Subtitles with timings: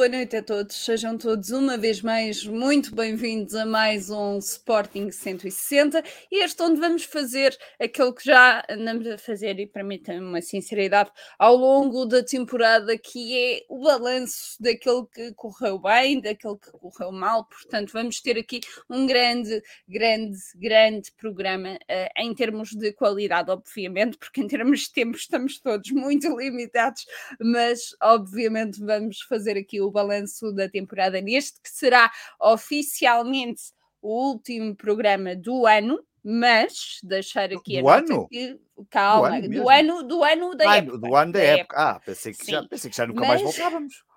[0.00, 5.10] Boa noite a todos, sejam todos uma vez mais muito bem-vindos a mais um Sporting
[5.10, 6.02] 160.
[6.32, 11.54] Este onde vamos fazer aquilo que já andamos a fazer e permitam-me uma sinceridade ao
[11.54, 17.44] longo da temporada, que é o balanço daquilo que correu bem, daquilo que correu mal.
[17.44, 24.16] Portanto, vamos ter aqui um grande, grande, grande programa uh, em termos de qualidade, obviamente,
[24.16, 27.04] porque em termos de tempo estamos todos muito limitados,
[27.38, 32.10] mas obviamente vamos fazer aqui o balanço da temporada neste, que será
[32.40, 33.62] oficialmente
[34.02, 38.28] o último programa do ano, mas deixar aqui do a ano?
[38.28, 40.98] Que, calma, do ano, do ano, do ano da época.
[40.98, 41.60] Do ano da, da época.
[41.60, 41.76] época.
[41.76, 43.28] Ah, pensei que, já, pensei que já nunca mas...
[43.28, 44.09] mais voltávamos.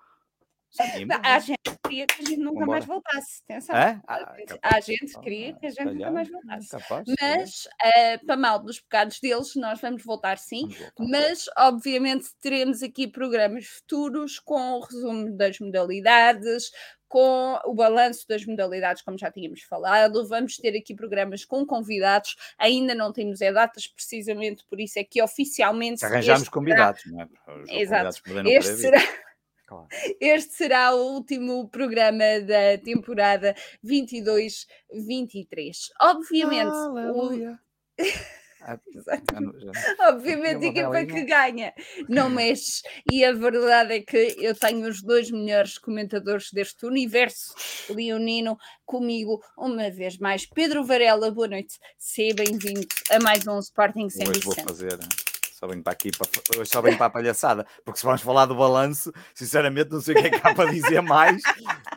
[1.22, 3.42] A gente queria que a gente nunca mais voltasse.
[3.48, 3.76] Atenção.
[3.76, 4.00] É?
[4.08, 6.68] Ah, a gente queria que a gente nunca mais voltasse.
[6.68, 10.62] Capaz, mas, uh, para mal dos pecados deles, nós vamos voltar sim.
[10.62, 10.94] Vamos voltar.
[10.98, 16.70] Mas, obviamente, teremos aqui programas futuros com o resumo das modalidades,
[17.06, 20.26] com o balanço das modalidades, como já tínhamos falado.
[20.26, 22.34] Vamos ter aqui programas com convidados.
[22.58, 26.00] Ainda não temos é datas, precisamente por isso é que oficialmente.
[26.00, 27.28] Se arranjamos convidados, será...
[27.46, 27.80] não é?
[27.80, 28.20] Exato.
[28.46, 28.98] Este será.
[29.66, 29.88] Claro.
[30.20, 33.54] Este será o último programa da temporada
[33.84, 34.66] 22-23.
[36.00, 37.56] Obviamente, o...
[38.66, 38.78] Ah,
[40.08, 41.74] Obviamente, a equipa que ganha
[42.08, 42.82] não mexe.
[43.12, 47.54] E a verdade é que eu tenho os dois melhores comentadores deste universo
[47.90, 50.46] leonino comigo, uma vez mais.
[50.46, 51.78] Pedro Varela, boa noite.
[51.98, 54.98] Seja bem-vindo a mais um Sporting Sem Hoje vou fazer
[55.64, 58.46] só venho para aqui, para, hoje só venho para a palhaçada, porque se vamos falar
[58.46, 61.42] do balanço, sinceramente não sei o que é que há para dizer mais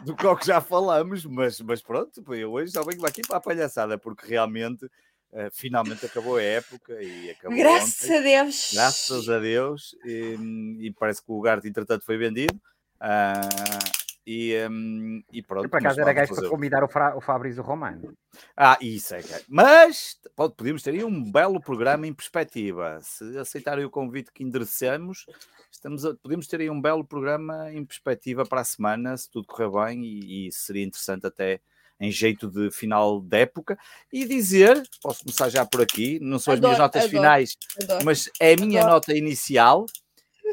[0.05, 3.37] do que o que já falamos, mas, mas pronto, eu hoje só venho aqui para
[3.37, 8.17] a palhaçada, porque realmente uh, finalmente acabou a época e acabou Graças ontem.
[8.17, 8.69] a Deus!
[8.73, 12.55] Graças a Deus, e, e parece que o lugar entretanto foi vendido.
[13.01, 15.65] Uh, e, um, e pronto.
[15.65, 18.13] E para casa era gajo para convidar o, Fra, o Fabrício Romano.
[18.57, 19.21] Ah, isso é.
[19.47, 22.99] Mas podíamos ter aí um belo programa em perspectiva.
[23.01, 25.25] Se aceitarem o convite que endereçamos,
[25.71, 29.47] estamos a, podemos ter aí um belo programa em perspectiva para a semana, se tudo
[29.47, 31.61] correr bem, e, e seria interessante até
[31.97, 33.79] em jeito de final de época.
[34.11, 37.57] E dizer, posso começar já por aqui, não são as adoro, minhas notas adoro, finais,
[37.81, 39.85] adoro, mas é a minha nota inicial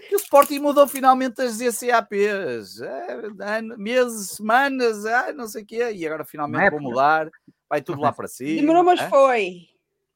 [0.01, 2.81] que o Sporting mudou finalmente as ZCAPs.
[2.81, 5.93] É, meses, semanas, ah, não sei o quê.
[5.93, 7.31] E agora finalmente vou mudar.
[7.69, 8.61] Vai tudo lá para cima.
[8.61, 9.09] Demorou, mas é?
[9.09, 9.69] foi.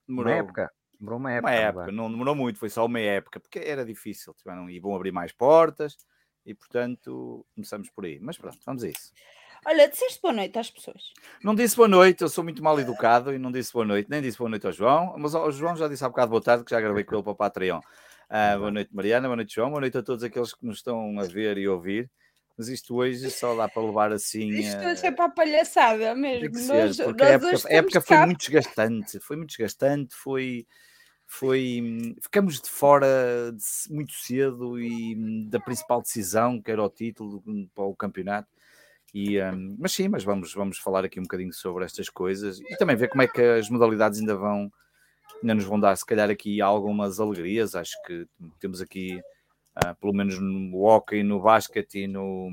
[0.07, 0.33] Demorou.
[0.33, 0.73] Uma época.
[0.99, 1.53] Demorou uma época.
[1.53, 1.93] Uma época.
[1.93, 3.41] Não demorou muito, foi só uma época.
[3.41, 4.35] Porque era difícil.
[4.35, 5.97] Tiveram, e vão abrir mais portas.
[6.45, 8.19] E, portanto, começamos por aí.
[8.21, 9.13] Mas pronto, vamos a isso.
[9.67, 11.13] Olha, disseste boa noite às pessoas.
[11.43, 14.23] Não disse boa noite, eu sou muito mal educado e não disse boa noite, nem
[14.23, 16.71] disse boa noite ao João, mas ao João já disse há bocado boa tarde, que
[16.71, 17.81] já gravei com ele para o Patreon.
[18.31, 19.27] Ah, boa noite, Mariana.
[19.27, 19.71] Boa noite, João.
[19.71, 22.11] Boa noite a todos aqueles que nos estão a ver e ouvir.
[22.59, 24.51] Mas isto hoje só dá para levar assim.
[24.51, 26.55] Isto é sempre a palhaçada mesmo.
[26.59, 29.21] Ser, nós, nós a época, a época foi muito desgastante.
[29.21, 30.15] Foi muito desgastante.
[30.15, 30.67] Foi.
[31.31, 35.15] Foi, ficamos de fora de, muito cedo e
[35.51, 37.43] da principal decisão, que era o título
[37.75, 38.49] para o campeonato.
[39.13, 42.77] E, um, mas sim, mas vamos, vamos falar aqui um bocadinho sobre estas coisas e
[42.79, 44.73] também ver como é que as modalidades ainda vão,
[45.43, 47.75] ainda nos vão dar, se calhar, aqui algumas alegrias.
[47.75, 48.27] Acho que
[48.59, 49.21] temos aqui,
[49.77, 52.51] uh, pelo menos no hockey, no basquete e no,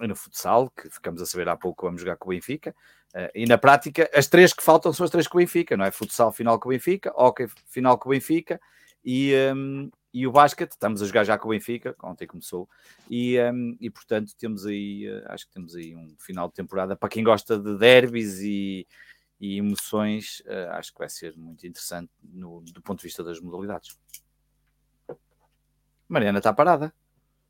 [0.00, 2.74] e no futsal, que ficamos a saber há pouco vamos jogar com o Benfica.
[3.14, 5.84] Uh, e na prática, as três que faltam são as três com o Benfica, não
[5.84, 5.90] é?
[5.90, 8.60] Futsal final com o Benfica, hockey final com o Benfica
[9.04, 12.68] e, um, e o basquete, estamos a jogar já com o Benfica, ontem começou,
[13.08, 16.94] e, um, e portanto temos aí, uh, acho que temos aí um final de temporada
[16.94, 18.86] para quem gosta de derbys e,
[19.40, 23.40] e emoções, uh, acho que vai ser muito interessante no, do ponto de vista das
[23.40, 23.98] modalidades.
[26.06, 26.92] Mariana está parada.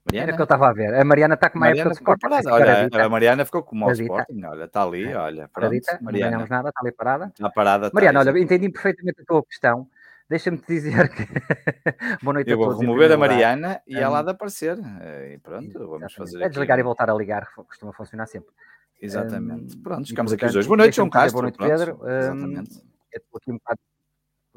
[0.04, 0.28] Mariana?
[0.28, 0.94] Era que eu estava a ver.
[0.94, 2.16] A Mariana está com uma Mariana época.
[2.52, 4.44] Olha, a Mariana ficou com o Sporting.
[4.44, 5.16] Olha, está ali, é.
[5.16, 5.48] olha.
[5.48, 6.38] Pronto, Mariana.
[6.38, 7.26] Não nada, está ali parada.
[7.26, 7.90] Está parada.
[7.92, 9.88] Mariana, olha, entendi perfeitamente a tua questão.
[10.28, 11.26] Deixa-me te dizer que.
[12.22, 12.80] Boa noite eu a todos.
[12.80, 14.78] Eu vou remover a Mariana e ela há de aparecer.
[14.78, 16.16] E pronto, vamos Exatamente.
[16.16, 16.42] fazer.
[16.42, 18.54] É desligar e voltar a ligar, costuma funcionar sempre.
[19.00, 19.76] Exatamente.
[19.76, 20.66] Um, Pronto, ficamos aqui os dois.
[20.66, 21.32] Boa noite, João Castro.
[21.32, 21.98] Boa noite, Pedro.
[22.02, 22.82] Um, Exatamente.
[23.12, 23.80] Estou aqui um bocado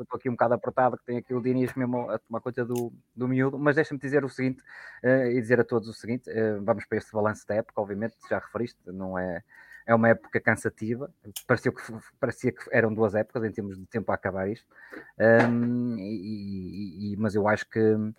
[0.01, 2.91] estou aqui um bocado apertado, que tem aqui o Diniz mesmo a tomar conta do,
[3.15, 4.61] do miúdo, mas deixa-me dizer o seguinte,
[5.03, 8.15] uh, e dizer a todos o seguinte, uh, vamos para este balanço da época, obviamente,
[8.29, 9.43] já referiste, não é,
[9.85, 11.11] é uma época cansativa,
[11.45, 11.81] parecia que,
[12.19, 14.67] parecia que eram duas épocas em termos de tempo a acabar isto,
[15.47, 18.13] um, e, e, mas eu acho que uh,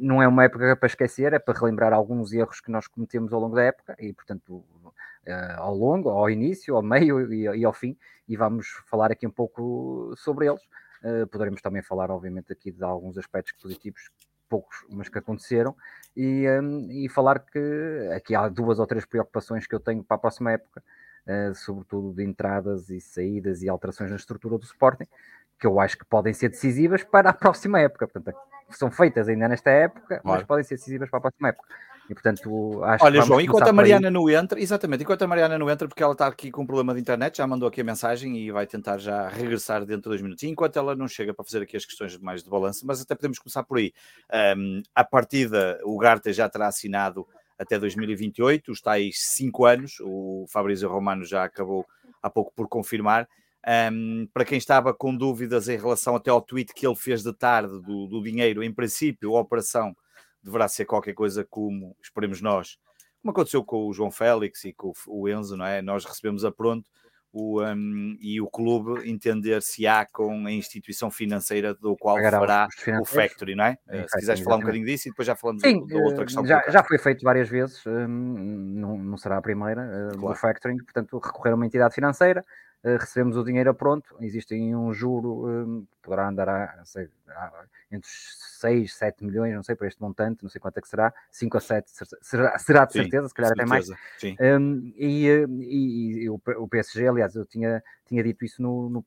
[0.00, 3.40] não é uma época para esquecer, é para relembrar alguns erros que nós cometemos ao
[3.40, 4.64] longo da época, e portanto
[5.28, 7.96] uh, ao longo, ao início, ao meio e, e, ao fim,
[8.26, 10.62] e vamos falar aqui um pouco sobre eles.
[11.02, 14.10] Uh, poderemos também falar, obviamente, aqui de alguns aspectos positivos
[14.48, 15.76] poucos, mas que aconteceram,
[16.16, 20.16] e, um, e falar que aqui há duas ou três preocupações que eu tenho para
[20.16, 20.82] a próxima época,
[21.26, 25.06] uh, sobretudo de entradas e saídas e alterações na estrutura do Sporting,
[25.60, 28.08] que eu acho que podem ser decisivas para a próxima época.
[28.08, 28.38] Portanto,
[28.70, 30.22] são feitas ainda nesta época, claro.
[30.24, 31.68] mas podem ser decisivas para a próxima época.
[32.08, 35.68] E portanto, acho Olha, João, enquanto a Mariana não entra, exatamente, enquanto a Mariana não
[35.68, 38.34] entra, porque ela está aqui com um problema de internet, já mandou aqui a mensagem
[38.38, 40.42] e vai tentar já regressar dentro de dois minutos.
[40.42, 43.14] E enquanto ela não chega para fazer aqui as questões mais de balanço, mas até
[43.14, 43.92] podemos começar por aí.
[44.56, 47.26] Um, a partida, o Garta já terá assinado
[47.58, 51.84] até 2028, os tais cinco anos, o Fabrício Romano já acabou
[52.22, 53.28] há pouco por confirmar.
[53.92, 57.34] Um, para quem estava com dúvidas em relação até ao tweet que ele fez de
[57.34, 59.94] tarde do, do dinheiro, em princípio, a operação
[60.42, 62.78] deverá ser qualquer coisa como, esperemos nós,
[63.20, 65.82] como aconteceu com o João Félix e com o Enzo, não é?
[65.82, 66.88] Nós recebemos a pronto
[67.32, 72.38] o, um, e o clube entender se há com a instituição financeira do qual Pagará
[72.38, 72.68] fará
[73.00, 73.76] o factory, não é?
[73.88, 76.46] é se quiseres falar um bocadinho disso e depois já falamos Sim, da outra questão.
[76.46, 80.34] Já, já foi feito várias vezes, hum, não, não será a primeira, hum, claro.
[80.34, 82.44] do factoring, portanto, recorrer a uma entidade financeira, eh,
[82.82, 88.08] recebemos o dinheiro a pronto, existe um juro, um, poderá andar a, sei, a, entre
[88.08, 91.56] 6, 7 milhões, não sei, para este montante, não sei quanto é que será, 5
[91.56, 91.90] a 7,
[92.22, 93.88] será, será de certeza, sim, se calhar até mais.
[93.88, 99.02] Um, e, e, e, o, o PSG, aliás, eu tinha, tinha dito isso no, no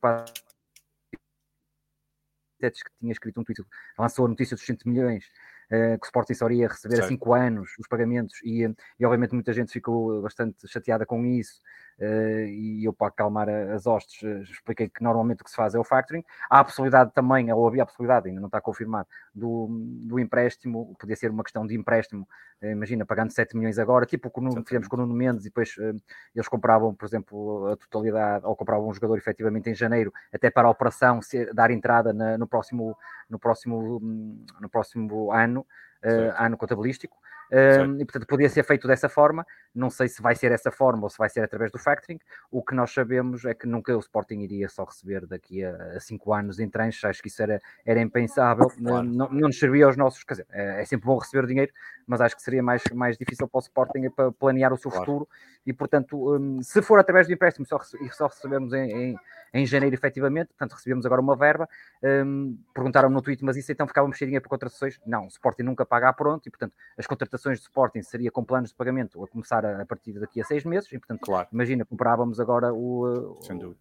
[2.70, 3.62] que tinha escrito um tweet,
[3.98, 5.24] lançou a notícia dos 100 milhões
[5.66, 7.06] uh, que o Sporting só iria receber certo.
[7.06, 8.62] a 5 anos os pagamentos e,
[9.00, 11.60] e obviamente muita gente ficou bastante chateada com isso
[12.04, 15.78] e eu para acalmar as hostes uh, expliquei que normalmente o que se faz é
[15.78, 16.24] o factoring.
[16.50, 19.68] Há a possibilidade também, ou havia a possibilidade, ainda não está confirmado, do,
[20.04, 22.26] do empréstimo, podia ser uma questão de empréstimo,
[22.62, 25.48] uh, imagina, pagando 7 milhões agora, tipo o que fizemos com o Nuno Mendes e
[25.48, 25.76] depois
[26.34, 30.66] eles compravam, por exemplo, a totalidade, ou compravam um jogador efetivamente em janeiro, até para
[30.66, 32.96] a operação ser, dar entrada na, no, próximo,
[33.28, 34.00] no, próximo,
[34.60, 35.66] no próximo ano,
[36.36, 37.16] ano contabilístico
[37.98, 39.46] e portanto podia ser feito dessa forma.
[39.74, 42.18] Não sei se vai ser essa forma ou se vai ser através do factoring.
[42.50, 46.32] O que nós sabemos é que nunca o Sporting iria só receber daqui a 5
[46.32, 47.04] anos em tranches.
[47.04, 48.68] Acho que isso era, era impensável.
[48.68, 49.04] Claro.
[49.04, 50.24] Não, não nos servia aos nossos.
[50.24, 51.72] Quer dizer, é, é, sempre bom receber dinheiro,
[52.06, 55.06] mas acho que seria mais, mais difícil para o Sporting para planear o seu claro.
[55.06, 55.28] futuro.
[55.66, 59.16] E portanto, um, se for através do empréstimo só, e só recebemos em, em,
[59.54, 61.68] em, janeiro efetivamente, portanto recebemos agora uma verba.
[62.02, 65.00] Um, perguntaram no tweet, mas isso então ficava cheirinha para contratações?
[65.06, 68.30] Não, o Sporting nunca paga a pronto e portanto as contratações contratações de Sporting seria
[68.30, 71.20] com planos de pagamento a começar a, a partir daqui a seis meses, e portanto,
[71.20, 71.48] claro.
[71.52, 73.74] imagina, comprávamos agora o, o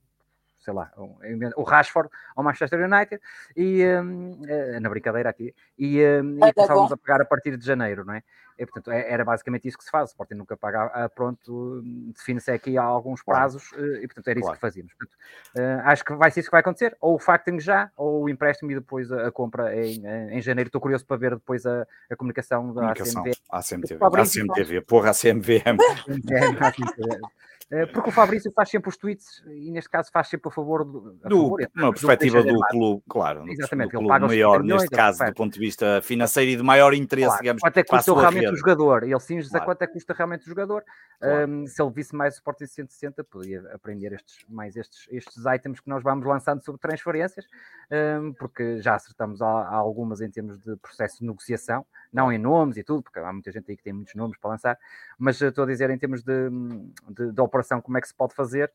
[0.60, 1.18] sei lá, o,
[1.56, 3.22] o Rashford ao Manchester United
[3.56, 7.65] e um, eh, na brincadeira aqui e, um, e começávamos a pagar a partir de
[7.65, 8.24] janeiro, não é?
[8.62, 10.10] E, portanto, é, era basicamente isso que se faz.
[10.10, 11.82] O Sporting nunca paga a pronto,
[12.15, 14.94] define-se aqui alguns prazos eh, e, portanto, era isso que fazíamos.
[14.94, 15.18] Portanto,
[15.58, 18.30] uh, acho que vai ser isso que vai acontecer, ou o factoring já, ou o
[18.30, 20.68] empréstimo e depois a, a compra em, em janeiro.
[20.68, 23.24] Estou curioso para ver depois a, a comunicação da comunicação.
[23.24, 23.38] ACMV.
[23.50, 25.77] ACMTV, ACMTV, porra, ACMVM.
[27.72, 30.84] Eh, porque o Fabrício faz sempre os tweets e neste caso faz sempre a favor
[30.84, 31.18] do.
[31.24, 33.50] A do favor, uma perspectiva do, do clube, claro.
[33.50, 37.27] Exatamente, do clube maior, neste caso, do ponto de vista financeiro e de maior interesse,
[37.27, 37.41] claro.
[37.41, 37.62] digamos.
[37.62, 38.55] Quanto é que custa realmente rede.
[38.55, 39.03] o jogador?
[39.03, 39.63] Ele cinge claro.
[39.63, 40.84] a quanto é que custa realmente o jogador.
[41.20, 41.51] Claro.
[41.51, 45.79] Um, se ele visse mais o Sporting 160, poderia aprender estes, mais estes, estes items
[45.79, 47.46] que nós vamos lançando sobre transferências,
[48.22, 52.38] um, porque já acertamos a, a algumas em termos de processo de negociação, não em
[52.38, 54.79] nomes e tudo, porque há muita gente aí que tem muitos nomes para lançar,
[55.17, 56.50] mas estou a dizer em termos de,
[57.10, 58.72] de, de operação como é que se pode fazer,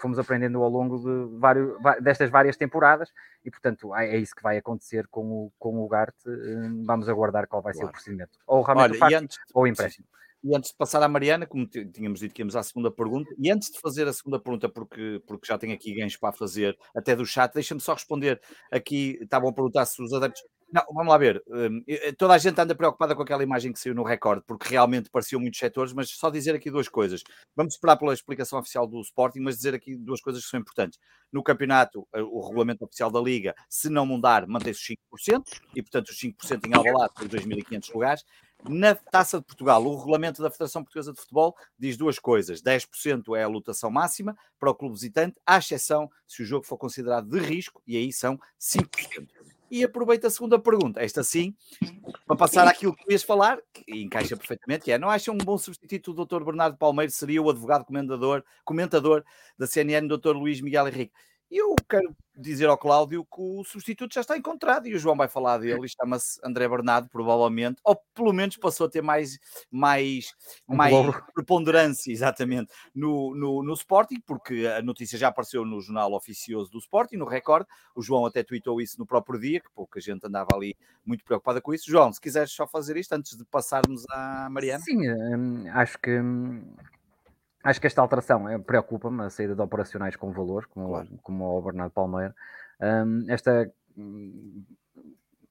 [0.00, 3.10] fomos aprendendo ao longo de vários, destas várias temporadas
[3.44, 6.14] e, portanto, é, é isso que vai acontecer com o, com o Gart.
[6.26, 7.86] Uh, vamos aguardar qual vai claro.
[7.86, 8.38] ser o procedimento.
[8.46, 10.06] Ou realmente Olha, o antes, ou o empréstimo.
[10.42, 13.50] E antes de passar à Mariana, como tínhamos dito que íamos à segunda pergunta, e
[13.50, 17.16] antes de fazer a segunda pergunta, porque, porque já tenho aqui ganhos para fazer, até
[17.16, 20.42] do chat, deixa-me só responder aqui, estavam a perguntar se os adeptos
[20.72, 21.42] não, vamos lá ver.
[21.48, 21.82] Hum,
[22.18, 25.40] toda a gente anda preocupada com aquela imagem que saiu no recorde, porque realmente pareciam
[25.40, 27.22] muitos setores, mas só dizer aqui duas coisas.
[27.54, 30.98] Vamos esperar pela explicação oficial do Sporting, mas dizer aqui duas coisas que são importantes.
[31.32, 35.82] No campeonato, eh, o regulamento oficial da Liga, se não mudar, mantém-se os 5%, e
[35.82, 38.24] portanto os 5% em Alvalade por 2.500 lugares.
[38.68, 43.36] Na Taça de Portugal, o regulamento da Federação Portuguesa de Futebol diz duas coisas: 10%
[43.36, 47.28] é a lotação máxima para o clube visitante, à exceção se o jogo for considerado
[47.28, 49.28] de risco, e aí são 5%.
[49.70, 51.54] E aproveito a segunda pergunta, esta sim,
[52.26, 55.58] para passar àquilo que ias falar, que encaixa perfeitamente, que é, não acham um bom
[55.58, 56.44] substituto do Dr.
[56.44, 59.24] Bernardo Palmeiro seria o advogado comentador, comentador
[59.58, 60.36] da CNN, Dr.
[60.36, 61.12] Luís Miguel Henrique?
[61.50, 65.16] E eu quero dizer ao Cláudio que o substituto já está encontrado e o João
[65.16, 69.38] vai falar dele e chama-se André Bernardo, provavelmente, ou pelo menos passou a ter mais,
[69.70, 70.34] mais,
[70.66, 70.92] mais
[71.32, 76.78] preponderância, exatamente, no, no, no Sporting, porque a notícia já apareceu no jornal oficioso do
[76.78, 77.66] Sporting, no Record.
[77.94, 81.60] O João até tweetou isso no próprio dia, que pouca gente andava ali muito preocupada
[81.60, 81.88] com isso.
[81.88, 84.82] João, se quiseres só fazer isto antes de passarmos à Mariana.
[84.82, 86.74] Sim, hum, acho que hum,
[87.66, 91.08] Acho que esta alteração é, preocupa-me, a saída de operacionais com valor, como, claro.
[91.20, 92.32] como o Bernardo Palmeira.
[92.80, 93.68] Um, esta
[93.98, 94.64] hum,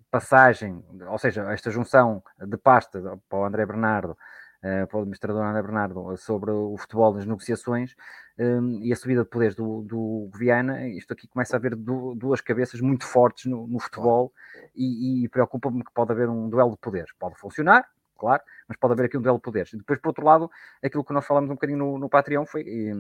[0.10, 5.44] passagem, ou seja, esta junção de pasta para o André Bernardo, uh, para o administrador
[5.44, 7.98] André Bernardo, sobre o futebol nas negociações
[8.40, 12.16] um, e a subida de poderes do, do Viana, isto aqui começa a haver du
[12.16, 14.32] duas cabeças muito fortes no, no futebol
[14.74, 17.12] e, e preocupa-me que pode haver um duelo de poderes.
[17.20, 19.74] Pode funcionar, claro, mas pode haver aqui um duelo de poderes.
[19.74, 20.50] E depois, por outro lado,
[20.84, 22.92] aquilo que nós falamos um bocadinho no, no Patreon foi, e,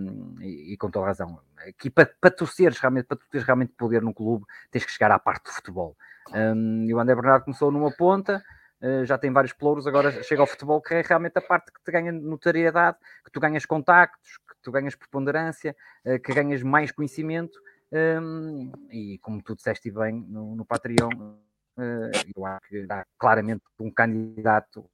[0.41, 3.73] e, e com toda razão, aqui para, para tu seres realmente, para tu teres realmente
[3.73, 5.95] poder no clube, tens que chegar à parte do futebol.
[6.33, 8.43] Um, e o André Bernardo começou numa ponta,
[8.81, 11.83] uh, já tem vários pelouros, agora chega ao futebol, que é realmente a parte que
[11.83, 16.91] te ganha notoriedade, que tu ganhas contactos, que tu ganhas preponderância, uh, que ganhas mais
[16.91, 17.59] conhecimento.
[17.91, 21.45] Um, e como tu disseste bem no, no Patreon, eh,
[22.35, 24.89] eu acho que há claramente um candidato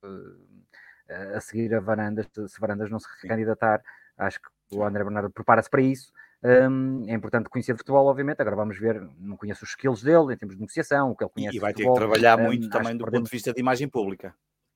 [1.07, 3.81] eh, a seguir a Varandas, se Varandas não se recandidatar,
[4.17, 6.11] acho que o André Bernardo prepara-se para isso.
[6.43, 8.41] Um, é importante conhecer de futebol, obviamente.
[8.41, 11.31] Agora vamos ver, não conheço os skills dele em termos de negociação, o que ele
[11.31, 11.57] conhece.
[11.57, 14.33] E vai ter que trabalhar muito também do ponto de vista de imagem pública.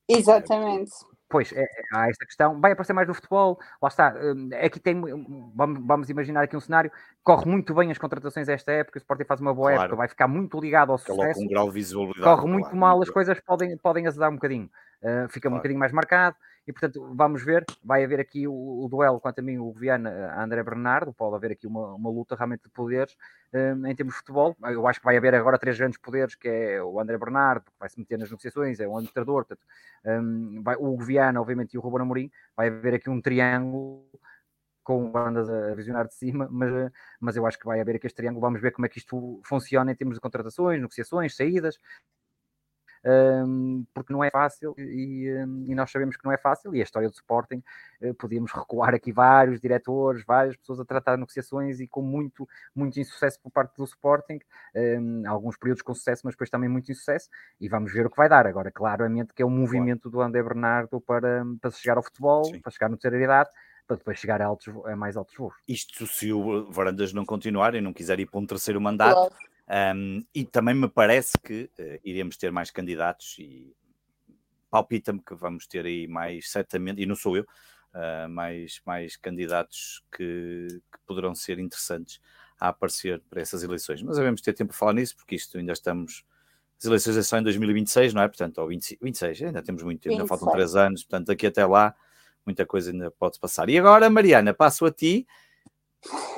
[0.08, 0.92] Exatamente.
[1.28, 2.60] Pois, é, há esta questão.
[2.62, 4.14] Vai aparecer mais no futebol, lá está.
[4.16, 5.02] Hum, aqui tem,
[5.56, 6.92] vamos, vamos imaginar aqui um cenário,
[7.24, 9.84] corre muito bem as contratações esta época, o Sporting faz uma boa claro.
[9.84, 11.42] época, vai ficar muito ligado ao sucesso.
[11.42, 14.36] Um grau de visibilidade, corre muito claro, mal, muito as coisas podem, podem azedar um
[14.36, 14.70] bocadinho.
[15.02, 15.56] Uh, fica claro.
[15.56, 16.36] um bocadinho mais marcado
[16.68, 20.32] e portanto vamos ver, vai haver aqui o, o duelo, quanto a mim, o Viana
[20.32, 23.16] a André Bernardo, pode haver aqui uma, uma luta realmente de poderes
[23.54, 26.48] um, em termos de futebol, eu acho que vai haver agora três grandes poderes, que
[26.48, 29.66] é o André Bernardo, que vai se meter nas negociações, é o administrador, portanto,
[30.06, 34.06] um, vai, o Viana, obviamente, e o Ruben Amorim, vai haver aqui um triângulo
[34.84, 38.18] com bandas a visionar de cima, mas, mas eu acho que vai haver aqui este
[38.18, 41.80] triângulo, vamos ver como é que isto funciona em termos de contratações, negociações, saídas,
[43.06, 46.76] um, porque não é fácil e, um, e, nós sabemos que não é fácil.
[46.76, 47.64] E a história do Sporting,
[48.02, 53.00] uh, podíamos recuar aqui vários diretores, várias pessoas a tratar negociações e com muito, muito
[53.00, 54.40] insucesso por parte do Sporting,
[54.76, 57.30] um, alguns períodos com sucesso, mas depois também muito insucesso.
[57.60, 58.46] E vamos ver o que vai dar.
[58.46, 62.60] Agora, claramente, que é um movimento do André Bernardo para, para chegar ao futebol, Sim.
[62.60, 63.50] para chegar no terceira idade
[63.88, 65.54] para depois chegar a, altos, a mais altos voos.
[65.68, 69.36] Isto se o Varandas não continuar e não quiser ir para um terceiro mandato, claro.
[69.68, 73.76] Um, e também me parece que uh, iremos ter mais candidatos e
[74.70, 80.04] palpita-me que vamos ter aí mais, certamente, e não sou eu, uh, mais, mais candidatos
[80.16, 82.22] que, que, poderão ser interessantes
[82.60, 84.04] a aparecer para essas eleições.
[84.04, 86.24] Mas devemos ter tempo para falar nisso, porque isto ainda estamos.
[86.78, 88.28] As eleições são em 2026, não é?
[88.28, 91.66] Portanto, ou 20, 26, ainda temos muito tempo, ainda faltam três anos, portanto, daqui até
[91.66, 91.96] lá
[92.46, 93.70] muita coisa ainda pode passar.
[93.70, 95.26] E agora, Mariana, passo a ti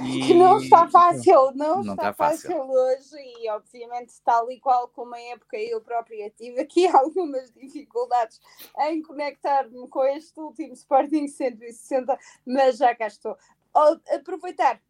[0.03, 0.27] e...
[0.27, 2.49] Que não está fácil, não, não está, está fácil.
[2.49, 2.71] fácil.
[2.71, 8.39] hoje e obviamente tal e qual como a época eu própria tive aqui algumas dificuldades
[8.79, 13.37] em conectar-me com este último Sporting 160, mas já cá estou.
[14.13, 14.81] Aproveitar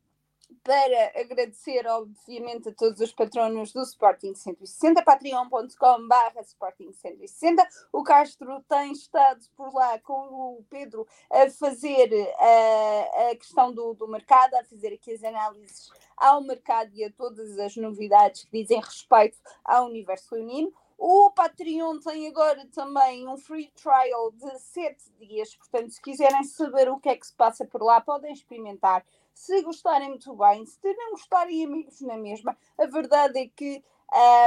[0.64, 7.68] para agradecer, obviamente, a todos os patronos do Sporting 160, patreon.com.br Sporting 160.
[7.92, 13.94] O Castro tem estado por lá com o Pedro a fazer a, a questão do,
[13.94, 18.62] do mercado, a fazer aqui as análises ao mercado e a todas as novidades que
[18.62, 20.74] dizem respeito ao universo leonino.
[20.98, 26.90] O Patreon tem agora também um free trial de 7 dias, portanto, se quiserem saber
[26.90, 29.06] o que é que se passa por lá, podem experimentar
[29.38, 33.84] se gostarem muito bem, se não gostarem amigos na mesma, a verdade é que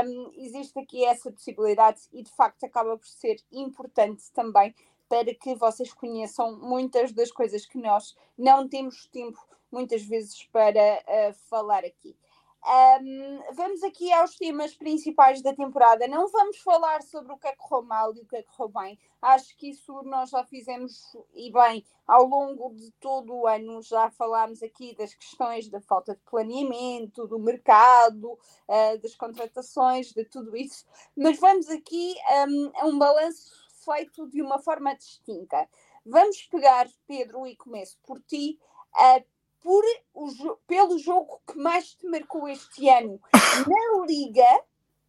[0.05, 4.75] um, existe aqui essa possibilidade e de facto acaba por ser importante também
[5.09, 9.39] para que vocês conheçam muitas das coisas que nós não temos tempo
[9.71, 12.17] muitas vezes para uh, falar aqui.
[12.63, 16.07] Um, vamos aqui aos temas principais da temporada.
[16.07, 18.49] Não vamos falar sobre o que é que correu mal e o que é que
[18.55, 18.99] correu bem.
[19.23, 23.83] Acho que isso nós já fizemos e bem ao longo de todo o ano.
[23.83, 30.25] Já falámos aqui das questões da falta de planeamento, do mercado, uh, das contratações, de
[30.27, 30.85] tudo isso.
[31.17, 32.15] Mas vamos aqui
[32.47, 35.67] um, a um balanço feito de uma forma distinta.
[36.05, 38.59] Vamos pegar, Pedro, e começo por ti.
[38.95, 39.25] Uh,
[39.63, 44.63] por o, pelo jogo que mais te marcou este ano na Liga,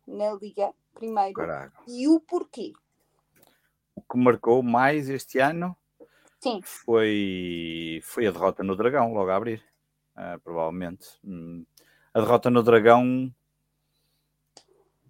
[0.08, 1.84] na Liga, primeiro, Caraca.
[1.88, 2.74] e o porquê?
[3.96, 5.76] O que marcou mais este ano
[6.42, 6.60] Sim.
[6.64, 9.64] Foi, foi a derrota no Dragão, logo a abrir,
[10.18, 11.08] uh, provavelmente.
[11.24, 11.64] Hum,
[12.12, 13.32] a derrota no Dragão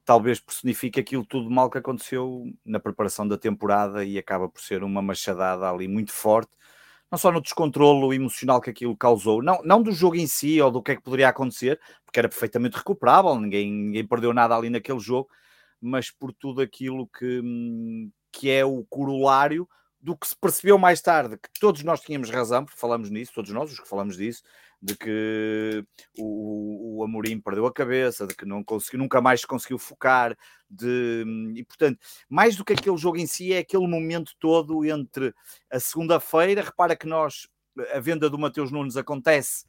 [0.04, 4.84] talvez personifique aquilo tudo mal que aconteceu na preparação da temporada e acaba por ser
[4.84, 6.52] uma machadada ali muito forte,
[7.12, 10.72] não só no descontrolo emocional que aquilo causou, não, não do jogo em si ou
[10.72, 14.70] do que é que poderia acontecer, porque era perfeitamente recuperável, ninguém, ninguém perdeu nada ali
[14.70, 15.30] naquele jogo,
[15.82, 17.42] mas por tudo aquilo que,
[18.32, 19.68] que é o corolário
[20.00, 23.52] do que se percebeu mais tarde, que todos nós tínhamos razão, porque falamos nisso, todos
[23.52, 24.42] nós, os que falamos disso,
[24.82, 25.86] de que
[26.18, 30.36] o, o Amorim perdeu a cabeça, de que não conseguiu, nunca mais se conseguiu focar,
[30.70, 31.24] de,
[31.56, 35.34] e portanto, mais do que aquele jogo em si, é aquele momento todo entre
[35.70, 37.48] a segunda-feira, repara que nós,
[37.94, 39.66] a venda do Mateus Nunes acontece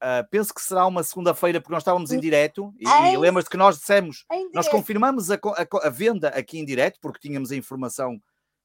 [0.00, 3.56] Uh, penso que será uma segunda-feira, porque nós estávamos em direto e, e lembras-te que
[3.58, 4.24] nós dissemos,
[4.54, 8.18] nós confirmamos a, a, a, venda aqui em direto, porque tínhamos a informação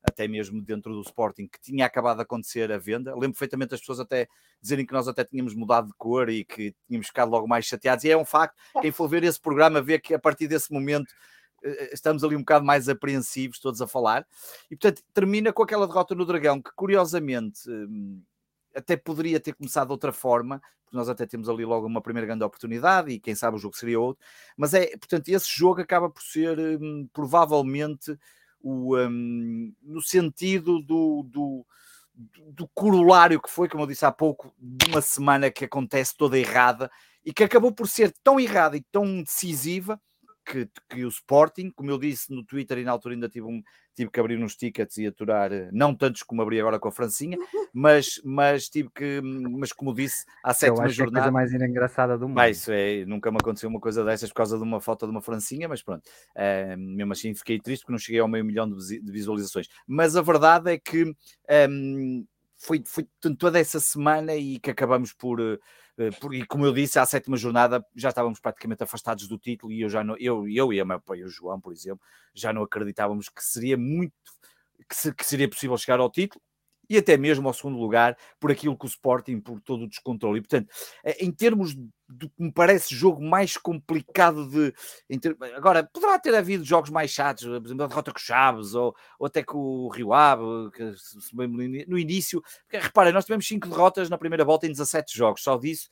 [0.09, 3.13] até mesmo dentro do Sporting, que tinha acabado de acontecer a venda.
[3.13, 4.27] Lembro perfeitamente as pessoas até
[4.61, 8.03] dizerem que nós até tínhamos mudado de cor e que tínhamos ficado logo mais chateados.
[8.05, 11.13] E é um facto, quem for ver esse programa vê que a partir desse momento
[11.63, 14.25] eh, estamos ali um bocado mais apreensivos todos a falar.
[14.69, 18.21] E portanto termina com aquela derrota no Dragão, que curiosamente hum,
[18.75, 22.27] até poderia ter começado de outra forma, porque nós até temos ali logo uma primeira
[22.27, 24.23] grande oportunidade e quem sabe o jogo seria outro,
[24.57, 28.17] mas é, portanto, esse jogo acaba por ser hum, provavelmente
[28.65, 31.65] o, um, no sentido do, do,
[32.51, 36.39] do corolário que foi, como eu disse há pouco, de uma semana que acontece toda
[36.39, 36.89] errada
[37.23, 40.01] e que acabou por ser tão errada e tão decisiva
[40.45, 43.61] que, que, o Sporting, como eu disse no Twitter e na altura ainda tive, um,
[43.95, 46.91] tive que abrir uns tickets e aturar, eh, não tantos como abri agora com a
[46.91, 47.37] Francinha,
[47.73, 51.27] mas, mas tive que, mas como disse, à sétima jornada.
[51.27, 52.37] É a coisa mais engraçada do mundo.
[52.37, 55.11] Mas isso é, nunca me aconteceu uma coisa dessas por causa de uma foto de
[55.11, 56.03] uma Francinha, mas pronto,
[56.35, 59.67] uh, mesmo assim fiquei triste porque não cheguei ao meio milhão de, visualizações.
[59.87, 61.03] Mas a verdade é que
[61.69, 62.25] um,
[62.65, 65.39] foi, foi toda essa semana e que acabamos por.
[65.41, 69.81] Eh, porque, como eu disse, à sétima jornada já estávamos praticamente afastados do título e
[69.81, 72.01] eu já não, eu, eu e a meu pai, o João, por exemplo,
[72.33, 74.13] já não acreditávamos que seria muito
[74.89, 76.41] que, se, que seria possível chegar ao título
[76.89, 80.39] e até mesmo ao segundo lugar por aquilo que o Sporting, por todo o descontrole.
[80.39, 80.69] E, portanto,
[81.03, 81.75] eh, em termos
[82.07, 84.73] do que me parece jogo mais complicado de.
[85.19, 85.35] Ter...
[85.55, 88.95] Agora, poderá ter havido jogos mais chatos, por exemplo, a derrota com o Chaves ou,
[89.17, 90.93] ou até com o Rio Ave, que,
[91.87, 92.41] no início.
[92.61, 95.89] Porque, reparem, nós tivemos 5 derrotas na primeira volta em 17 jogos, só disso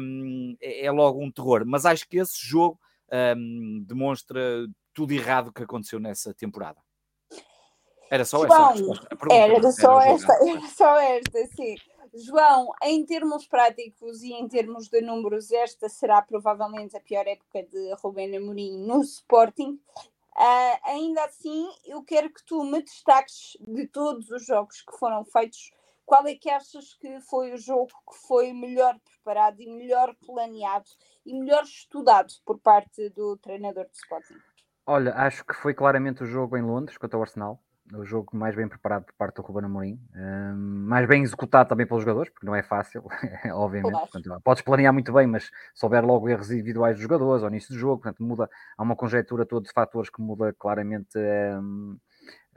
[0.00, 1.64] um, é, é, logo um terror.
[1.66, 2.78] Mas acho que esse jogo
[3.36, 6.80] um, demonstra tudo errado que aconteceu nessa temporada.
[8.10, 11.76] Era só João, esta Era só esta, era só esta, sim.
[12.16, 17.64] João, em termos práticos e em termos de números, esta será provavelmente a pior época
[17.64, 19.80] de Rubén Amorim no Sporting.
[20.36, 25.24] Uh, ainda assim, eu quero que tu me destaques de todos os jogos que foram
[25.24, 25.72] feitos,
[26.04, 30.90] qual é que achas que foi o jogo que foi melhor preparado e melhor planeado
[31.24, 34.36] e melhor estudado por parte do treinador de Sporting?
[34.86, 38.54] Olha, acho que foi claramente o jogo em Londres contra o Arsenal o jogo mais
[38.54, 42.46] bem preparado por parte do Ruben Amorim, um, mais bem executado também pelos jogadores, porque
[42.46, 43.04] não é fácil,
[43.52, 43.92] obviamente.
[43.92, 47.74] Portanto, podes planear muito bem, mas se houver logo erros individuais dos jogadores ao início
[47.74, 51.98] do jogo, portanto, muda, há uma conjectura toda de fatores que muda claramente um,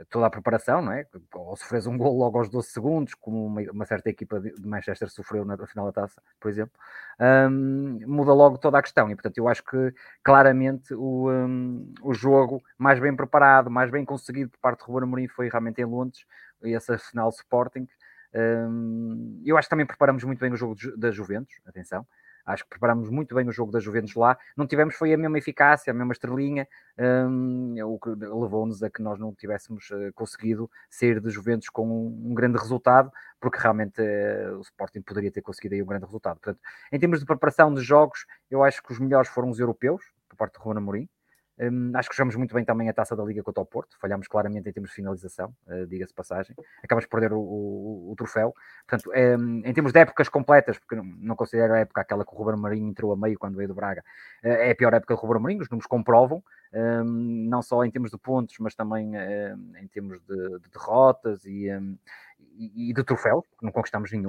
[0.09, 1.05] toda a preparação, não é?
[1.33, 5.09] Ou sofres um gol logo aos 12 segundos, como uma, uma certa equipa de Manchester
[5.09, 6.73] sofreu na final da taça, por exemplo,
[7.19, 9.09] um, muda logo toda a questão.
[9.09, 14.05] E portanto, eu acho que claramente o, um, o jogo mais bem preparado, mais bem
[14.05, 16.25] conseguido por parte de Ruben Amorim foi realmente em Londres,
[16.63, 17.87] essa final Sporting.
[18.33, 22.05] Um, eu acho que também preparamos muito bem o jogo da Juventus, atenção.
[22.47, 24.37] Acho que preparámos muito bem o jogo da Juventus lá.
[24.55, 26.65] Não tivemos foi a mesma eficácia, a mesma estrelinha,
[26.97, 31.85] um, o que levou-nos a que nós não tivéssemos uh, conseguido sair de Juventus com
[31.85, 36.39] um, grande resultado, porque realmente uh, o Sporting poderia ter conseguido aí um grande resultado.
[36.39, 40.01] Portanto, em termos de preparação de jogos, eu acho que os melhores foram os europeus,
[40.29, 41.09] por parte de Ruben Amorim.
[41.59, 44.27] Um, acho que jogamos muito bem também a taça da Liga contra o Porto, falhámos
[44.27, 46.55] claramente em termos de finalização, uh, diga-se passagem.
[46.83, 48.53] Acabamos de perder o, o, o troféu.
[48.87, 52.37] Portanto, um, em termos de épocas completas, porque não, considero a época aquela que o
[52.37, 54.03] Ruben Marinho entrou a meio quando veio do Braga,
[54.43, 56.43] uh, é a pior época do Ruben Marinho, os números comprovam,
[56.73, 59.13] um, não só em termos de pontos, mas também
[59.81, 61.69] em termos de, de derrotas e,
[62.39, 64.27] e, e, de troféu, não conquistamos nenhum.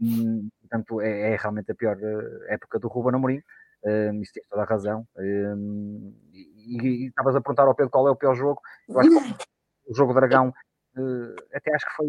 [0.00, 3.42] Hum, portanto, é, é, realmente a pior eh, época do Ruben Amorim
[3.84, 5.06] um, isso tem toda a razão.
[5.16, 8.60] Um, e estavas a perguntar ao Pedro qual é o pior jogo.
[8.88, 9.16] Eu acho que
[9.88, 12.06] o jogo Dragão, uh, até acho que foi,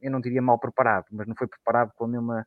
[0.00, 2.46] eu não diria mal preparado, mas não foi preparado com a mesma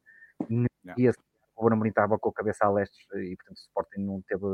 [0.50, 1.14] energia.
[1.56, 4.46] O Amorim estava com a cabeça a leste e, portanto, o Sporting não teve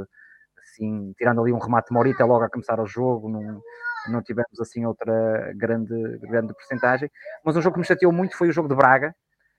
[0.59, 3.61] assim, tirando ali um remate Morita logo a começar o jogo, não,
[4.09, 7.09] não tivemos assim outra grande, grande porcentagem.
[7.43, 9.15] Mas um jogo que me chateou muito foi o jogo de Braga.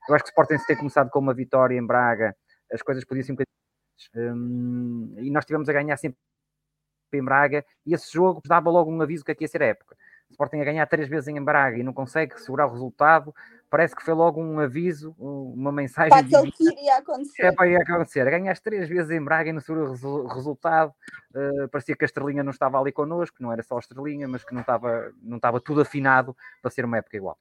[0.09, 2.35] Eu acho que o Sporting se ter começado com uma vitória em Braga,
[2.73, 3.66] as coisas podiam ser um bocadinho.
[4.15, 6.19] Um, e nós tivemos a ganhar sempre
[7.13, 9.97] em Braga, e esse jogo dava logo um aviso que aqui ia ser a época.
[10.29, 13.35] O Sporting a ganhar três vezes em Braga e não consegue segurar o resultado,
[13.71, 16.11] parece que foi logo um aviso, uma mensagem.
[16.11, 17.47] Para aquilo que iria acontecer.
[17.47, 18.31] É para ir acontecer.
[18.31, 20.93] Ganhaste três vezes em Braga e não segura o resultado.
[21.35, 24.45] Uh, parecia que a Estrelinha não estava ali connosco, não era só a Estrelinha, mas
[24.45, 27.39] que não estava, não estava tudo afinado para ser uma época igual.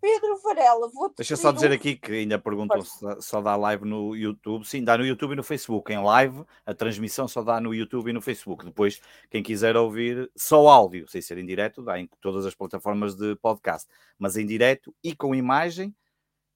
[0.00, 1.74] Pedro Varela, vou Deixa só dizer um...
[1.74, 4.64] aqui que ainda perguntam se só dá live no YouTube.
[4.66, 5.92] Sim, dá no YouTube e no Facebook.
[5.92, 8.64] Em live, a transmissão só dá no YouTube e no Facebook.
[8.64, 13.14] Depois, quem quiser ouvir só áudio, sem ser em direto, dá em todas as plataformas
[13.14, 13.88] de podcast.
[14.18, 15.94] Mas em direto e com imagem,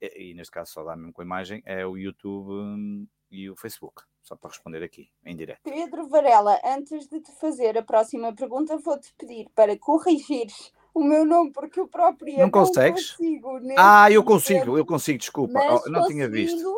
[0.01, 3.57] e, e neste caso só dá mesmo com imagem, é o YouTube hum, e o
[3.57, 4.03] Facebook.
[4.23, 5.61] Só para responder aqui, em direto.
[5.65, 11.25] Pedro Varela, antes de te fazer a próxima pergunta, vou-te pedir para corrigires o meu
[11.25, 13.17] nome, porque eu própria não, consegues?
[13.19, 13.75] não consigo.
[13.77, 15.61] Ah, eu consigo, eu consigo, desculpa.
[15.85, 16.73] Oh, não tinha visto.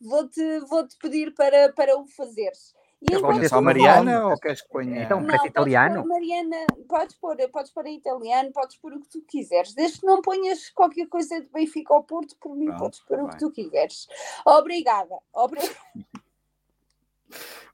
[0.00, 2.74] Vou-te vou -te pedir para, para o fazeres.
[3.00, 5.02] E enquanto só Mariana ou queres que ponha?
[5.02, 6.06] Então, não, italiano?
[6.06, 9.72] Mariana, podes pôr, podes pôr italiano, podes pôr o que tu quiseres.
[9.72, 13.20] Desde que não ponhas qualquer coisa de Benfica ao Porto, por mim, Pronto, podes pôr
[13.20, 14.06] o que tu quiseres.
[14.44, 15.16] Obrigada.
[15.32, 15.76] Obrigada.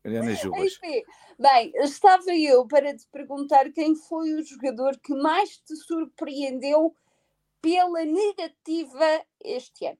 [0.04, 0.78] Mariana Jubas.
[1.38, 6.94] Bem, estava eu para te perguntar quem foi o jogador que mais te surpreendeu
[7.60, 9.98] pela negativa este ano.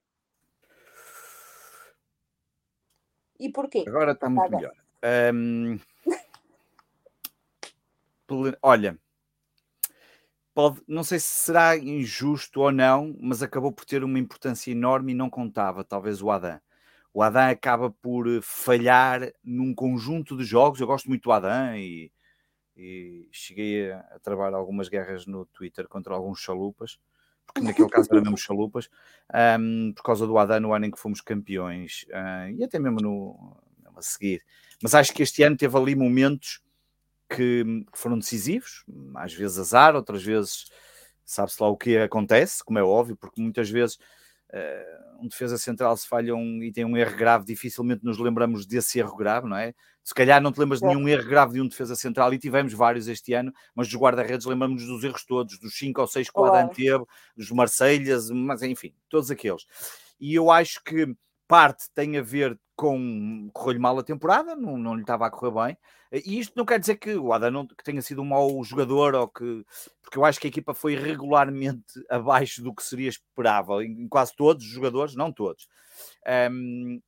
[3.39, 3.85] E porquê?
[3.87, 4.73] Agora está muito tá melhor.
[5.43, 5.79] Um...
[8.61, 8.97] Olha,
[10.53, 15.11] pode, não sei se será injusto ou não, mas acabou por ter uma importância enorme
[15.11, 16.59] e não contava, talvez o Adam
[17.17, 20.79] o Adam acaba por eh, falhar num conjunto de jogos.
[20.79, 22.11] Eu gosto muito do Adam e,
[22.75, 26.99] e cheguei a, a, travar algumas guerras no Twitter contra alguns chalupas,
[27.47, 28.87] porque naquele caso eram mesmo chalupas,
[29.59, 32.99] um, por causa do Adam no ano em que fomos campeões uh, e até mesmo
[33.01, 33.57] no
[33.95, 34.45] a seguir.
[34.79, 36.61] Mas acho que este ano teve ali momentos
[37.35, 40.69] que foram decisivos, às vezes azar, outras vezes
[41.25, 43.97] sabe-se lá o que acontece, como é óbvio, porque muitas vezes
[44.53, 48.65] uh, um defesa central se falha um, e tem um erro grave, dificilmente nos lembramos
[48.65, 49.73] desse erro grave, não é?
[50.03, 52.73] Se calhar não te lembras de nenhum erro grave de um defesa central e tivemos
[52.73, 56.39] vários este ano, mas dos guarda-redes lembramos dos erros todos, dos 5 ou 6 que
[56.39, 57.03] o Adam teve,
[57.35, 59.65] dos Marselhas, mas enfim, todos aqueles.
[60.19, 61.13] E eu acho que
[61.47, 65.51] parte tem a ver com correu-lhe mal a temporada, não, não lhe estava a correr
[65.51, 65.77] bem.
[66.25, 69.15] E isto não quer dizer que o Adam não, que tenha sido um mau jogador,
[69.15, 69.65] ou que,
[70.01, 74.35] porque eu acho que a equipa foi regularmente abaixo do que seria esperável em quase
[74.35, 75.67] todos os jogadores, não todos.
[76.51, 77.01] Um,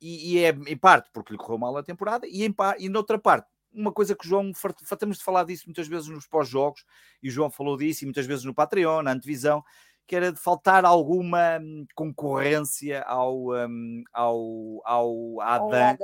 [0.00, 3.18] e, e, é em parte porque lhe correu mal a temporada, e em e noutra
[3.18, 6.84] parte, uma coisa que o João, fartamos de falar disso muitas vezes nos pós-jogos,
[7.20, 9.64] e o João falou disso, e muitas vezes no Patreon, na antevisão,
[10.08, 15.98] que era de faltar alguma hum, concorrência ao, um, ao, ao Adam,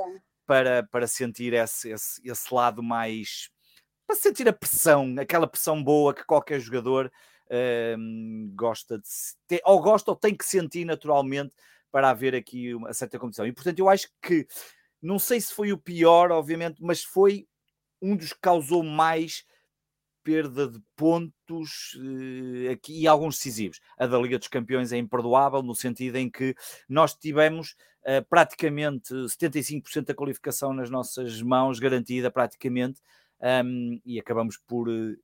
[0.45, 3.49] Para, para sentir esse, esse, esse lado mais.
[4.05, 7.11] para sentir a pressão, aquela pressão boa que qualquer jogador
[7.97, 9.09] um, gosta de
[9.47, 11.55] ter, ou gosta ou tem que sentir naturalmente
[11.91, 13.47] para haver aqui uma certa competição.
[13.47, 14.47] E portanto, eu acho que
[15.01, 17.47] não sei se foi o pior, obviamente, mas foi
[17.99, 19.43] um dos que causou mais
[20.25, 23.79] perda de pontos uh, aqui e alguns decisivos.
[23.95, 26.55] A da Liga dos Campeões é imperdoável no sentido em que
[26.89, 32.99] nós tivemos uh, praticamente 75% da qualificação nas nossas mãos, garantida praticamente,
[33.63, 35.15] um, e acabamos por uh,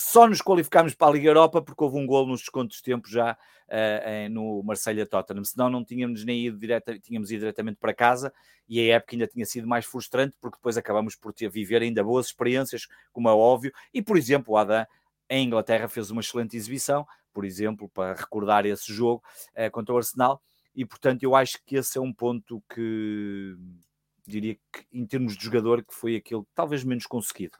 [0.00, 3.08] só nos qualificámos para a Liga Europa porque houve um gol nos descontos de tempo
[3.08, 3.32] já
[3.68, 8.32] uh, no Marselha Tottenham, senão não tínhamos nem ido direta, tínhamos ido diretamente para casa
[8.68, 12.02] e a época ainda tinha sido mais frustrante porque depois acabamos por ter viver ainda
[12.02, 14.86] boas experiências, como é óbvio, e por exemplo, o Adam
[15.28, 19.22] em Inglaterra fez uma excelente exibição, por exemplo, para recordar esse jogo
[19.54, 20.42] uh, contra o Arsenal,
[20.74, 23.54] e portanto eu acho que esse é um ponto que
[24.26, 27.58] diria que em termos de jogador que foi aquele talvez menos conseguido.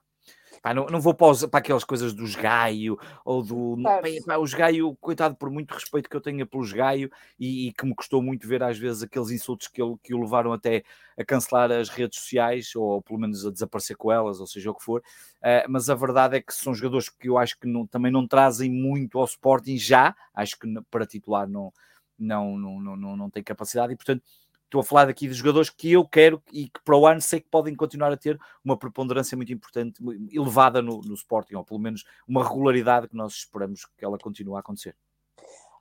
[0.62, 3.78] Pá, não, não vou para, os, para aquelas coisas dos gaio ou do.
[4.26, 7.86] Pá, os gaio, coitado, por muito respeito que eu tenha pelos gaio e, e, que
[7.86, 10.84] me custou muito ver às vezes aqueles insultos que, ele, que o levaram até
[11.18, 14.74] a cancelar as redes sociais ou pelo menos a desaparecer com elas, ou seja o
[14.74, 15.00] que for.
[15.38, 18.28] Uh, mas a verdade é que são jogadores que eu acho que não, também não
[18.28, 20.14] trazem muito ao Sporting já.
[20.34, 21.72] Acho que para titular não,
[22.18, 24.22] não, não, não, não, não tem capacidade e portanto
[24.70, 27.40] estou a falar aqui de jogadores que eu quero e que para o ano sei
[27.40, 31.80] que podem continuar a ter uma preponderância muito importante, elevada no, no Sporting, ou pelo
[31.80, 34.96] menos uma regularidade que nós esperamos que ela continue a acontecer.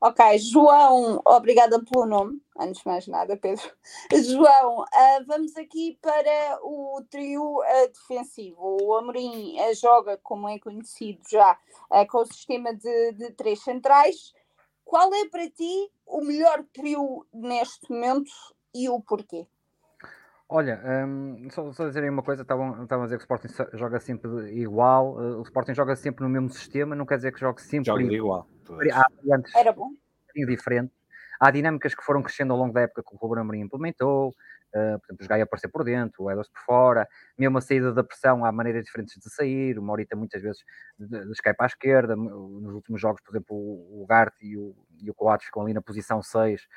[0.02, 3.70] Ok, João, obrigada pelo nome, antes de mais nada, Pedro.
[4.26, 8.78] João, uh, vamos aqui para o trio uh, defensivo.
[8.82, 11.60] O Amorim uh, joga, como é conhecido já,
[12.10, 14.34] com o sistema de, de três centrais.
[14.86, 18.32] Qual é para ti o melhor trio neste momento
[18.74, 19.48] e o porquê?
[20.52, 24.00] Olha, um, só, só dizer uma coisa, estavam, estavam a dizer que o Sporting joga
[24.00, 24.30] sempre
[24.60, 27.86] igual, uh, o Sporting joga sempre no mesmo sistema, não quer dizer que jogue sempre
[27.86, 28.48] joga igual.
[28.66, 28.82] igual.
[28.92, 29.92] Há variantes Era bom.
[30.36, 30.98] diferentes.
[31.40, 34.36] Há dinâmicas que foram crescendo ao longo da época que o Ruben Amorim implementou,
[34.74, 38.04] Uh, portanto, os Gaia aparecer por dentro, o Edos por fora, mesmo a saída da
[38.04, 39.80] pressão, há maneiras diferentes de sair.
[39.80, 40.64] O Morita muitas vezes
[41.44, 42.16] cai para a esquerda.
[42.16, 45.82] Nos últimos jogos, por exemplo, o, Gart e o, e o Coates ficam ali na
[45.82, 46.68] posição 6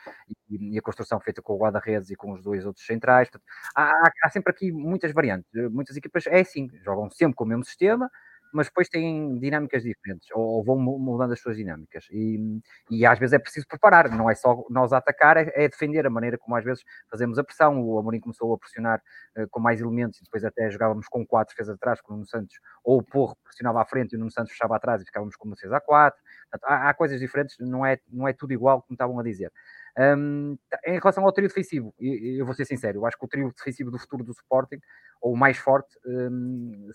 [0.49, 3.29] e, e, a construção feita com o guarda-redes e com os dois outros centrais.
[3.29, 5.51] Portanto, há, há, sempre aqui muitas variantes.
[5.71, 8.11] Muitas equipas é assim, jogam sempre com o mesmo sistema,
[8.53, 12.07] mas depois têm dinâmicas diferentes, ou, vão mudando as suas dinâmicas.
[12.11, 12.61] E,
[12.91, 16.11] e às vezes é preciso preparar, não é só nós atacar, é, é defender a
[16.11, 17.81] maneira como às vezes fazemos a pressão.
[17.83, 19.03] O Amorim começou a pressionar
[19.37, 22.29] uh, com mais elementos e depois até jogávamos com quatro defesas atrás, com o Nuno
[22.29, 25.37] Santos, ou o Porro pressionava à frente e o Nuno Santos fechava atrás e ficávamos
[25.37, 26.21] com uma defesa a quatro.
[26.65, 29.51] Há, há, coisas diferentes, não é, não é tudo igual como estavam a dizer.
[29.99, 33.53] Um, em relação ao trio defensivo, eu vou ser sincero, eu acho que o trio
[33.55, 34.81] defensivo do futuro do Sporting
[35.23, 36.91] ou o mais forte um,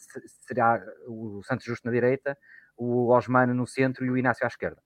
[0.45, 2.37] será o Santos Justo na direita,
[2.77, 4.81] o Osmano no centro e o Inácio à esquerda.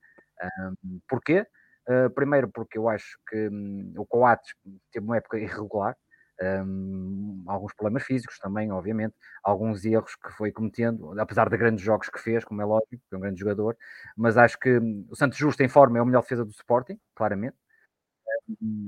[0.60, 1.46] Um, porquê?
[1.90, 4.54] Uh, primeiro porque eu acho que um, o Coates
[4.92, 5.96] teve uma época irregular,
[6.42, 12.10] um, alguns problemas físicos também, obviamente, alguns erros que foi cometendo, apesar de grandes jogos
[12.10, 13.76] que fez, como é lógico, é um grande jogador,
[14.16, 14.78] mas acho que
[15.10, 17.56] o Santos Justo em forma é o melhor defesa do Sporting, claramente.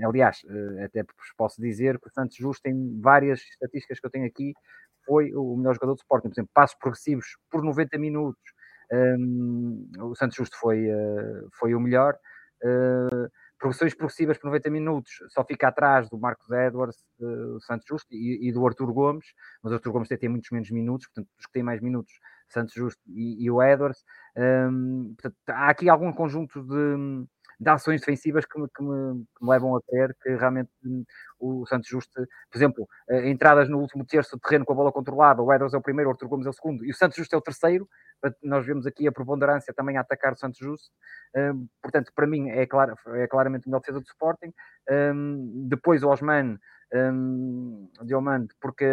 [0.04, 1.04] Aliás, eh, até
[1.38, 4.54] posso dizer que o Santos Justo tem várias estatísticas que eu tenho aqui,
[5.06, 6.30] foi o melhor jogador do Sporting.
[6.30, 8.42] Por exemplo, passos progressivos por 90 minutos,
[8.92, 12.16] um, o Santos Justo foi, uh, foi o melhor.
[12.64, 13.30] Uh,
[13.64, 18.50] progressões progressivas por 90 minutos, só fica atrás do Marcos Edwards, do Santos Justo e,
[18.50, 19.26] e, do Arthur Gomes,
[19.64, 22.14] mas o Arthur Gomes tem, tem muitos menos minutos, portanto, os que têm mais minutos,
[22.50, 24.04] Santos Justo e, e o Edwards.
[24.36, 27.26] Um, portanto, há aqui algum conjunto de,
[27.64, 31.04] de ações defensivas que me, que, me, que me, levam a crer que realmente hum,
[31.40, 32.14] o Santos Justo,
[32.52, 35.74] por exemplo, eh, entradas no último terço de terreno com a bola controlada, o Edwards
[35.74, 37.42] é o primeiro, o Arthur Gomes é o segundo, e o Santos Justo é o
[37.42, 37.88] terceiro,
[38.42, 40.90] nós vemos aqui a preponderância também a atacar o Santos Justo,
[41.36, 44.54] hum, portanto, para mim é, é claramente o melhor defesa do Sporting,
[44.90, 46.60] hum, depois o Osman,
[48.06, 48.86] Diomande, porque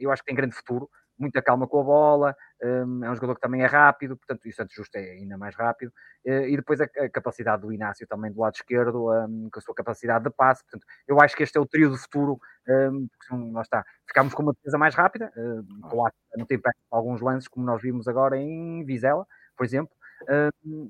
[0.00, 3.34] eu acho que tem grande futuro, muita calma com a bola, um, é um jogador
[3.34, 5.92] que também é rápido, portanto, e o Santos Justo é ainda mais rápido,
[6.26, 9.74] uh, e depois a, capacidade do Inácio também do lado esquerdo, um, com a sua
[9.74, 13.52] capacidade de passe, portanto, eu acho que este é o trio do futuro, um, porque
[13.52, 15.32] lá está, ficámos com uma defesa mais rápida,
[15.82, 16.04] com
[16.36, 16.46] não
[16.90, 19.26] alguns lances, como nós vimos agora em Vizela,
[19.56, 19.92] por exemplo,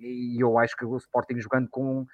[0.00, 2.06] e eu acho que o Sporting jogando com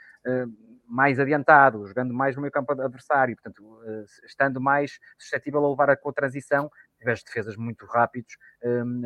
[0.87, 3.81] mais adiantado, jogando mais no meio campo adversário, portanto,
[4.24, 6.70] estando mais suscetível a levar a, com a transição,
[7.05, 8.37] tiveste defesas muito rápidos,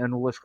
[0.02, 0.36] anulas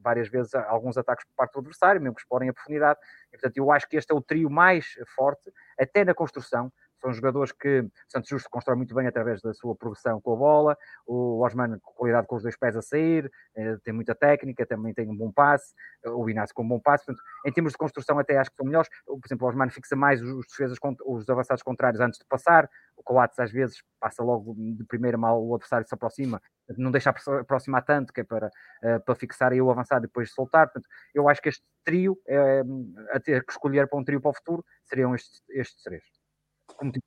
[0.00, 2.98] várias vezes alguns ataques por parte do adversário, mesmo que explorem a profundidade.
[3.28, 6.72] E, portanto, eu acho que este é o trio mais forte, até na construção,
[7.02, 10.78] são jogadores que Santos Justo constrói muito bem através da sua progressão com a bola,
[11.04, 14.94] o Osman com qualidade com os dois pés a sair, eh, tem muita técnica, também
[14.94, 15.74] tem um bom passe,
[16.06, 18.64] o Inácio com um bom passe, portanto, em termos de construção até acho que são
[18.64, 22.70] melhores, por exemplo, o Osman fixa mais os defesas, os avançados contrários antes de passar,
[22.96, 26.40] o Coates às vezes passa logo de primeira mal, o adversário se aproxima,
[26.78, 28.48] não deixa aproximar tanto, que é para,
[28.82, 32.16] eh, para fixar e o avançar e depois soltar, portanto, eu acho que este trio,
[32.28, 32.62] é,
[33.10, 36.21] a ter que escolher para um trio para o futuro, seriam estes, estes três.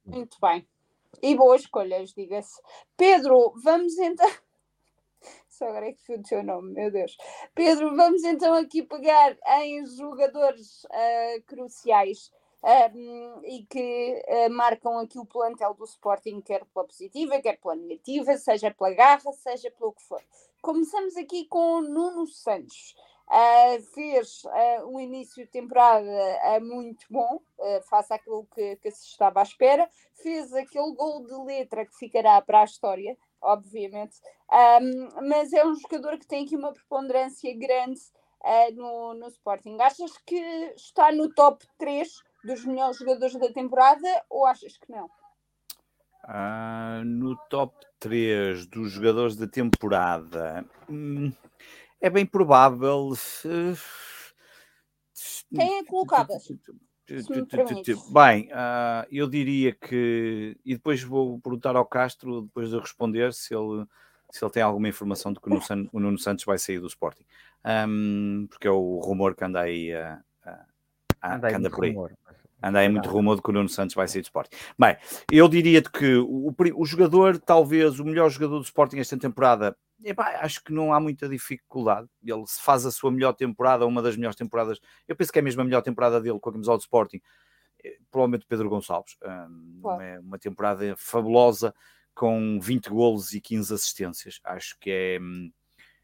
[0.05, 0.67] Muito bem.
[1.21, 2.61] E boas escolhas, diga-se.
[2.97, 4.29] Pedro, vamos então.
[5.49, 7.15] Só agora é que foi o teu nome, meu Deus.
[7.53, 12.31] Pedro, vamos então aqui pegar em jogadores uh, cruciais
[12.93, 17.75] um, e que uh, marcam aqui o plantel do Sporting, quer pela positiva, quer pela
[17.75, 20.21] negativa, seja pela garra, seja pelo que for.
[20.61, 22.95] Começamos aqui com Nuno Santos.
[23.27, 27.41] Uh, fez uh, um início de temporada uh, muito bom,
[27.89, 29.89] face àquilo que, que, se estava à espera,
[30.21, 34.15] fez aquele gol de letra que ficará para a história, obviamente,
[34.51, 37.99] um, mas é um jogador que tem aqui uma preponderância grande
[38.75, 39.75] no, no Sporting.
[39.81, 40.39] Achas que
[40.75, 42.07] está no top 3
[42.43, 45.09] dos melhores jogadores da temporada ou achas que não?
[46.23, 50.63] Ah, no top 3 dos jogadores da temporada.
[50.87, 51.33] Hum
[52.05, 53.11] é bem provável.
[55.53, 56.29] Quem é colocado?
[58.11, 60.55] Bem, uh, eu diria que.
[60.63, 63.85] E depois vou perguntar ao Castro, depois de responder, se ele,
[64.31, 67.25] se ele tem alguma informação de que o Nuno, Santos vai sair do Sporting.
[67.87, 69.91] Um, porque é o rumor que anda aí.
[69.93, 70.65] Uh, uh,
[71.23, 71.91] anda, aí anda por aí.
[71.91, 72.13] Rumor.
[72.61, 74.55] Anda aí muito rumor de que o Nuno Santos vai sair do Sporting.
[74.77, 74.97] Bem,
[75.31, 80.39] eu diria que o, o jogador, talvez o melhor jogador do Sporting esta temporada, epá,
[80.41, 82.07] acho que não há muita dificuldade.
[82.23, 85.41] Ele se faz a sua melhor temporada, uma das melhores temporadas, eu penso que é
[85.41, 87.21] mesmo a melhor temporada dele com a camisola do Sporting,
[87.83, 89.17] eh, provavelmente Pedro Gonçalves.
[89.23, 91.73] Um, é uma temporada fabulosa,
[92.15, 94.39] com 20 golos e 15 assistências.
[94.43, 95.19] Acho que é,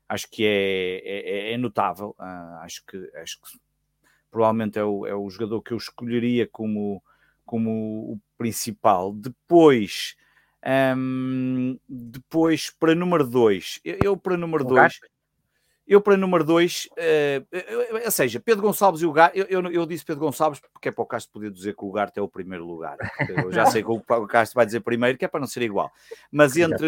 [0.09, 2.15] acho que é, é, é notável.
[2.19, 3.57] Uh, acho, que, acho que
[4.29, 7.01] provavelmente é o, é o jogador que eu escolheria como,
[7.45, 9.13] como o principal.
[9.13, 10.17] Depois,
[10.97, 14.99] um, depois para número 2, eu, eu, para número 2,
[15.87, 19.71] eu, para número 2, uh, eh, ou seja, Pedro Gonçalves e o Garte, eu, eu,
[19.71, 22.21] eu, disse Pedro Gonçalves porque é para o Castro poder dizer que o Garte é
[22.21, 22.95] o primeiro lugar.
[23.27, 25.91] Eu já sei que o Castro vai dizer primeiro, que é para não ser igual.
[26.31, 26.87] Mas, entre,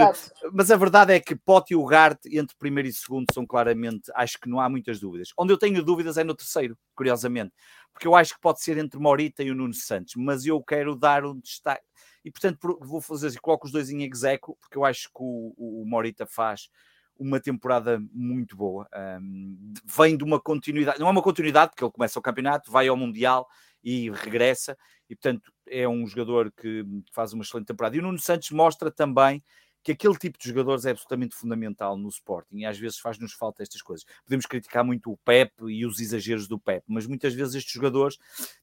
[0.53, 4.09] mas a verdade é que Pote e o Garte, entre primeiro e segundo, são claramente,
[4.15, 5.33] acho que não há muitas dúvidas.
[5.37, 7.51] Onde eu tenho dúvidas é no terceiro, curiosamente,
[7.91, 10.95] porque eu acho que pode ser entre Morita e o Nuno Santos, mas eu quero
[10.95, 11.83] dar um destaque.
[12.23, 15.53] E portanto, vou fazer assim, coloco os dois em execo, porque eu acho que o,
[15.57, 16.69] o Morita faz
[17.17, 18.87] uma temporada muito boa.
[19.21, 22.87] Um, vem de uma continuidade, não é uma continuidade, porque ele começa o campeonato, vai
[22.87, 23.47] ao Mundial
[23.83, 24.77] e regressa,
[25.09, 27.95] e portanto é um jogador que faz uma excelente temporada.
[27.95, 29.43] E o Nuno Santos mostra também
[29.83, 33.61] que aquele tipo de jogadores é absolutamente fundamental no Sporting e às vezes faz-nos falta
[33.61, 34.05] estas coisas.
[34.23, 38.17] Podemos criticar muito o Pep e os exageros do Pep, mas muitas vezes estes jogadores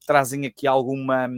[0.07, 1.29] trazem aqui alguma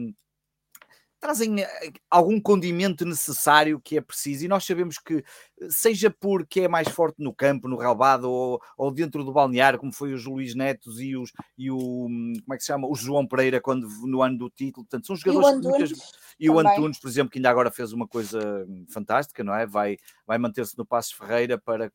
[1.23, 5.25] trazem eh, algum condimento necessário que é preciso, e nós sabemos que,
[5.61, 9.79] eh, seja porque é mais forte no campo, no relvado, ou, ou dentro do balneário,
[9.79, 12.89] como foi os Luís Netos e, os, e o, hum, como é que se chama,
[12.89, 15.49] o João Pereira, quando no ano do título, portanto, são jogadores...
[15.49, 18.67] E o Antunes, muitas, e o Antunes, por exemplo, que ainda agora fez uma coisa
[18.89, 19.65] fantástica, não é?
[19.65, 21.93] Vai, vai manter-se no Passos Ferreira para,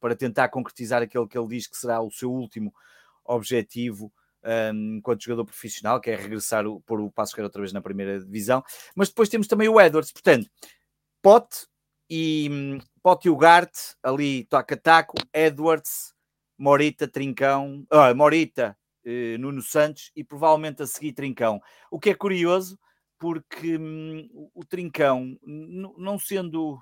[0.00, 2.72] para tentar concretizar aquele que ele diz que será o seu último
[3.22, 4.10] objetivo
[4.74, 8.62] enquanto jogador profissional, que é regressar, o, pôr o Passo outra vez na primeira divisão.
[8.94, 10.48] Mas depois temos também o Edwards, portanto,
[11.20, 11.66] Pote
[12.10, 16.12] e Pote e o Gart, ali toca-taco, Edwards,
[16.58, 21.60] Morita, Trincão, ah, Morita, eh, Nuno Santos e provavelmente a seguir Trincão.
[21.90, 22.78] O que é curioso,
[23.18, 26.80] porque hum, o Trincão, não sendo.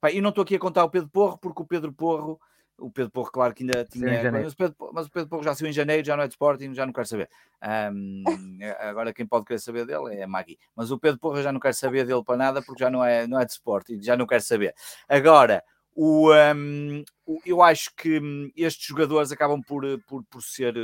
[0.00, 2.40] Pá, eu não estou aqui a contar o Pedro Porro, porque o Pedro Porro
[2.78, 4.30] o Pedro Porro, claro que ainda tinha.
[4.30, 6.34] Mas o, Pedro, mas o Pedro Porro já saiu em janeiro, já não é de
[6.34, 7.28] Sporting, já não quero saber.
[7.92, 8.24] Um,
[8.80, 10.58] agora quem pode querer saber dele é a Magui.
[10.74, 13.26] Mas o Pedro Porro já não quer saber dele para nada porque já não é,
[13.26, 14.74] não é de Sporting, já não quero saber.
[15.08, 15.62] Agora,
[15.94, 17.04] o, um,
[17.46, 20.74] eu acho que hum, estes jogadores acabam por, por, por ser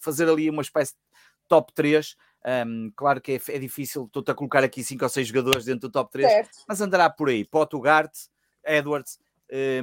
[0.00, 0.98] fazer ali uma espécie de
[1.48, 2.16] top 3.
[2.66, 5.88] Um, claro que é, é difícil, estou-te a colocar aqui 5 ou 6 jogadores dentro
[5.88, 6.50] do top 3, certo.
[6.66, 7.44] mas andará por aí.
[7.44, 8.12] Potugart,
[8.64, 9.20] Edwards,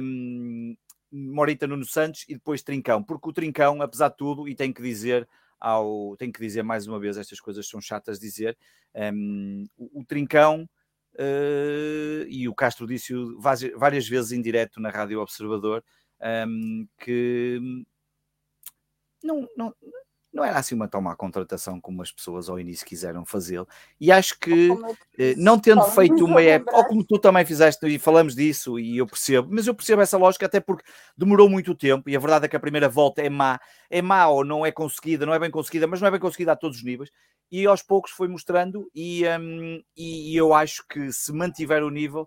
[0.02, 0.76] um,
[1.10, 4.82] Morita Nuno Santos e depois Trincão, porque o Trincão, apesar de tudo, e tenho que
[4.82, 8.56] dizer ao, tenho que dizer mais uma vez, estas coisas são chatas de dizer,
[8.94, 10.68] um, o, o, Trincão
[11.14, 13.12] uh, e o Castro disse
[13.76, 15.84] várias vezes em direto na Rádio Observador
[16.48, 17.60] um, que
[19.22, 19.74] não, não,
[20.32, 23.66] não era assim uma toma contratação como as pessoas ao início quiseram fazê-lo.
[24.00, 24.68] E acho que,
[25.18, 28.98] eh, não tendo feito uma época, ou como tu também fizeste, e falamos disso, e
[28.98, 30.84] eu percebo, mas eu percebo essa lógica até porque
[31.16, 33.58] demorou muito tempo, e a verdade é que a primeira volta é má,
[33.90, 36.52] é má ou não é conseguida, não é bem conseguida, mas não é bem conseguida
[36.52, 37.10] a todos os níveis,
[37.50, 42.26] e aos poucos foi mostrando, e, um, e eu acho que se mantiver o nível,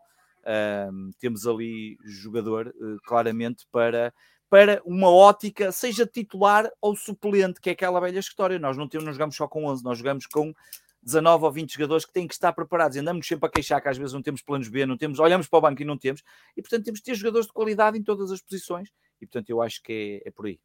[0.91, 4.13] um, temos ali jogador, uh, claramente, para
[4.53, 8.59] para uma ótica, seja titular ou suplente, que é aquela velha história.
[8.59, 10.53] Nós não, temos, não jogamos só com 11, nós jogamos com
[11.01, 12.95] 19 ou 20 jogadores que têm que estar preparados.
[12.95, 15.57] Andamos sempre a queixar que às vezes não temos planos B, não temos, olhamos para
[15.57, 16.21] o banco e não temos,
[16.55, 18.89] e portanto temos que ter jogadores de qualidade em todas as posições,
[19.19, 20.59] e portanto eu acho que é, é por aí.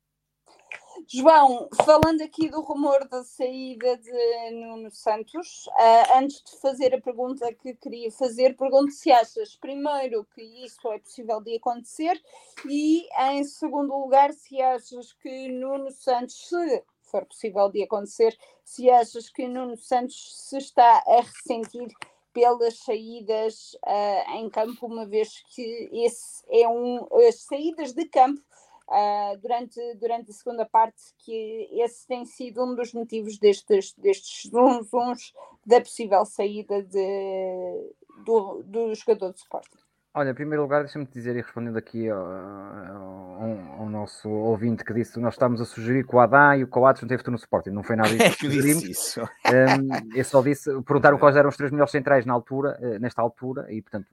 [1.06, 7.00] João, falando aqui do rumor da saída de Nuno Santos, uh, antes de fazer a
[7.00, 12.20] pergunta que queria fazer, pergunto se achas, primeiro, que isso é possível de acontecer
[12.68, 18.90] e, em segundo lugar, se achas que Nuno Santos, se for possível de acontecer, se
[18.90, 21.88] achas que Nuno Santos se está a ressentir
[22.32, 28.40] pelas saídas uh, em campo, uma vez que esse é um, as saídas de campo
[28.88, 34.50] uh, durante, durante a segunda parte, que esse tem sido um dos motivos destes, destes
[34.50, 35.32] zunzuns
[35.66, 39.78] da possível saída de, do, do jogador de Sporting.
[40.14, 44.92] Olha, em primeiro lugar, deixa-me dizer e respondendo aqui ao, ao, ao, nosso ouvinte que
[44.92, 47.38] disse nós estamos a sugerir que o Adá e o Coates não teve tudo no
[47.38, 47.70] Sporting.
[47.70, 48.82] Não foi nada disso é que sugerimos.
[48.82, 49.20] Isso.
[49.22, 53.22] Um, eu só disse, perguntaram quais eram os três melhores centrais na altura, eh, nesta
[53.22, 54.08] altura, e portanto,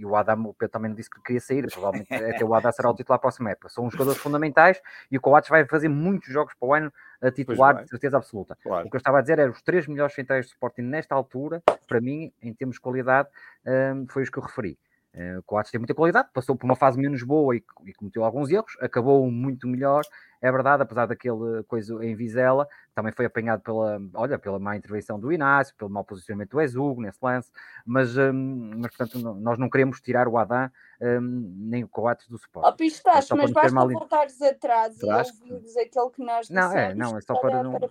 [0.00, 2.90] e o Adam, o Pedro também disse que queria sair, provavelmente até o Adam será
[2.90, 3.68] o titular próxima época.
[3.68, 4.80] São os jogadores fundamentais
[5.10, 8.56] e o Coates vai fazer muitos jogos para o ano a titular, de certeza absoluta.
[8.62, 8.86] Claro.
[8.86, 11.62] O que eu estava a dizer era os três melhores centrais de Sporting nesta altura,
[11.86, 13.28] para mim, em termos de qualidade,
[13.66, 14.78] um, foi os que eu referi.
[15.12, 18.24] Uh, o Coates tem muita qualidade, passou por uma fase menos boa e, e cometeu
[18.24, 20.02] alguns erros, acabou muito melhor
[20.40, 25.18] é verdade, apesar daquele coisa em Vizela, também foi apanhado pela, olha, pela má intervenção
[25.18, 27.50] do Inácio, pelo mau posicionamento do Ezugo nesse lance,
[27.84, 30.70] mas, um, mas portanto nós não queremos tirar o Adam
[31.00, 32.68] um, nem o Coates do suporte.
[32.68, 33.88] Oh, Pistache, mas basta mal...
[33.88, 37.72] voltares atrás e ouvires aquilo que nós Não, é, não, é só para, para não,
[37.72, 37.90] para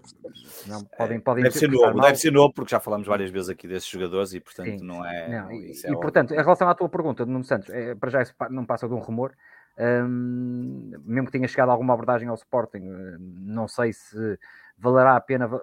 [0.67, 2.05] não podem, podem deve ser novo, mal.
[2.05, 4.85] deve ser novo porque já falamos várias vezes aqui desses jogadores e portanto Sim.
[4.85, 5.27] não é...
[5.27, 8.21] Não, e, é e portanto, em relação à tua pergunta, Nuno Santos, é, para já
[8.21, 9.33] isso não passa de um rumor,
[9.77, 12.81] um, mesmo que tenha chegado alguma abordagem ao Sporting,
[13.19, 14.37] não sei se
[14.77, 15.59] valerá a pena uh,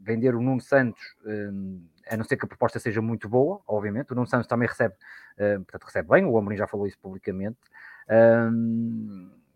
[0.00, 4.12] vender o Nuno Santos, uh, a não ser que a proposta seja muito boa, obviamente.
[4.12, 4.94] O Nuno Santos também recebe,
[5.36, 7.58] portanto, recebe bem, o Amorim já falou isso publicamente.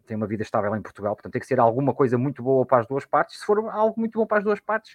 [0.07, 2.83] tem uma vida estável em Portugal, portanto, tem que ser alguma coisa muito boa para
[2.83, 3.41] as duas partes.
[3.41, 4.95] Se for algo muito bom para as duas partes,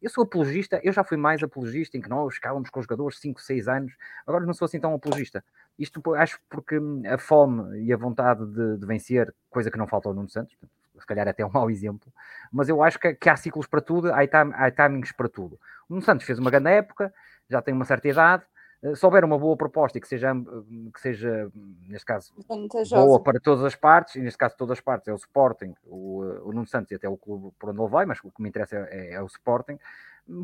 [0.00, 3.18] eu sou apologista, eu já fui mais apologista em que nós ficávamos com os jogadores
[3.18, 3.92] 5, 6 anos,
[4.26, 5.44] agora não sou assim tão apologista.
[5.80, 6.78] Isto acho porque
[7.10, 10.54] a fome e a vontade de, de vencer, coisa que não falta ao Nuno Santos,
[10.98, 12.12] se calhar até é um mau exemplo,
[12.52, 15.58] mas eu acho que, que há ciclos para tudo, há, time, há timings para tudo.
[15.88, 17.12] O Nuno Santos fez uma grande época,
[17.48, 18.44] já tem uma certa idade,
[18.82, 20.32] eh, se houver uma boa proposta e que seja,
[20.92, 21.50] que seja
[21.88, 22.32] neste caso,
[23.06, 26.24] boa para todas as partes, e neste caso todas as partes é o Sporting, o,
[26.24, 28.42] eh, o Nuno Santos e até o clube por onde ele vai, mas o que
[28.42, 29.78] me interessa é, é o Sporting,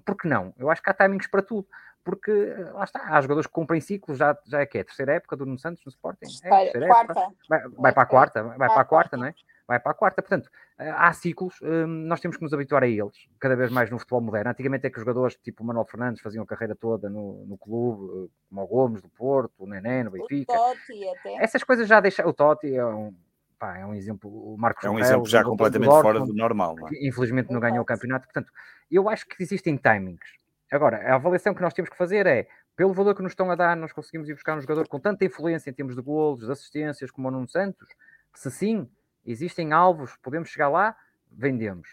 [0.04, 0.52] porque não?
[0.56, 1.66] Eu acho que há timings para tudo,
[2.04, 4.84] porque eh, lá está, há jogadores que cumprem ciclos, já, já é que é a
[4.84, 7.12] terceira época do Nuno Santos no Sporting, é, terceira quarta.
[7.12, 9.34] época, vai, vai para a quarta, vai para a quarta, não é?
[9.66, 10.22] vai para a quarta.
[10.22, 13.90] Portanto, eh, há ciclos, hum, nós temos que nos habituar a eles, cada vez mais
[13.90, 14.50] no futebol moderno.
[14.50, 17.58] Antigamente é que os jogadores tipo o Manuel Fernandes faziam a carreira toda no, no
[17.58, 20.52] clube, eh, como o Gomes do Porto, o Nené no Benfica.
[20.52, 21.42] O Totti até.
[21.42, 22.26] Essas coisas já deixam.
[22.26, 23.14] O Totti é um.
[23.58, 26.76] Pá, é um exemplo, o Marcos É um exemplo já completamente fora do normal.
[26.76, 26.90] Não é?
[27.02, 28.26] Infelizmente não ganhou o campeonato.
[28.26, 28.52] Portanto,
[28.90, 30.36] eu acho que existem timings.
[30.70, 33.54] Agora, a avaliação que nós temos que fazer é pelo valor que nos estão a
[33.54, 36.52] dar, nós conseguimos ir buscar um jogador com tanta influência em termos de golos, de
[36.52, 37.88] assistências, como o Nuno Santos?
[38.34, 38.86] Se sim,
[39.26, 40.96] Existem alvos, podemos chegar lá,
[41.30, 41.88] vendemos.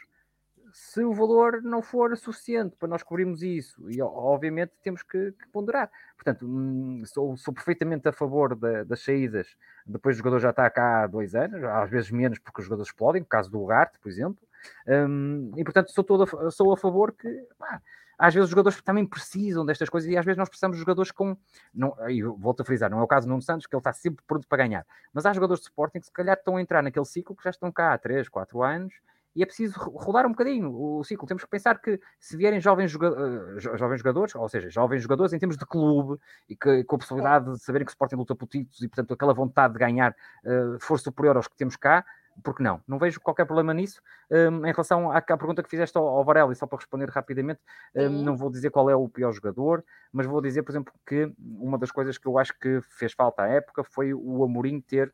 [0.74, 5.48] Se o valor não for suficiente para nós cobrirmos isso, e obviamente temos que, que
[5.50, 5.88] ponderar.
[6.16, 9.56] Portanto, hum, sou, sou, perfeitamente a favor da, das saídas.
[9.86, 12.90] Depois o jogador já está cá há dois anos, às vezes menos porque os jogadores
[12.90, 14.42] explodem, no caso do Ugarte, por exemplo.
[14.88, 17.80] Um, e portanto sou, todo a, sou a favor que pá,
[18.18, 21.12] às vezes os jogadores também precisam destas coisas e às vezes nós precisamos de jogadores
[21.12, 21.38] com.
[21.72, 23.94] Não, e volto a frisar, não é o caso do Nuno Santos, que ele está
[23.94, 24.88] sempre pronto para ganhar.
[25.14, 27.52] Mas há jogadores de Sporting que se calhar estão a entrar naquele ciclo que já
[27.52, 28.94] estão cá há 3, 4 anos
[29.36, 31.28] e é preciso rodar um bocadinho o ciclo.
[31.28, 35.40] Temos que pensar que se vierem jovens, joga jovens jogadores, ou seja, jovens jogadores em
[35.40, 38.48] termos de clube e que, com a possibilidade de saberem que o Sporting luta por
[38.48, 42.06] títulos e, portanto, aquela vontade de ganhar uh, for superior aos que temos cá,
[42.44, 42.82] porque não?
[42.88, 44.02] Não vejo qualquer problema nisso.
[44.32, 47.10] Um, em relação à, à, pergunta que fizeste ao, ao Varela, e só para responder
[47.10, 47.60] rapidamente,
[47.96, 51.32] um, não vou dizer qual é o pior jogador, mas vou dizer, por exemplo, que
[51.40, 55.14] uma das coisas que eu acho que fez falta à época foi o Amorim ter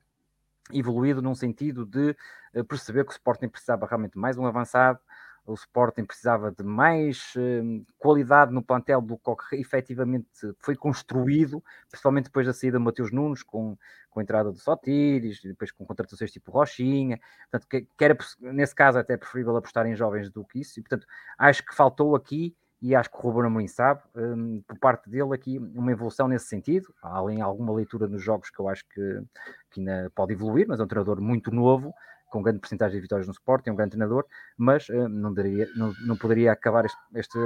[0.74, 2.15] evoluído num sentido de
[2.53, 4.99] eh, perceber que o Sporting precisava realmente mais um avançado,
[5.45, 10.28] o Sporting precisava de mais uh, qualidade no plantel do que efetivamente
[10.59, 13.78] foi construído, principalmente depois da saída de Mateus Nunes, com,
[14.09, 18.76] com a entrada do Sotiris, depois com contratações tipo Rochinha, portanto, que, que, era, nesse
[18.76, 21.07] caso, até preferível apostar em jovens do que isso, e portanto,
[21.38, 25.34] acho que faltou aqui, e acho que o Ruben Amorim sabe, um, por parte dele
[25.34, 29.21] aqui, uma evolução nesse sentido, além alguma leitura nos jogos que eu acho que,
[29.71, 31.93] que ainda pode evoluir, mas é um treinador muito novo,
[32.30, 34.25] com grande porcentagem de vitórias no Sport, é um grande treinador,
[34.57, 37.38] mas uh, não, daria, não, não poderia acabar este, este,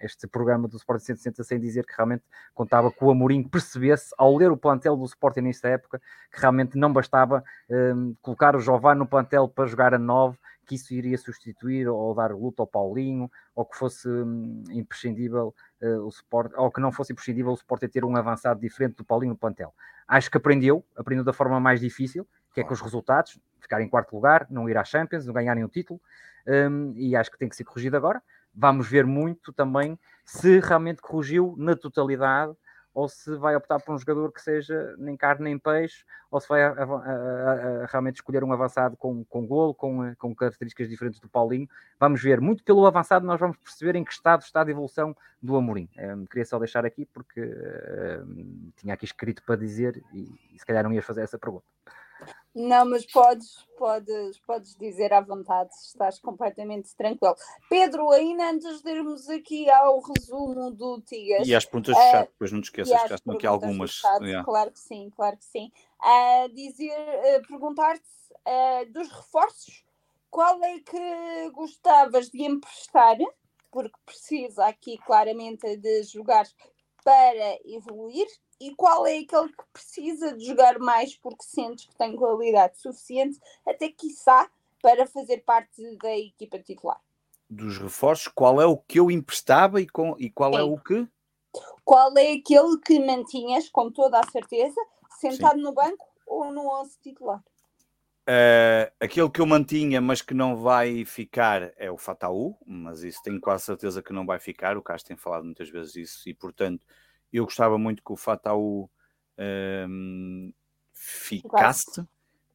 [0.00, 4.36] este programa do Sport 160 sem dizer que realmente contava com o Amorim percebesse, ao
[4.36, 6.00] ler o plantel do Sporting nesta época,
[6.32, 10.76] que realmente não bastava uh, colocar o Jová no plantel para jogar a 9, que
[10.76, 16.08] isso iria substituir ou dar luta ao Paulinho, ou que fosse um, imprescindível uh, o
[16.08, 19.38] Sport, ou que não fosse imprescindível o Sport ter um avançado diferente do Paulinho no
[19.38, 19.74] plantel.
[20.06, 23.88] Acho que aprendeu, aprendeu da forma mais difícil, que é com os resultados, ficar em
[23.88, 26.00] quarto lugar, não ir à Champions, não ganharem o título,
[26.46, 28.22] um, e acho que tem que ser corrigido agora.
[28.54, 32.54] Vamos ver muito também se realmente corrigiu na totalidade
[32.94, 36.48] ou se vai optar por um jogador que seja nem carne nem peixe, ou se
[36.48, 41.18] vai a, a, a, realmente escolher um avançado com, com golo, com, com características diferentes
[41.18, 41.68] do Paulinho.
[41.98, 45.56] Vamos ver, muito pelo avançado, nós vamos perceber em que estado está a evolução do
[45.56, 45.88] Amorim.
[45.98, 47.40] Um, queria só deixar aqui porque
[48.26, 51.64] um, tinha aqui escrito para dizer e, e se calhar não ias fazer essa pergunta.
[52.54, 57.34] Não, mas podes, podes, podes dizer à vontade, estás completamente tranquilo.
[57.68, 61.48] Pedro, ainda antes de irmos aqui ao resumo do Tigas.
[61.48, 63.92] E às perguntas do chat, depois não te esqueças, que estão aqui algumas.
[63.92, 64.44] Chat, yeah.
[64.44, 65.72] Claro que sim, claro que sim.
[66.02, 68.04] Uh, dizer, uh, perguntar-te
[68.46, 69.82] uh, dos reforços,
[70.30, 73.16] qual é que gostavas de emprestar?
[73.70, 76.46] Porque precisa aqui claramente de jogar
[77.02, 78.26] para evoluir
[78.62, 83.40] e qual é aquele que precisa de jogar mais porque sentes que tem qualidade suficiente,
[83.66, 84.48] até quiçá
[84.80, 87.00] para fazer parte da equipa titular.
[87.50, 90.58] Dos reforços, qual é o que eu emprestava e, com, e qual Sim.
[90.58, 91.08] é o que?
[91.84, 94.80] Qual é aquele que mantinhas, com toda a certeza,
[95.18, 95.62] sentado Sim.
[95.62, 97.42] no banco ou no 11 titular?
[98.22, 103.20] Uh, aquele que eu mantinha, mas que não vai ficar, é o Fataú, mas isso
[103.24, 104.76] tenho quase certeza que não vai ficar.
[104.76, 106.86] O Castro tem falado muitas vezes isso, e portanto
[107.32, 108.90] eu gostava muito que o Fataú
[109.88, 110.52] um,
[110.92, 112.00] ficasse,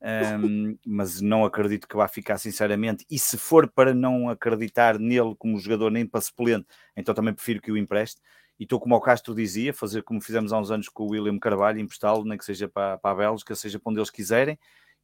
[0.01, 3.05] um, mas não acredito que vá ficar, sinceramente.
[3.09, 7.61] E se for para não acreditar nele como jogador, nem para suplente, então também prefiro
[7.61, 8.21] que o empreste.
[8.59, 11.37] E estou como o Castro dizia, fazer como fizemos há uns anos com o William
[11.37, 14.57] Carvalho, emprestá-lo, nem que seja para, para a Bélgica, seja para onde eles quiserem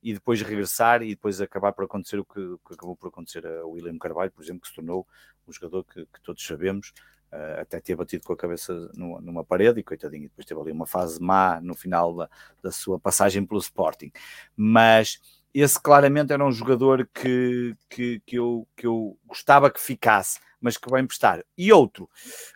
[0.04, 3.66] e depois regressar e depois acabar por acontecer o que, que acabou por acontecer a
[3.66, 5.08] William Carvalho, por exemplo, que se tornou
[5.48, 6.92] o jogador que, que todos sabemos,
[7.34, 10.72] uh, até ter batido com a cabeça numa, numa, parede e coitadinho, depois teve ali
[10.72, 12.30] uma fase má no final da,
[12.62, 14.12] da sua passagem pelo Sporting.
[14.56, 15.20] Mas
[15.54, 20.78] esse claramente era um jogador que, que, que, eu, que eu gostava que ficasse, mas
[20.78, 21.44] que vai emprestar.
[21.58, 22.10] E outro,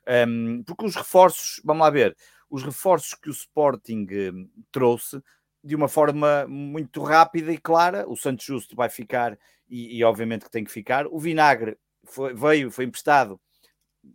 [0.08, 2.16] um, ehm, porque os reforços, vamos lá ver,
[2.50, 5.22] os reforços que o Sporting um, trouxe
[5.64, 8.08] de uma forma muito rápida e clara.
[8.08, 9.38] O Santos Justo vai ficar
[9.70, 11.08] e, e obviamente que tem que ficar.
[11.08, 13.40] O Vinagre foi, veio, foi emprestado,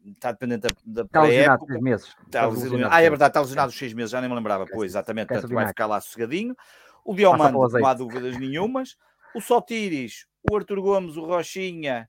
[0.07, 2.16] está dependente da, da está lesionado seis meses.
[2.26, 2.95] Está lesionado.
[2.95, 4.66] Ah, é verdade, está lesionado os seis meses, já nem me lembrava.
[4.66, 6.57] Pois, exatamente, portanto vai ficar lá sossegadinho.
[7.05, 8.97] O Diomando, não há dúvidas nenhumas.
[9.34, 12.09] O Sotiris, o Arthur Gomes, o Rochinha,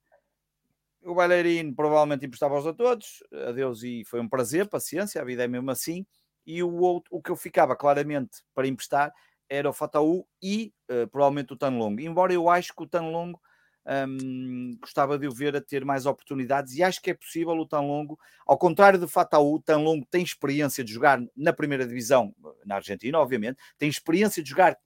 [1.04, 3.24] o Bailarino, provavelmente emprestava-os a todos.
[3.48, 6.06] Adeus e foi um prazer, paciência, a vida é mesmo assim.
[6.46, 9.14] E o, outro, o que eu ficava claramente para emprestar
[9.50, 11.96] era o Fataú e uh, provavelmente o Tanlong.
[12.02, 13.34] Embora eu acho que o Tanlong
[13.86, 17.66] um, gostava de o ver a ter mais oportunidades e acho que é possível o
[17.66, 22.34] Tanlongo, ao contrário do Fataú, Tanlongo tem experiência de jogar na primeira divisão,
[22.66, 24.78] na Argentina, obviamente, tem experiência de jogar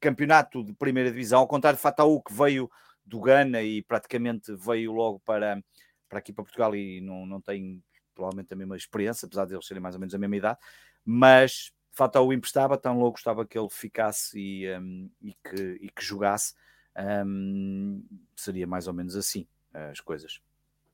[0.00, 2.70] campeonato de primeira divisão, ao contrário do Fataú, que veio
[3.04, 5.62] do Ghana e praticamente veio logo para,
[6.08, 7.82] para aqui para Portugal e não, não tem
[8.14, 10.58] provavelmente a mesma experiência, apesar de eles serem mais ou menos a mesma idade,
[11.04, 16.04] mas Fatal emprestava, tão logo gostava que ele ficasse e, um, e, que, e que
[16.04, 16.54] jogasse.
[16.98, 18.02] Um,
[18.34, 20.40] seria mais ou menos assim as coisas.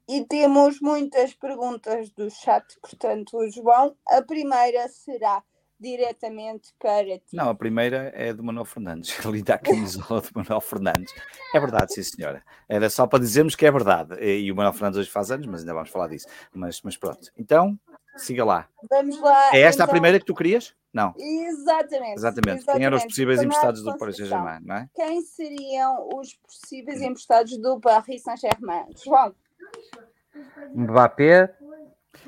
[0.06, 5.42] E temos muitas perguntas do chat, portanto, João, a primeira será
[5.80, 7.34] diretamente para ti.
[7.34, 11.12] Não, a primeira é do Manuel Fernandes, ali a camisola do Manuel Fernandes.
[11.54, 12.44] É verdade, sim senhora.
[12.68, 14.14] Era só para dizermos que é verdade.
[14.22, 16.26] E o Manuel Fernandes hoje faz anos, mas ainda vamos falar disso.
[16.52, 17.30] Mas, mas pronto.
[17.38, 17.78] Então,
[18.16, 18.68] siga lá.
[18.90, 19.54] Vamos lá.
[19.54, 19.86] É esta então...
[19.86, 20.74] a primeira que tu querias?
[20.94, 21.12] Não.
[21.18, 22.14] Exatamente.
[22.14, 22.18] Exatamente.
[22.18, 22.64] Exatamente.
[22.66, 24.88] Quem eram os possíveis emprestados do Paris Saint-Germain, não é?
[24.94, 28.86] Quem seriam os possíveis emprestados do Paris Saint-Germain?
[29.04, 29.34] João.
[30.72, 31.52] Mbappé,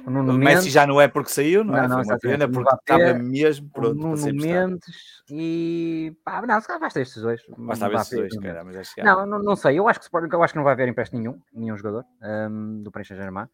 [0.05, 0.73] o Nuno o Messi Mendes.
[0.73, 1.87] já não é porque saiu, não, é?
[1.89, 2.05] não é?
[2.05, 6.67] Foi uma pena porque Mbappé, estava mesmo pronto Nuno para Mendes e pá, não, se
[6.67, 7.43] calhar basta estes dois.
[7.57, 10.59] Basta estes dois, cara, mas não, não, não sei, eu acho que eu acho que
[10.59, 13.47] não vai haver empréstimo nenhum, nenhum jogador um, do Paris Saint-Germain.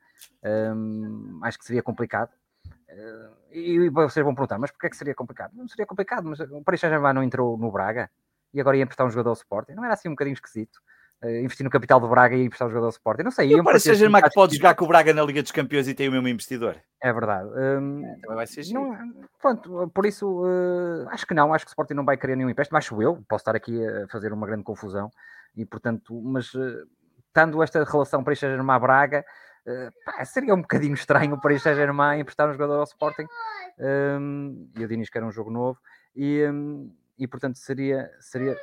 [0.42, 2.30] Um, acho que seria complicado.
[2.93, 5.53] Uh, e vocês vão perguntar, mas porquê é que seria complicado?
[5.55, 8.11] Não seria complicado, mas o Paris Saint-Germain não entrou no Braga
[8.53, 9.72] e agora ia emprestar um jogador ao Sporting.
[9.72, 10.78] Não era assim um bocadinho esquisito?
[11.24, 13.22] Uh, investir no capital do Braga e emprestar um jogador ao Sporting.
[13.22, 13.51] Não sei.
[13.51, 15.95] E o Paris Saint-Germain que pode jogar com o Braga na Liga dos Campeões e
[15.95, 16.76] tem o mesmo investidor.
[17.01, 17.49] É verdade.
[17.49, 18.97] Um, é, também vai ser não,
[19.40, 21.55] pronto, por isso, uh, acho que não.
[21.55, 22.76] Acho que o Sporting não vai querer nenhum empréstimo.
[22.76, 23.22] Acho eu.
[23.28, 25.11] Posso estar aqui a fazer uma grande confusão.
[25.57, 26.86] E, portanto, mas uh,
[27.28, 29.24] estando esta relação Paris Saint-Germain-Braga,
[30.04, 33.26] pá, seria um bocadinho estranho para Paris Saint-Germain emprestar um jogador ao Sporting
[33.78, 35.78] um, e o Dinis que era um jogo novo
[36.14, 38.56] e, um, e portanto seria seria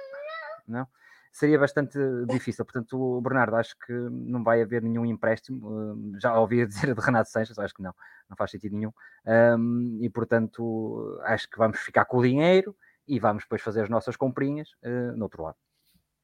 [0.68, 0.88] não
[1.32, 1.98] seria bastante
[2.28, 2.66] difícil.
[2.66, 7.30] Portanto o Bernardo acho que não vai haver nenhum empréstimo já ouvi dizer de Renato
[7.30, 7.94] Sanches acho que não
[8.30, 8.92] não faz sentido nenhum
[10.02, 12.76] e portanto acho que vamos ficar com o dinheiro
[13.08, 15.58] e vamos depois fazer as nossas comprinhas uh, no outro lado.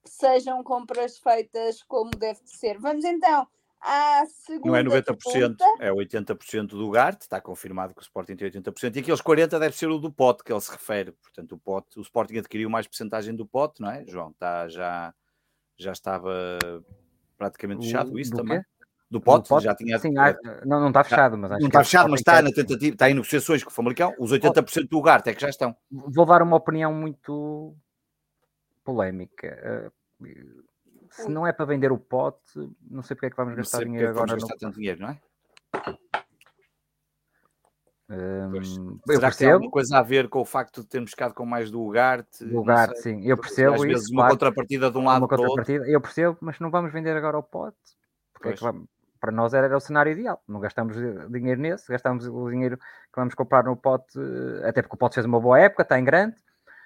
[0.05, 2.77] Sejam compras feitas como deve ser.
[2.77, 3.47] Vamos então
[4.63, 5.65] não é 90%, pergunta.
[5.79, 9.75] é 80% do GART, está confirmado que o Sporting tem 80%, e aqueles 40% deve
[9.75, 11.11] ser o do pote que ele se refere.
[11.11, 14.31] Portanto, o pote, o Sporting adquiriu mais porcentagem do pote, não é, João?
[14.31, 15.13] Está, já,
[15.77, 16.33] já estava
[17.37, 18.59] praticamente fechado isso também.
[18.59, 18.65] Quê?
[19.09, 19.99] Do pote, pote, já tinha.
[19.99, 20.13] Sim,
[20.65, 23.63] não, não está fechado, mas Não está fechado, mas está na tentativa, está em negociações
[23.63, 24.13] com o Famalicão.
[24.17, 25.75] Os 80% do GART é que já estão.
[25.91, 27.75] Vou dar uma opinião muito
[28.83, 29.91] polémica
[31.15, 34.09] se não é para vender o pote, não sei porque é que vamos gastar dinheiro
[34.09, 34.27] agora.
[34.27, 34.59] Vamos gastar no...
[34.59, 35.19] tanto dinheiro, não é?
[38.07, 39.53] Um, Será percebo.
[39.53, 42.45] alguma coisa a ver com o facto de termos ficado com mais do Ugarte?
[42.45, 43.87] Do Ugarte, sim, eu percebo às isso.
[43.87, 45.71] Vezes uma claro, contrapartida de um lado para outro.
[45.85, 47.77] Eu percebo, mas não vamos vender agora o pote.
[48.33, 48.87] Porque é vamos,
[49.19, 50.39] para nós era, o cenário ideal.
[50.47, 50.97] Não gastamos
[51.31, 54.19] dinheiro nesse, gastamos o dinheiro que vamos comprar no pote,
[54.65, 56.35] até porque o pote fez uma boa época, está em grande,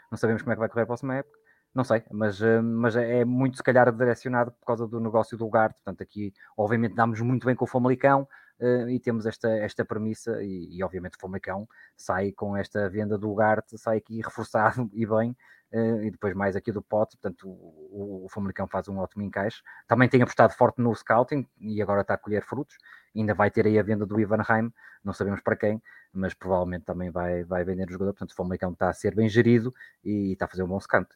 [0.10, 1.39] não sabemos como é que vai correr a próxima época
[1.80, 5.46] não sei, mas, uh, mas é muito se calhar direcionado por causa do negócio do
[5.46, 5.72] lugar.
[5.72, 8.28] Portanto, aqui obviamente damos muito bem com o Famalicão
[8.60, 11.66] uh, e temos esta, esta premissa e, e, obviamente o Famalicão
[11.96, 15.34] sai com esta venda do lugar, sai aqui reforçado e bem.
[15.72, 19.62] Uh, e depois mais aqui do Pote, portanto o, o Famalicão faz um ótimo encaixe.
[19.88, 22.76] Também tem apostado forte no scouting e agora está a colher frutos.
[23.16, 26.84] Ainda vai ter aí a venda do Ivan Heim, não sabemos para quem, mas provavelmente
[26.84, 28.12] também vai, vai vender o jogador.
[28.14, 29.74] Portanto, o Famalicão está a ser bem gerido
[30.04, 31.08] e está a fazer um bom scout.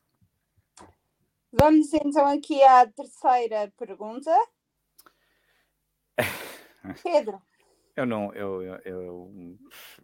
[1.55, 4.31] Vamos então aqui à terceira pergunta.
[7.03, 7.39] Pedro.
[7.95, 9.57] Eu não, eu, eu, eu,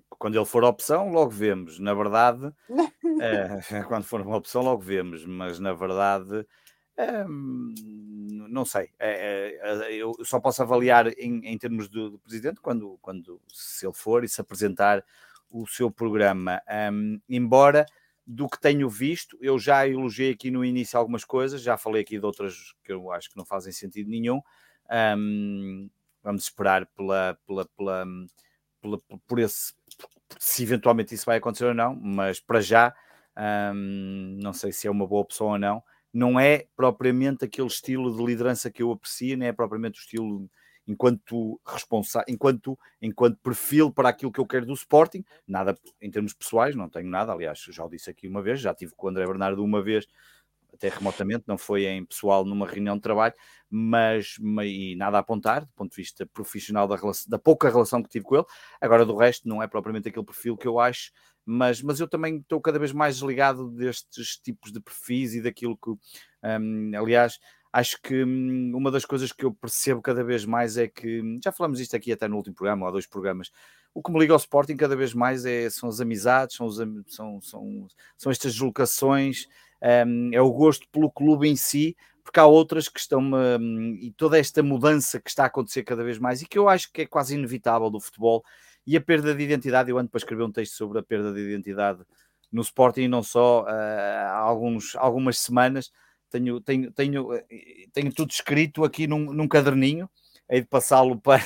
[0.09, 1.79] quando ele for opção, logo vemos.
[1.79, 2.53] Na verdade,
[3.19, 3.47] é,
[3.87, 6.45] quando for uma opção, logo vemos, mas na verdade,
[6.95, 8.91] é, não sei.
[8.99, 9.57] É,
[9.89, 14.23] eu só posso avaliar em, em termos do, do, presidente quando, quando, se ele for
[14.23, 15.03] e se apresentar
[15.49, 16.61] o seu programa.
[17.27, 17.87] embora
[18.31, 22.19] do que tenho visto, eu já elogiei aqui no início algumas coisas, já falei aqui
[22.19, 24.39] de outras que eu acho que não fazem sentido nenhum.
[25.17, 25.89] Um,
[26.21, 28.05] vamos esperar pela, pela, pela,
[28.79, 29.73] pela, por esse,
[30.37, 32.93] se eventualmente isso vai acontecer ou não, mas para já
[33.73, 35.83] um, não sei se é uma boa opção ou não.
[36.13, 40.47] Não é propriamente aquele estilo de liderança que eu aprecio, nem é propriamente o estilo
[40.89, 46.33] enquanto responsável, enquanto, enquanto perfil para aquilo que eu quero do Sporting, nada em termos
[46.33, 49.09] pessoais, não tenho nada, aliás, já o disse aqui uma vez, já tive com o
[49.11, 50.07] André Bernardo uma vez,
[50.73, 53.35] até remotamente, não foi em pessoal numa reunião de trabalho,
[53.69, 58.01] mas, e nada a apontar do ponto de vista profissional da, relação, da pouca relação
[58.01, 58.45] que tive com ele.
[58.81, 61.11] Agora, do resto, não é propriamente aquele perfil que eu acho,
[61.45, 65.77] mas, mas eu também estou cada vez mais ligado destes tipos de perfis e daquilo
[65.77, 67.39] que, um, aliás,
[67.71, 71.39] acho que hum, uma das coisas que eu percebo cada vez mais é que, hum,
[71.43, 73.51] já falamos isto aqui até no último programa, ou dois programas,
[73.93, 76.77] o que me liga ao Sporting cada vez mais é, são as amizades, são, os,
[77.07, 79.47] são, são, são estas deslocações,
[80.07, 83.31] um, é o gosto pelo clube em si, porque há outras que estão
[83.99, 86.91] e toda esta mudança que está a acontecer cada vez mais e que eu acho
[86.91, 88.43] que é quase inevitável do futebol
[88.85, 89.89] e a perda de identidade.
[89.89, 92.03] Eu ando para escrever um texto sobre a perda de identidade
[92.51, 95.91] no Sporting e não só uh, há alguns, algumas semanas
[96.29, 97.45] tenho, tenho, tenho, eh,
[97.93, 100.09] tenho tudo escrito aqui num, num caderninho,
[100.49, 101.41] hei de passá-lo para.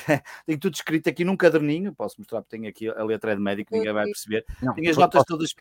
[0.45, 3.75] tenho tudo escrito aqui num caderninho, posso mostrar porque tenho aqui a letra de médico,
[3.75, 4.45] ninguém vai perceber.
[4.61, 5.55] Não, tenho as notas posso, todas.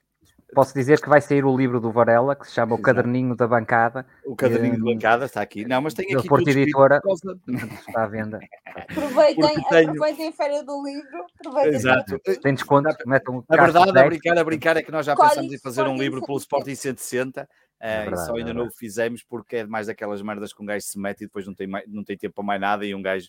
[0.54, 3.46] Posso dizer que vai sair o livro do Varela, que se chama O Caderninho da
[3.46, 4.04] Bancada.
[4.26, 5.64] O Caderninho da Bancada está aqui.
[5.64, 6.28] Não, mas tem aqui.
[6.28, 7.38] Porto Editora causa...
[7.88, 8.38] está à venda.
[8.66, 9.90] Aproveitem, tenho...
[9.90, 11.26] aproveitem a feira do livro.
[11.68, 12.18] Exato.
[12.18, 15.58] Tem desconto, metam A verdade, a brincar, a brincar é que nós já pensamos em
[15.58, 17.48] fazer um livro pelo Sporting 160
[17.82, 20.66] é verdade, só ainda é não o fizemos porque é mais daquelas merdas que um
[20.66, 22.94] gajo se mete e depois não tem, mais, não tem tempo para mais nada e
[22.94, 23.28] um gajo,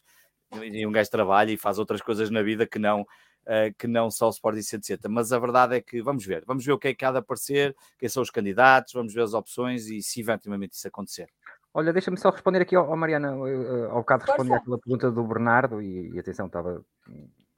[0.62, 4.12] e um gajo trabalha e faz outras coisas na vida que não, uh, que não
[4.12, 5.10] só o Sporting 160.
[5.10, 7.18] Mas a verdade é que vamos ver, vamos ver o que é que há de
[7.18, 11.28] aparecer, quem são os candidatos, vamos ver as opções e se eventualmente isso acontecer.
[11.74, 15.24] Olha, deixa-me só responder aqui ao, ao Mariana, eu, ao bocado respondi àquela pergunta do
[15.24, 16.86] Bernardo e, e atenção, estava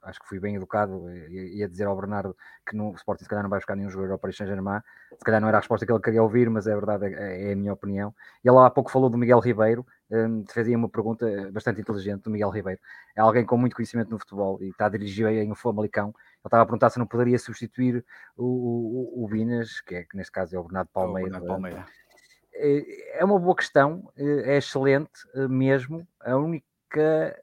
[0.06, 2.36] acho que fui bem educado e ia dizer ao Bernardo
[2.66, 4.80] que no Sporting se calhar não vai buscar nenhum jogador para o Saint-Germain,
[5.10, 7.52] se calhar não era a resposta que ele queria ouvir, mas é verdade, é, é
[7.52, 8.14] a minha opinião.
[8.44, 12.30] E ele há pouco falou do Miguel Ribeiro, um, fazia uma pergunta bastante inteligente do
[12.30, 12.80] Miguel Ribeiro.
[13.16, 16.08] É alguém com muito conhecimento no futebol e está a dirigir em um Famalicão.
[16.08, 18.04] Ele estava a perguntar se não poderia substituir
[18.36, 21.36] o, o, o Vinas, que, é, que neste caso é o Bernardo Palmeira.
[21.36, 21.86] É o Bernardo Palmeira.
[22.54, 25.10] É, é uma boa questão, é excelente
[25.48, 26.06] mesmo.
[26.20, 27.36] A única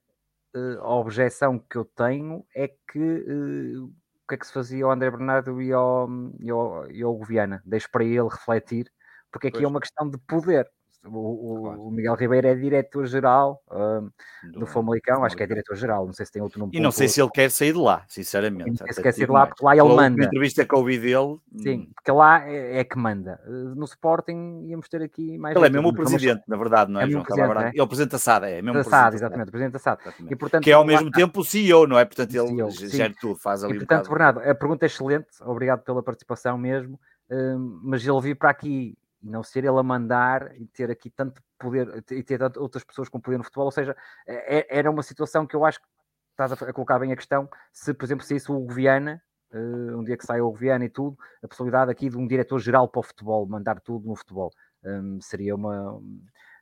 [0.80, 4.92] a objeção que eu tenho é que uh, o que é que se fazia ao
[4.92, 6.08] André Bernardo e ao,
[6.40, 7.62] e ao, e ao Goviana?
[7.66, 8.92] Deixo para ele refletir,
[9.32, 9.66] porque aqui é pois.
[9.66, 10.70] é uma questão de poder.
[11.06, 11.82] O, claro.
[11.82, 14.10] o, Miguel Ribeiro é diretor-geral uh,
[14.52, 16.72] do, do Famalicão, acho que é diretor-geral, não sei se tem outro nome.
[16.74, 18.78] E não sei se ele quer sair de lá, sinceramente.
[18.94, 20.18] Se quer sair de lá, porque lá ele manda.
[20.18, 21.38] Na entrevista que ouvi dele.
[21.58, 21.92] Sim, hum.
[21.94, 23.38] porque lá é, é que manda.
[23.76, 25.56] No Sporting íamos ter aqui mais.
[25.56, 27.24] Ele é mesmo o presidente, na verdade, não é, é João?
[27.24, 27.70] Presidente, é?
[27.70, 30.00] Ele é o presidente da SAD, é mesmo da SAD, exatamente, o presidente da SAD.
[30.30, 31.12] E, portanto, que é ao mesmo lá...
[31.12, 32.06] tempo o CEO, não é?
[32.06, 33.76] Portanto, ele gera tudo, faz ali.
[33.76, 36.98] E, portanto, um Bernardo, a pergunta é excelente, obrigado pela participação mesmo.
[37.30, 41.10] Uh, mas ele vir para aqui e não ser ele a mandar e ter aqui
[41.10, 43.96] tanto poder e ter outras pessoas com poder no futebol, ou seja,
[44.28, 45.88] é, é, era uma situação que eu acho que
[46.32, 49.22] estás a, colocar bem a questão, se por exemplo saísse o Goviana,
[49.54, 52.90] uh, um dia que saia o Goviana e tudo, a possibilidade aqui de um diretor-geral
[52.90, 54.52] para o futebol, mandar tudo no futebol,
[54.84, 56.02] um, seria, uma,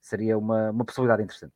[0.01, 1.53] seria uma, uma possibilidade interessante.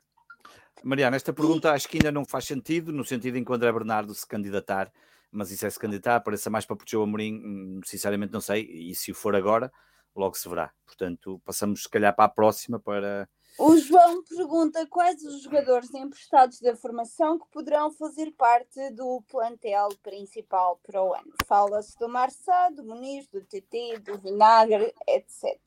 [0.84, 3.72] Mariana, esta pergunta acho que ainda não faz sentido, no sentido em que o André
[3.72, 4.92] Bernardo se candidatar,
[5.32, 8.64] mas isso é se candidatar, pareça mais para proteger o Amorim, hum, sinceramente não sei,
[8.64, 9.72] e se o for agora,
[10.16, 10.72] logo se verá.
[10.86, 13.28] Portanto, passamos se calhar para a próxima para.
[13.58, 19.90] O João pergunta quais os jogadores emprestados da formação que poderão fazer parte do plantel
[20.04, 21.34] principal para o ano.
[21.46, 25.58] Fala-se do Marçá, do Muniz, do TT, do Vinagre, etc.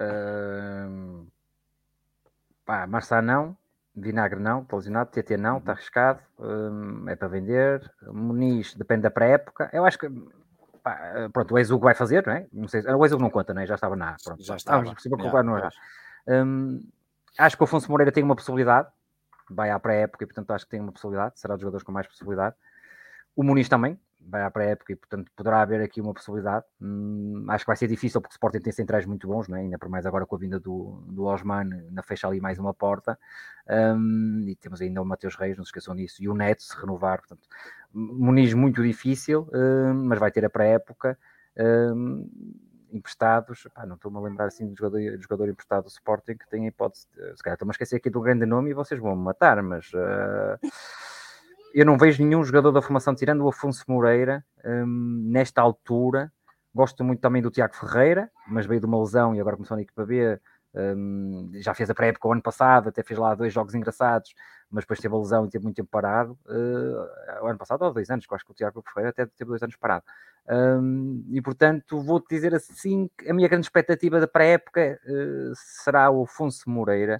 [0.00, 1.26] Uh,
[2.64, 3.56] pá, Marçá não,
[4.00, 5.76] Vinagre não, está lesionado, TT não, está uhum.
[5.76, 6.20] arriscado,
[7.08, 7.92] é para vender.
[8.06, 9.68] Muniz depende da pré-época.
[9.72, 10.08] Eu acho que
[10.82, 12.46] pá, pronto, o Exugo vai fazer, não é?
[12.52, 13.66] Não sei, o Exugo não conta, não é?
[13.66, 14.16] Já estava na.
[14.22, 14.90] Pronto, já estava.
[14.90, 15.70] Ah, possível yeah, não.
[16.28, 16.80] Um,
[17.38, 18.88] acho que o Afonso Moreira tem uma possibilidade,
[19.50, 22.06] vai à pré-época e portanto acho que tem uma possibilidade, será dos jogadores com mais
[22.06, 22.54] possibilidade.
[23.34, 23.98] O Muniz também,
[24.28, 26.64] vai à pré-época e, portanto, poderá haver aqui uma possibilidade.
[26.80, 29.60] Hum, acho que vai ser difícil porque o Sporting tem centrais muito bons, né?
[29.60, 32.74] ainda por mais agora com a vinda do, do Osman, na fecha ali mais uma
[32.74, 33.18] porta.
[33.68, 36.78] Hum, e temos ainda o Mateus Reis, não se esqueçam disso, e o Neto se
[36.78, 37.18] renovar.
[37.18, 37.48] Portanto,
[37.92, 41.18] Muniz muito difícil, hum, mas vai ter a pré-época.
[41.58, 42.28] Hum,
[42.90, 46.48] emprestados, pá, não estou-me a lembrar assim do jogador, do jogador emprestado do Sporting que
[46.48, 49.00] tem a hipótese, de, se calhar estou-me a esquecer aqui do grande nome e vocês
[49.00, 50.58] vão me matar, mas uh,
[51.74, 56.32] eu não vejo nenhum jogador da formação, tirando o Afonso Moreira, um, nesta altura.
[56.74, 59.82] Gosto muito também do Tiago Ferreira, mas veio de uma lesão e agora começou na
[59.82, 60.38] equipa B.
[60.74, 64.34] Um, já fez a pré-época o ano passado, até fez lá dois jogos engraçados,
[64.70, 66.38] mas depois teve a lesão e teve muito tempo parado.
[66.46, 69.48] Uh, o ano passado, ou dois anos, que acho que o Tiago Ferreira até teve
[69.48, 70.04] dois anos parado.
[70.48, 76.24] Um, e portanto, vou-te dizer assim: a minha grande expectativa da pré-época uh, será o
[76.24, 77.18] Afonso Moreira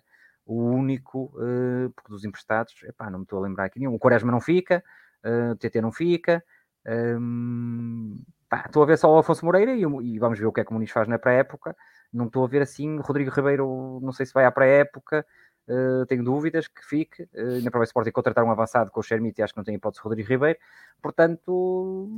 [0.49, 3.95] o único, uh, porque dos emprestados, epá, não me estou a lembrar aqui nenhum.
[3.95, 4.83] O Quaresma não fica,
[5.23, 6.43] uh, o TT não fica.
[6.87, 8.17] Um,
[8.49, 10.65] pá, estou a ver só o Afonso Moreira e, e, vamos ver o que é
[10.65, 11.77] que o Muniz faz na pré-época.
[12.11, 15.25] Não estou a ver assim, Rodrigo Ribeiro, não sei se vai à pré-época.
[15.69, 17.25] Uh, tenho dúvidas que fique.
[17.25, 19.75] Uh, ainda para o Sporting contratar um avançado com o Shermite, acho que não tem
[19.75, 20.59] hipótese Rodrigo Ribeiro.
[21.03, 22.09] Portanto,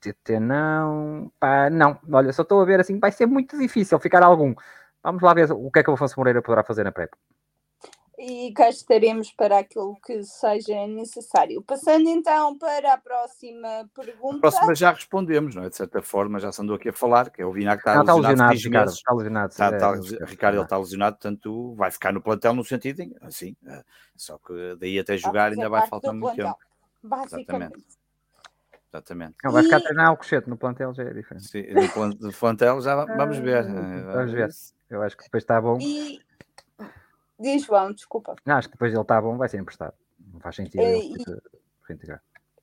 [0.00, 1.96] TT não, pá, não.
[2.10, 4.52] Olha, só estou a ver assim, vai ser muito difícil ficar algum.
[5.02, 7.10] Vamos lá ver o que é que o Afonso Moreira poderá fazer na PrEP.
[8.22, 11.62] E cá estaremos para aquilo que seja necessário.
[11.62, 14.36] Passando então para a próxima pergunta.
[14.36, 15.70] A próxima já respondemos, não é?
[15.70, 18.00] De certa forma, já se andou aqui a falar, que é o Vinagre que está,
[18.00, 18.54] está lesionado.
[18.58, 19.52] Ricardo, está lesionado.
[19.52, 23.56] Está, está, é, Ricardo, ele está lesionado, portanto vai ficar no plantel no sentido, assim,
[24.14, 26.58] só que daí até jogar ainda vai faltar muito tempo.
[27.02, 27.72] Basicamente.
[27.72, 28.00] Exatamente.
[28.92, 29.36] Exatamente.
[29.42, 31.46] Não, vai ficar a treinar o cochete no plantel, já é diferente.
[31.46, 31.64] Sim,
[32.20, 33.64] no plantel já vamos ver.
[33.64, 34.50] Vamos ver.
[34.90, 35.78] Eu acho que depois está bom.
[35.80, 36.20] E...
[37.38, 38.34] Diz João, desculpa.
[38.44, 39.94] Não, acho que depois ele está bom, vai ser emprestado.
[40.32, 41.14] Não faz sentido é, e...
[41.88, 42.22] reintegrar.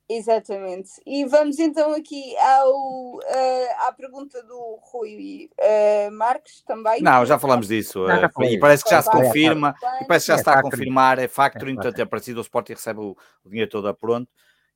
[0.10, 0.90] Exatamente.
[1.06, 7.02] E vamos então aqui ao, uh, à pergunta do Rui uh, Marques também.
[7.02, 8.08] Não, já falamos disso.
[8.08, 9.76] Não, já uh, e parece que já se confirma.
[10.02, 11.20] E parece que já é, está a confirmar.
[11.20, 12.40] É factoring, é, portanto, é parecido.
[12.40, 14.30] O Sporting recebe o, o dinheiro todo a pronto.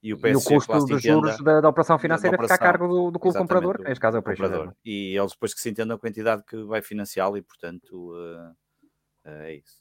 [0.04, 2.70] E o, PSG, e o custo dos juros da, da, operação financeira da operação, fica
[2.70, 4.76] a cargo do, do clube comprador, que neste caso é o comprador.
[4.84, 8.50] E eles depois que se entendam com a entidade que vai financiá-lo e, portanto, uh,
[8.50, 9.80] uh, é isso.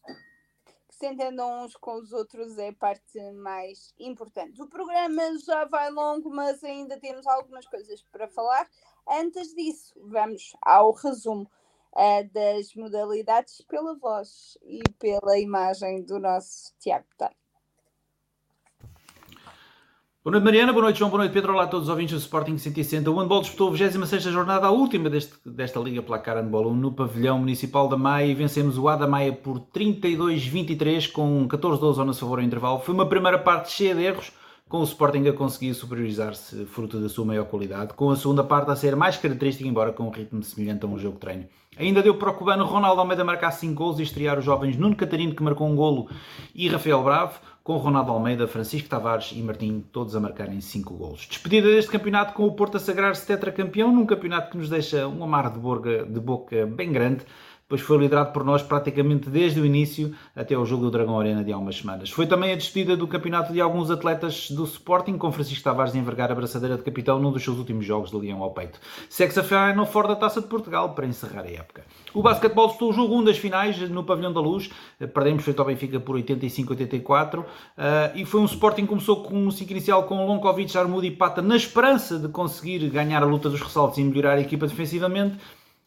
[0.88, 4.60] Que se entendam uns com os outros é a parte mais importante.
[4.60, 8.68] O programa já vai longo, mas ainda temos algumas coisas para falar.
[9.08, 11.50] Antes disso, vamos ao resumo
[11.94, 17.40] uh, das modalidades pela voz e pela imagem do nosso Tiago Tano.
[20.22, 20.70] Boa noite, Mariana.
[20.70, 21.10] Boa noite, João.
[21.10, 21.54] Boa noite, Pedro.
[21.54, 23.10] Olá a todos os ouvintes do Sporting 160.
[23.10, 26.92] O handball disputou a 26 jornada, a última deste, desta Liga Placar Handball 1 no
[26.92, 32.20] pavilhão municipal da Maia e vencemos o Ada Maia por 32-23 com 14-12 ao nosso
[32.20, 32.80] favor ao intervalo.
[32.80, 34.30] Foi uma primeira parte cheia de erros,
[34.68, 38.70] com o Sporting a conseguir superiorizar-se fruto da sua maior qualidade, com a segunda parte
[38.70, 41.46] a ser mais característica, embora com um ritmo semelhante a um jogo de treino.
[41.78, 44.96] Ainda deu para o cubano Ronaldo Almeida marcar 5 gols e estrear os jovens Nuno
[44.96, 46.10] Catarino, que marcou um golo,
[46.54, 47.40] e Rafael Bravo
[47.70, 51.28] com Ronaldo Almeida, Francisco Tavares e Martim, todos a marcarem 5 golos.
[51.28, 55.22] Despedida deste campeonato com o Porto a sagrar-se tetracampeão, num campeonato que nos deixa um
[55.22, 57.24] amar de, de boca bem grande,
[57.70, 61.44] pois foi liderado por nós praticamente desde o início até ao jogo do Dragão Arena
[61.44, 62.10] de há umas semanas.
[62.10, 66.32] Foi também a despedida do campeonato de alguns atletas do Sporting, com Francisco Tavares envergar
[66.32, 68.80] a braçadeira de capitão num dos seus últimos jogos de Leão ao peito.
[69.08, 71.84] Segue-se a final fora da Taça de Portugal para encerrar a época.
[72.12, 74.68] O basquetebol estou o jogo 1 das finais no Pavilhão da Luz.
[75.14, 77.44] Perdemos frente ao Benfica por 85-84 uh,
[78.16, 81.40] e foi um Sporting que começou com um ciclo inicial com Lonkovic, Armudo e Pata
[81.40, 85.36] na esperança de conseguir ganhar a luta dos ressaltos e melhorar a equipa defensivamente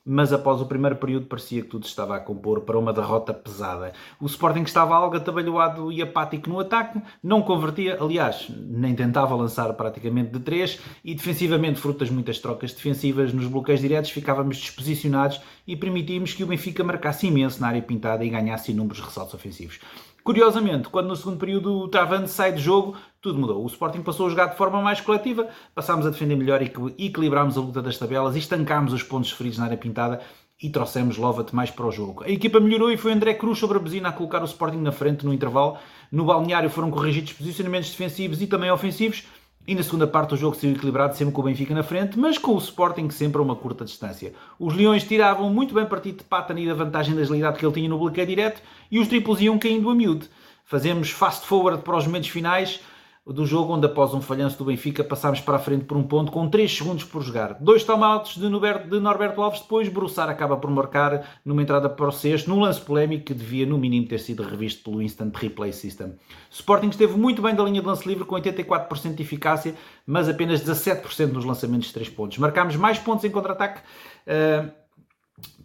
[0.06, 3.94] mas após o primeiro período parecia que tudo estava a compor para uma derrota pesada.
[4.20, 9.72] O Sporting estava algo atabalhoado e apático no ataque, não convertia, aliás, nem tentava lançar
[9.74, 15.40] praticamente de três e defensivamente, fruto das muitas trocas defensivas nos bloqueios diretos, ficávamos desposicionados
[15.66, 19.80] e permitimos que o Benfica marcasse imenso na área pintada e ganhasse inúmeros ressaltos ofensivos.
[20.24, 23.62] Curiosamente, quando no segundo período o Travante sai do jogo, tudo mudou.
[23.62, 27.58] O Sporting passou a jogar de forma mais coletiva, passámos a defender melhor e equilibrámos
[27.58, 30.22] a luta das tabelas estancámos os pontos feridos na área pintada
[30.62, 32.24] e trouxemos Lovat mais para o jogo.
[32.24, 34.94] A equipa melhorou e foi André Cruz sobre a buzina a colocar o Sporting na
[34.94, 35.78] frente no intervalo.
[36.10, 39.26] No balneário foram corrigidos posicionamentos defensivos e também ofensivos
[39.66, 42.38] E na segunda parte o jogo saiu equilibrado, sempre com o Benfica na frente, mas
[42.38, 44.34] com o Sporting sempre a uma curta distância.
[44.60, 47.88] Os Leões tiravam muito bem partido de Patani da vantagem da agilidade que ele tinha
[47.88, 48.62] no bloqueio direto
[48.92, 50.26] e os triplos iam caindo a miúdo.
[50.66, 52.82] Fazemos fast forward para os momentos finais,
[53.26, 56.30] do jogo, onde após um falhanço do Benfica passámos para a frente por um ponto
[56.30, 57.54] com 3 segundos por jogar.
[57.60, 62.08] Dois tomates de Norberto, de Norberto Alves, depois Bruçar acaba por marcar numa entrada para
[62.08, 65.72] o sexto, num lance polémico que devia no mínimo ter sido revisto pelo Instant Replay
[65.72, 66.16] System.
[66.50, 69.74] Sporting esteve muito bem da linha de lance livre com 84% de eficácia,
[70.06, 72.38] mas apenas 17% nos lançamentos de 3 pontos.
[72.38, 73.82] Marcámos mais pontos em contra-ataque.
[74.28, 74.83] Uh,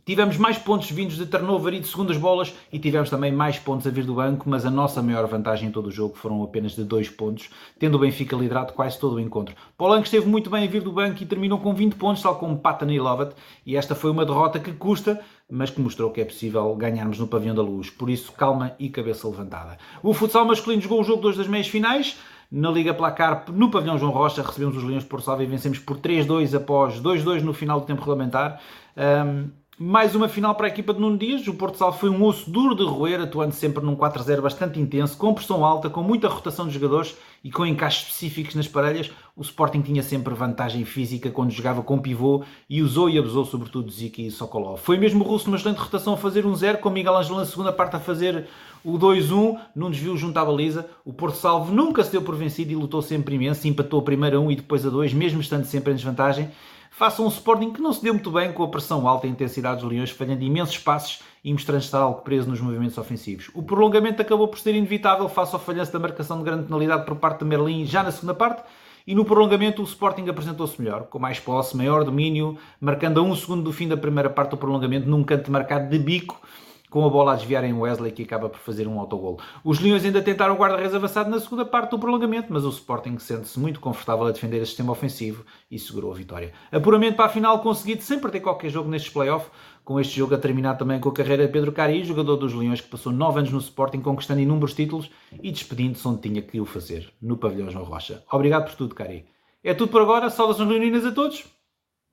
[0.08, 3.86] Tivemos mais pontos vindos de turnover e de segundas bolas e tivemos também mais pontos
[3.86, 6.72] a vir do banco, mas a nossa maior vantagem em todo o jogo foram apenas
[6.72, 9.54] de 2 pontos, tendo o Benfica liderado quase todo o encontro.
[9.76, 12.56] Polanco esteve muito bem a vir do banco e terminou com 20 pontos, tal como
[12.56, 13.34] Patana e Lovat,
[13.66, 17.28] e esta foi uma derrota que custa, mas que mostrou que é possível ganharmos no
[17.28, 17.90] pavilhão da luz.
[17.90, 19.76] Por isso, calma e cabeça levantada.
[20.02, 22.16] O futsal masculino jogou o jogo 2 das meias finais.
[22.50, 25.98] Na Liga Placar, no pavilhão João Rocha, recebemos os Leões por Salve e vencemos por
[25.98, 28.58] 3-2 após 2-2 no final do tempo regulamentar.
[28.96, 29.50] Um,
[29.80, 31.46] mais uma final para a equipa de Nuno Dias.
[31.46, 35.16] O Porto Salvo foi um osso duro de roer, atuando sempre num 4-0 bastante intenso,
[35.16, 39.12] com pressão alta, com muita rotação de jogadores e com encaixes específicos nas parelhas.
[39.36, 43.88] O Sporting tinha sempre vantagem física quando jogava com pivô e usou e abusou sobretudo
[43.88, 44.80] Ziki e Sokolov.
[44.80, 47.46] Foi mesmo o Russo numa excelente rotação a fazer um 0, com Miguel Ângelo na
[47.46, 48.48] segunda parte a fazer
[48.84, 50.90] o 2-1, num desvio junto à baliza.
[51.04, 54.38] O Porto Salvo nunca se deu por vencido e lutou sempre imenso, empatou a primeira
[54.38, 56.50] a 1 e depois a 2, mesmo estando sempre em desvantagem
[56.98, 59.32] faça um Sporting que não se deu muito bem com a pressão alta e a
[59.32, 63.52] intensidade dos Leões, falhando imensos passos e mostrando estar algo preso nos movimentos ofensivos.
[63.54, 67.14] O prolongamento acabou por ser inevitável face ao falhanço da marcação de grande penalidade por
[67.14, 68.64] parte de Merlin já na segunda parte,
[69.06, 73.36] e no prolongamento o Sporting apresentou-se melhor, com mais posse, maior domínio, marcando a um
[73.36, 76.42] segundo do fim da primeira parte do prolongamento num canto marcado de bico,
[76.90, 79.38] com a bola a desviar em Wesley que acaba por fazer um autogol.
[79.62, 83.58] Os Leões ainda tentaram guarda-redes avançado na segunda parte do prolongamento, mas o Sporting sente-se
[83.58, 86.52] muito confortável a defender o sistema ofensivo e segurou a vitória.
[86.72, 89.50] Apuramento para a final conseguido sem perder qualquer jogo nestes playoffs,
[89.84, 92.80] com este jogo a terminar também com a carreira de Pedro Cari, jogador dos Leões
[92.80, 95.10] que passou 9 anos no Sporting, conquistando inúmeros títulos
[95.42, 98.22] e despedindo-se onde tinha que o fazer, no pavilhão João Rocha.
[98.30, 99.26] Obrigado por tudo, Cari.
[99.64, 101.44] É tudo por agora, saudações leoninas a todos,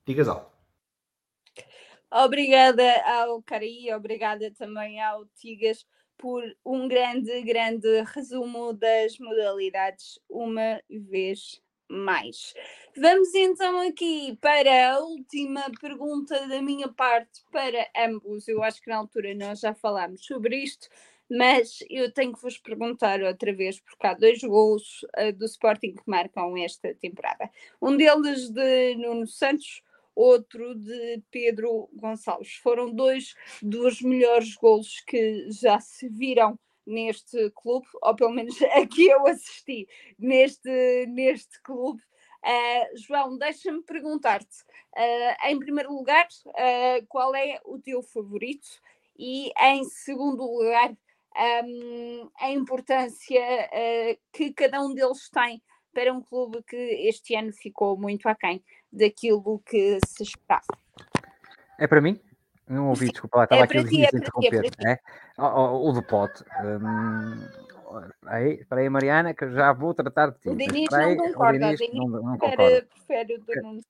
[0.06, 0.55] digas algo.
[2.10, 5.84] Obrigada ao Cari, obrigada também ao Tigas
[6.16, 12.54] por um grande, grande resumo das modalidades uma vez mais.
[12.96, 18.48] Vamos então aqui para a última pergunta da minha parte para ambos.
[18.48, 20.88] Eu acho que na altura nós já falámos sobre isto,
[21.30, 25.94] mas eu tenho que vos perguntar outra vez, porque há dois gols uh, do Sporting
[25.94, 27.50] que marcam esta temporada.
[27.80, 29.82] Um deles de Nuno Santos,
[30.16, 32.54] outro de Pedro Gonçalves.
[32.56, 39.06] Foram dois dos melhores golos que já se viram neste clube, ou pelo menos aqui
[39.08, 39.86] eu assisti
[40.18, 42.00] neste, neste clube.
[42.44, 44.62] Uh, João, deixa-me perguntar-te,
[44.96, 48.68] uh, em primeiro lugar, uh, qual é o teu favorito?
[49.18, 50.96] E em segundo lugar,
[51.64, 53.40] um, a importância
[54.32, 55.60] que cada um deles tem
[55.96, 56.76] para um clube que
[57.08, 60.66] este ano ficou muito aquém daquilo que se esperava.
[61.78, 62.20] É para mim?
[62.68, 64.70] Não ouvi, desculpa lá, estava é aqui os dias a interromper.
[64.86, 64.98] É, é?
[65.38, 66.44] O, o, do pote.
[66.62, 67.48] Hum,
[68.26, 70.48] aí, espera aí, Mariana, que já vou tratar de ti.
[70.50, 73.80] O Diniz não concorda, o Diniz, não, não prefere, prefere o do Nuno.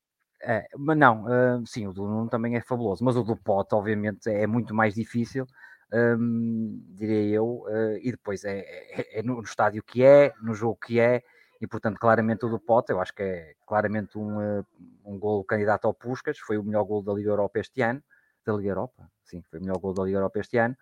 [0.42, 3.74] É, mas não, uh, sim, o do Nuno também é fabuloso, mas o do Pote,
[3.74, 5.44] obviamente, é muito mais difícil,
[5.92, 10.78] um, diria eu, uh, e depois é, é, é, no estádio que é, no jogo
[10.84, 11.22] que é,
[11.60, 14.64] e portanto, claramente o do Pote, eu acho que é claramente um, eh,
[15.04, 18.02] um gol candidato ao Puscas, foi o melhor gol da Liga Europa este ano,
[18.44, 20.76] da Liga Europa, sim, foi o melhor gol da Liga Europa este ano,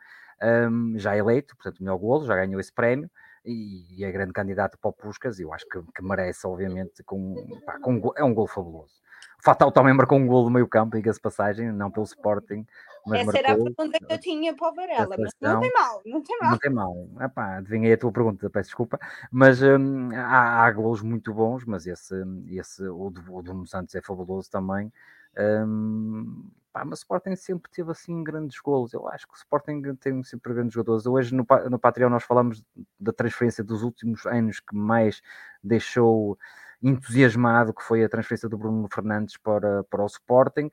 [0.70, 3.10] um, já eleito, portanto, o melhor gol, já ganhou esse prémio,
[3.44, 7.34] e, e é grande candidato para o Puscas, eu acho que, que merece, obviamente, com,
[7.64, 8.94] pá, com, é um gol fabuloso.
[9.42, 12.66] Fatal também marcou um gol do meio campo, diga-se passagem, não pelo Sporting.
[13.06, 15.72] Mas Essa marcou, era a pergunta que eu tinha para o Varela, mas não tem
[15.72, 16.50] mal, não tem mal.
[16.50, 17.08] Não tem mal.
[17.20, 18.98] Epá, adivinhei a tua pergunta, peço desculpa.
[19.30, 22.14] Mas hum, há, há gols muito bons, mas esse,
[22.48, 24.90] esse o, do, o do Santos é fabuloso também.
[25.36, 28.94] Hum, pá, mas o Sporting sempre teve assim grandes gols.
[28.94, 31.04] Eu acho que o Sporting tem sempre grandes jogadores.
[31.06, 32.64] Hoje no, no Patreon nós falamos
[32.98, 35.20] da transferência dos últimos anos que mais
[35.62, 36.38] deixou
[36.82, 40.70] entusiasmado, que foi a transferência do Bruno Fernandes para, para o Sporting.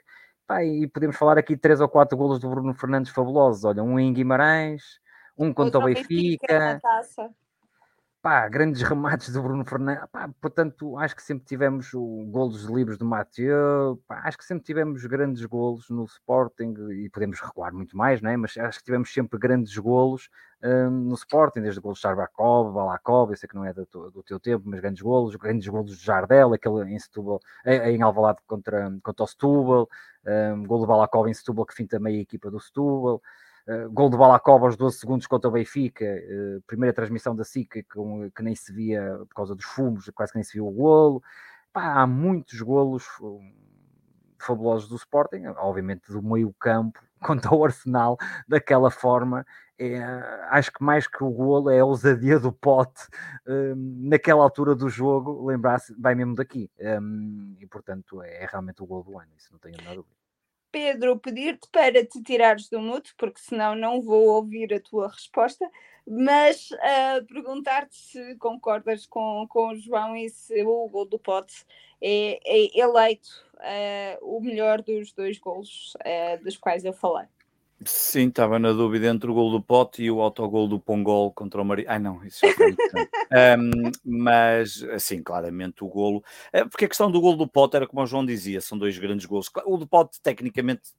[0.47, 3.63] Pá, e podemos falar aqui três ou quatro golos do Bruno Fernandes fabulosos.
[3.63, 4.99] Olha, um em Guimarães,
[5.37, 6.79] um contra o Benfica.
[6.81, 7.40] Benfica
[8.21, 10.05] Pá, grandes remates do Bruno Fernandes.
[10.11, 13.99] Pá, portanto, acho que sempre tivemos o golos livres do Mathieu.
[14.07, 18.37] Pá, acho que sempre tivemos grandes golos no Sporting e podemos recuar muito mais, né?
[18.37, 20.29] mas acho que tivemos sempre grandes golos
[20.63, 24.21] um, no Sporting, desde golos de Charbakov, Balakov, eu sei que não é do, do,
[24.21, 28.91] teu tempo, mas grandes golos, grandes golos de Jardel, aquele em Setúbal, em Alvalade contra,
[29.01, 29.89] contra o Setúbal,
[30.53, 33.19] um, gol de Balakov em Setúbal que finta meia equipa do Setúbal.
[33.67, 37.83] Uh, gol de Balacova aos 12 segundos contra o Benfica, uh, primeira transmissão da SICA
[37.83, 40.71] que, que, nem se via por causa dos fumos, quase que nem se viu o
[40.71, 41.23] golo.
[41.71, 43.05] Pá, há muitos golos
[44.41, 49.45] fabulosos do Sporting, obviamente do meio campo, contra o Arsenal, daquela forma.
[49.77, 49.99] É,
[50.51, 53.01] acho que mais que o golo é a ousadia do pote
[53.47, 56.69] um, naquela altura do jogo, lembrar-se, vai mesmo daqui.
[56.79, 60.20] Um, e portanto é, é realmente o golo do ano, isso não tenho nada dúvida.
[60.71, 65.69] Pedro, pedir-te para te tirares do muto, porque senão não vou ouvir a tua resposta,
[66.07, 71.65] mas uh, perguntar-te se concordas com, com o João e se o gol do Pote
[72.01, 77.27] é, é eleito uh, o melhor dos dois golos uh, dos quais eu falei.
[77.83, 81.61] Sim, estava na dúvida entre o gol do Pote e o autogol do Pongol contra
[81.61, 81.85] o Maria.
[81.89, 82.75] Ai não, isso já foi um,
[84.05, 86.23] Mas, assim, claramente o golo.
[86.53, 88.97] É, porque a questão do gol do Pote era como o João dizia, são dois
[88.99, 89.49] grandes golos.
[89.65, 90.91] O do Pote, tecnicamente,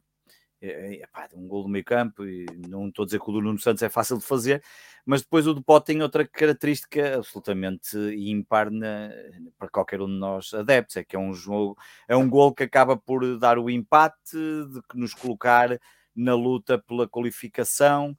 [0.61, 3.33] é, é, é um gol do meio campo e não estou a dizer que o
[3.33, 4.63] do Nuno Santos é fácil de fazer,
[5.07, 9.11] mas depois o do Pote tem outra característica absolutamente ímpar na,
[9.59, 11.77] para qualquer um de nós adeptos, é que é um jogo,
[12.09, 14.37] é um gol que acaba por dar o empate,
[14.73, 15.79] de que nos colocar
[16.15, 18.17] na luta pela qualificação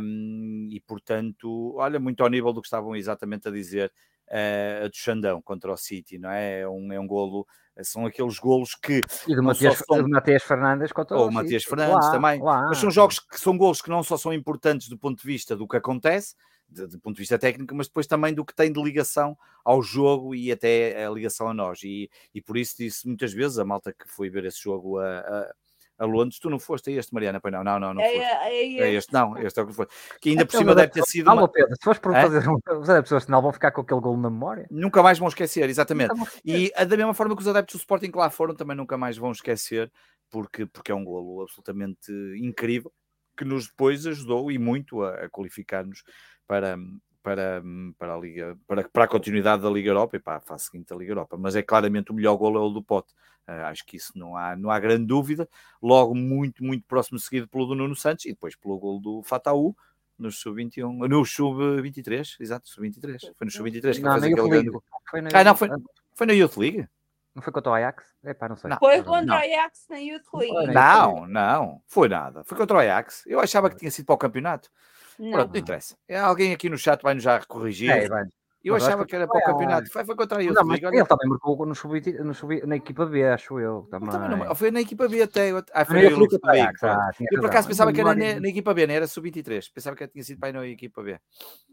[0.00, 3.90] um, e, portanto, olha, muito ao nível do que estavam exatamente a dizer
[4.28, 6.60] uh, a do Xandão contra o City, não é?
[6.60, 7.46] É um, é um golo,
[7.82, 9.00] são aqueles golos que.
[9.26, 10.06] E do Matias, são...
[10.08, 12.42] Matias Fernandes contra o Matias Fernandes lá, também.
[12.42, 12.66] Lá.
[12.68, 15.56] Mas são jogos que são golos que não só são importantes do ponto de vista
[15.56, 16.34] do que acontece,
[16.68, 20.34] do ponto de vista técnico, mas depois também do que tem de ligação ao jogo
[20.34, 21.82] e até a ligação a nós.
[21.82, 25.18] E, e por isso disse muitas vezes a malta que foi ver esse jogo a,
[25.18, 25.54] a
[26.02, 26.38] a Londres.
[26.38, 27.40] Tu não foste a este, Mariana?
[27.40, 29.72] Pois não, não, não, não é, é, é, é, este, não, este é o que
[29.72, 29.86] foi.
[30.20, 31.30] Que ainda por cima deve ter sido.
[31.30, 31.48] Uma...
[31.48, 32.22] Pedro, se fores por é?
[32.22, 34.66] fazer um, os adeptos do Arsenal vão ficar com aquele gol na memória.
[34.70, 36.14] Nunca mais vão esquecer, exatamente.
[36.44, 39.16] E da mesma forma que os adeptos do Sporting que lá foram também nunca mais
[39.16, 39.90] vão esquecer,
[40.30, 42.92] porque, porque é um golo absolutamente incrível
[43.36, 46.02] que nos depois ajudou e muito a, a qualificar-nos
[46.46, 46.76] para,
[47.22, 47.62] para,
[47.98, 50.88] para, a Liga, para, para a continuidade da Liga Europa e para a fase seguinte
[50.88, 51.36] da Liga Europa.
[51.38, 53.12] Mas é claramente o melhor gol é o do Pote.
[53.48, 55.48] Uh, acho que isso não há, não há grande dúvida.
[55.82, 59.74] Logo, muito, muito próximo seguido pelo do Nuno Santos e depois pelo gol do Fataú
[60.18, 63.32] no sub-21, no sub-23, exato, sub-23.
[63.36, 64.70] Foi no sub-23 que não, fez aquele grande
[65.10, 65.30] Foi na...
[65.32, 65.68] Ah, não, foi,
[66.14, 66.88] foi na Youth League.
[67.34, 68.04] Não foi contra o Ajax?
[68.22, 68.70] Epá, não sei.
[68.70, 68.78] Não.
[68.78, 70.72] Foi contra o Ajax na Youth League.
[70.72, 72.44] Não, não, foi nada.
[72.44, 73.24] Foi contra o Ajax.
[73.26, 74.70] Eu achava que tinha sido para o campeonato.
[75.18, 75.32] Não.
[75.32, 75.96] Pronto, não interessa.
[76.08, 77.90] É, alguém aqui no chat vai nos já corrigir.
[77.90, 78.24] É, vai.
[78.64, 79.90] Eu Mas achava que era para o campeonato.
[79.90, 80.52] Foi, foi contra ele.
[80.52, 83.88] Não, mas ele também marcou no sub, no sub, na equipa B, acho eu.
[83.90, 84.08] Também.
[84.08, 85.50] Não, foi na equipa B até.
[85.72, 88.94] Ah, foi eu, ah, eu por acaso pensava que era na, na equipa B, não
[88.94, 89.64] era sub-23.
[89.74, 91.18] Pensava que tinha sido para na equipa B.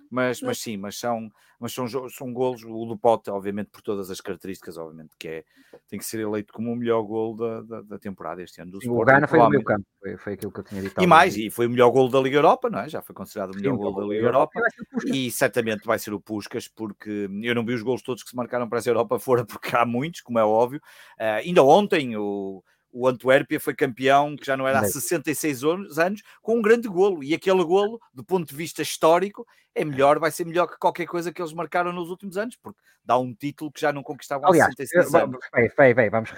[0.10, 1.30] Mas, mas sim, mas são,
[1.60, 2.64] mas são, são golos.
[2.64, 5.44] O do Pote, obviamente, por todas as características, obviamente, que é,
[5.88, 8.72] tem que ser eleito como o melhor gol da, da, da temporada este ano.
[8.72, 11.02] Do o Gana foi o meu campo, foi, foi aquilo que eu tinha dito.
[11.02, 12.90] E mais, e foi o melhor gol da Liga Europa, não é?
[12.90, 14.60] Já foi considerado o melhor gol da Liga Europa.
[15.06, 18.36] E certamente vai ser o Puscas, porque eu não vi os gols todos que se
[18.36, 20.82] marcaram para essa Europa fora, porque há muitos, como é óbvio.
[21.20, 26.22] Uh, ainda ontem o o Antuérpia foi campeão, que já não era há 66 anos,
[26.42, 27.24] com um grande golo.
[27.24, 31.06] E aquele golo, do ponto de vista histórico, é melhor, vai ser melhor que qualquer
[31.06, 34.48] coisa que eles marcaram nos últimos anos, porque dá um título que já não conquistavam
[34.48, 35.40] há Aliás, 66 anos.
[35.52, 36.32] Vai, vai, vai, vamos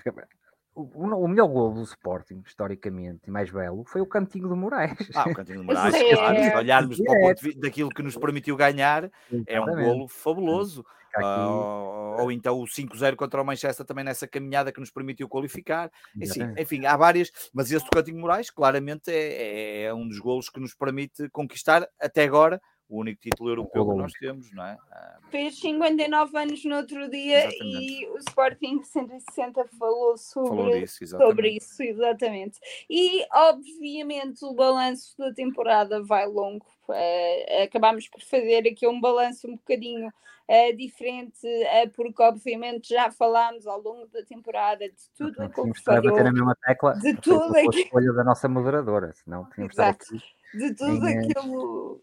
[0.73, 4.97] o, o, melhor gol do Sporting, historicamente, e mais belo, foi o Cantinho do Moraes.
[5.13, 6.15] Ah, o Cantinho do Moraes, é.
[6.15, 7.03] claro, se olharmos é.
[7.03, 9.51] para o ponto de vista daquilo que nos permitiu ganhar, Exatamente.
[9.51, 10.85] é um golo fabuloso.
[11.17, 15.91] Uh, ou então o 5-0 contra o Manchester também nessa caminhada que nos permitiu qualificar.
[16.15, 20.49] Enfim, enfim, há várias, mas esse do Cantinho Moraes claramente é, é um dos golos
[20.49, 22.61] que nos permite conquistar até agora
[22.91, 24.77] o único título europeu que nós temos, não é?
[24.91, 28.03] Ah, Fez 59 anos no outro dia exatamente.
[28.03, 32.59] e o Sporting 160 falou sobre, falou disso, sobre isso, exatamente.
[32.89, 36.65] E obviamente o balanço da temporada vai longo.
[36.89, 43.09] Uh, acabámos por fazer aqui um balanço um bocadinho uh, diferente, uh, porque obviamente já
[43.09, 46.11] falámos ao longo da temporada de tudo aquilo que falhou.
[46.11, 47.73] bater na mesma tecla de tudo aquilo...
[47.73, 50.05] escolha da nossa moderadora, senão tínhamos Exato.
[50.53, 52.01] De tudo aquilo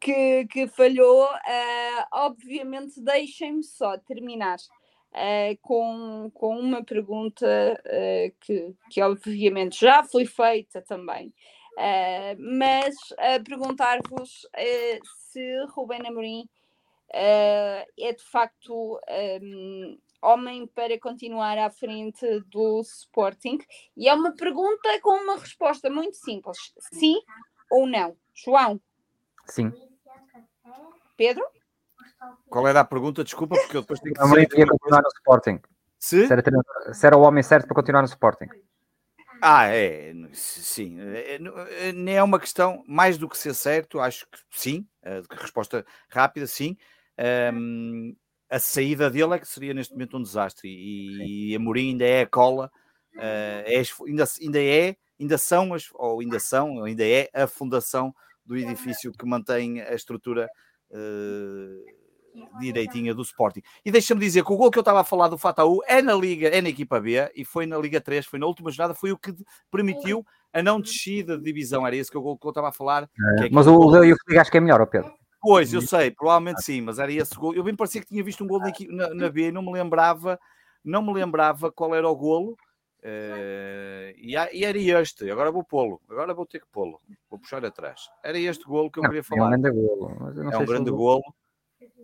[0.00, 1.24] que, que falhou.
[1.24, 10.02] Uh, obviamente, deixem-me só terminar uh, com, com uma pergunta uh, que, que, obviamente, já
[10.04, 11.32] foi feita também.
[12.38, 12.94] mas
[13.44, 14.46] perguntar-vos
[15.30, 16.48] se Rubén Amorim
[17.12, 18.98] é de facto
[19.42, 23.58] um, homem para continuar à frente do Sporting?
[23.96, 26.56] E é uma pergunta com uma resposta muito simples:
[26.92, 27.16] sim
[27.70, 28.16] ou não?
[28.34, 28.80] João?
[29.46, 29.72] Sim.
[31.16, 31.44] Pedro?
[32.48, 33.24] Qual era a pergunta?
[33.24, 34.58] Desculpa, porque eu depois tenho que dizer.
[34.58, 35.60] ia continuar no Sporting.
[35.98, 36.26] Se?
[36.26, 36.42] Se, era,
[36.92, 38.48] se era o homem certo para continuar no Sporting.
[39.40, 40.98] Ah, é, sim.
[41.00, 44.86] É, é, nem é uma questão, mais do que ser certo, acho que sim.
[45.30, 46.76] resposta rápida, sim.
[47.52, 48.14] Um,
[48.48, 52.04] a saída dele é que seria neste momento um desastre e, e a Mourinho ainda
[52.04, 52.70] é a cola,
[53.16, 58.14] uh, é, ainda, ainda é, ainda são, as, ou ainda são, ainda é a fundação
[58.44, 60.48] do edifício que mantém a estrutura
[60.90, 61.96] uh,
[62.58, 63.62] direitinha do Sporting.
[63.84, 66.14] E deixa-me dizer que o gol que eu estava a falar do Fataú é na
[66.14, 69.12] Liga, é na equipa B e foi na Liga 3, foi na última jornada, foi
[69.12, 69.34] o que
[69.70, 71.86] permitiu a não descida de divisão.
[71.86, 73.08] Era esse que, eu, que eu estava a falar.
[73.40, 75.12] É, é mas o, o, eu acho que é melhor, Pedro.
[75.40, 77.54] Pois, eu sei, provavelmente sim, mas era esse gol.
[77.54, 80.40] Eu bem parecia que tinha visto um gol na, na B e não me lembrava,
[80.84, 82.56] não me lembrava qual era o golo.
[83.06, 87.00] Uh, e, e, era este, agora vou pô-lo, agora vou ter que pô-lo,
[87.30, 88.00] vou puxar atrás.
[88.20, 89.42] Era este golo que eu queria falar.
[89.42, 90.10] É um grande golo.
[90.52, 91.22] É um grande golo.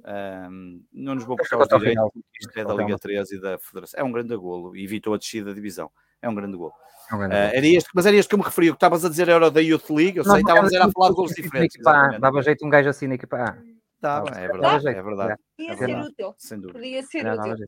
[0.05, 3.99] Um, não nos vou puxar os direitos, isto é da Liga 13 e da Federação.
[3.99, 5.91] É um grande golo e evitou a descida da divisão.
[6.21, 6.73] É um grande golo.
[7.11, 8.71] É um grande uh, era este, mas era este que eu me referi.
[8.71, 10.19] O que estavas a dizer era da Youth League.
[10.19, 11.83] Eu sei, estávamos a falar de golos diferentes.
[11.83, 13.59] Dava jeito um gajo assim na equipa A.
[14.01, 14.89] Dava, é verdade.
[14.89, 15.41] É verdade.
[15.57, 16.35] Podia ser útil.
[16.39, 16.79] Sem dúvida.
[16.79, 17.67] Podia ser útil.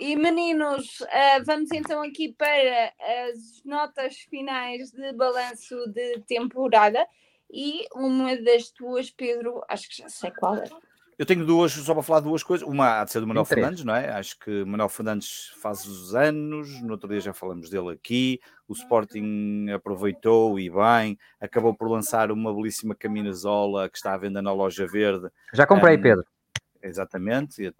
[0.00, 2.90] E meninos, uh, vamos então aqui para
[3.28, 7.06] as notas finais de balanço de temporada.
[7.52, 10.64] E uma das tuas, Pedro, acho que já sei qual é.
[11.18, 12.66] Eu tenho duas, só para falar duas coisas.
[12.66, 14.10] Uma há de ser do Manuel Fernandes, não é?
[14.10, 18.40] Acho que Manuel Fernandes faz os anos, no outro dia já falamos dele aqui.
[18.66, 24.40] O Sporting aproveitou e bem, acabou por lançar uma belíssima camisola que está à venda
[24.40, 25.28] na loja verde.
[25.52, 26.24] Já comprei, um, Pedro.
[26.82, 27.70] Exatamente,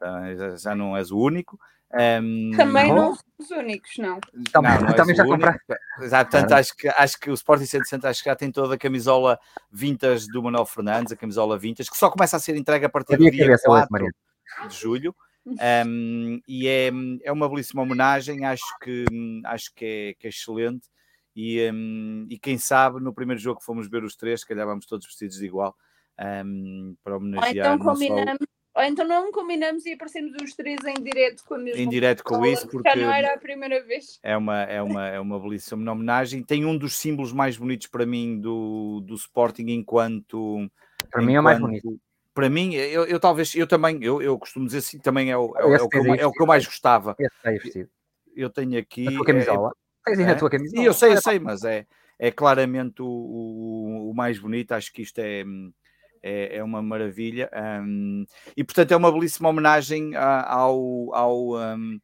[0.59, 1.59] já não és o único.
[1.93, 4.20] Um, também não somos os únicos, não.
[4.53, 5.55] Também, não, não também já comprei.
[5.99, 9.38] Portanto, acho que, acho que o Sporting Centro acho que já tem toda a camisola
[9.72, 13.16] vintage do Manuel Fernandes, a camisola vintage, que só começa a ser entregue a partir
[13.16, 13.88] do dia 4
[14.68, 15.14] de julho.
[15.47, 16.91] Um, e é,
[17.24, 19.05] é uma belíssima homenagem, acho que,
[19.47, 20.88] acho que, é, que é excelente.
[21.34, 24.66] E, um, e quem sabe no primeiro jogo que fomos ver os três, se calhar
[24.66, 25.74] vamos todos vestidos de igual
[26.45, 27.70] um, para homenagear.
[27.70, 31.59] Ou então combinamos ou então não combinamos e aparecemos os três em direto com a
[31.59, 34.21] mesma Em direto com isso, porque já não era a primeira vez.
[34.23, 36.43] É uma, é uma, é uma belíssima homenagem.
[36.45, 40.71] Tem um dos símbolos mais bonitos para mim do, do Sporting enquanto.
[41.11, 42.01] Para enquanto, mim é o mais bonito.
[42.33, 45.53] Para mim, eu, eu talvez, eu também, eu, eu costumo dizer assim, também é o,
[45.57, 47.16] é, é o, que, eu, é o que eu mais gostava.
[48.37, 49.09] Eu tenho aqui.
[49.09, 49.73] A tua camisola.
[50.07, 50.85] É, Tens é, a tua camisola.
[50.85, 51.87] Eu sei, eu sei, mas é,
[52.18, 54.73] é claramente o, o, o mais bonito.
[54.73, 55.73] Acho que isto é hum,
[56.23, 57.51] é, é uma maravilha.
[57.83, 58.25] Um,
[58.57, 61.99] e portanto é uma belíssima homenagem ao, ao, um,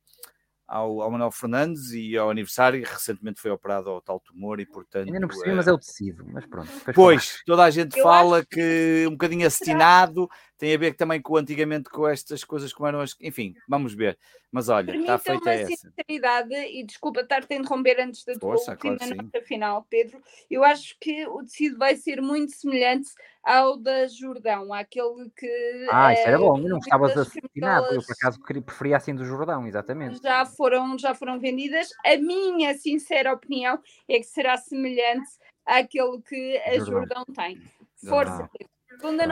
[0.66, 2.84] ao, ao Manuel Fernandes e ao aniversário.
[2.84, 5.06] Recentemente foi operado ao tal tumor e portanto.
[5.06, 5.54] Ainda não percebi, é...
[5.54, 6.70] mas é o tecido, mas pronto.
[6.94, 7.42] Pois, falar.
[7.46, 8.56] toda a gente Eu fala que...
[8.56, 10.28] que um bocadinho acetinado
[10.58, 13.14] tem a ver também com antigamente com estas coisas como eram as.
[13.20, 14.18] Enfim, vamos ver.
[14.50, 15.76] Mas olha, está feita essa.
[15.76, 20.20] sinceridade, e desculpa estar-te a interromper antes da tua Força, última claro nota final, Pedro.
[20.50, 23.10] Eu acho que o tecido vai ser muito semelhante
[23.42, 25.86] ao da Jordão, aquele que.
[25.90, 27.94] Ah, isso era bom, não gostavas de acetinado.
[27.94, 30.22] Eu por acaso preferia assim do Jordão, exatamente.
[30.22, 31.88] Já foram, já foram vendidas.
[32.04, 33.78] A minha sincera opinião
[34.08, 35.28] é que será semelhante
[35.66, 37.60] àquele que a Jordão, Jordão tem.
[38.08, 38.75] Força, Pedro.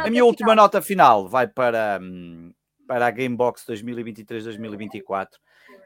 [0.06, 2.52] A minha última nota final vai para, hum,
[2.86, 5.28] para a Gamebox 2023-2024.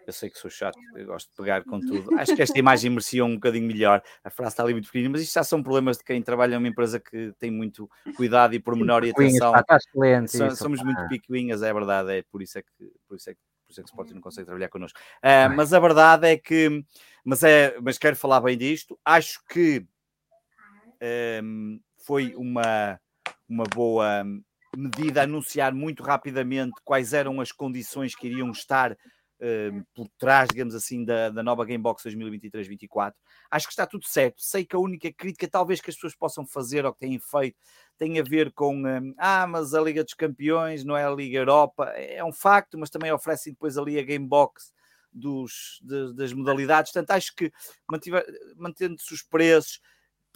[0.07, 2.19] Eu sei que sou chato, eu gosto de pegar com tudo.
[2.19, 4.03] Acho que esta imagem merecia um bocadinho melhor.
[4.25, 6.69] A frase está ali muito pequenina, mas isto já são problemas de quem trabalha numa
[6.69, 9.55] empresa que tem muito cuidado e pormenor e atenção.
[9.55, 13.29] Está excelente, somos, somos muito picuinhas, é verdade, é por isso é que, por isso
[13.29, 14.99] é que, por isso é que o Sporting não consegue trabalhar connosco.
[15.19, 16.83] Uh, mas a verdade é que,
[17.23, 18.99] mas, é, mas quero falar bem disto.
[19.05, 19.87] Acho que
[21.43, 22.99] um, foi uma
[23.49, 24.25] uma boa
[24.77, 30.75] medida anunciar muito rapidamente quais eram as condições que iriam estar uh, por trás, digamos
[30.75, 33.13] assim, da, da nova Gamebox 2023-24.
[33.51, 34.43] Acho que está tudo certo.
[34.43, 37.57] Sei que a única crítica, talvez, que as pessoas possam fazer ou que têm feito,
[37.97, 41.39] tem a ver com um, ah, mas a Liga dos Campeões não é a Liga
[41.39, 41.85] Europa.
[41.97, 44.73] É um facto, mas também oferecem depois ali a Gamebox
[45.13, 45.81] dos,
[46.15, 46.93] das modalidades.
[46.93, 47.51] Portanto, acho que
[48.57, 49.81] mantendo-se os preços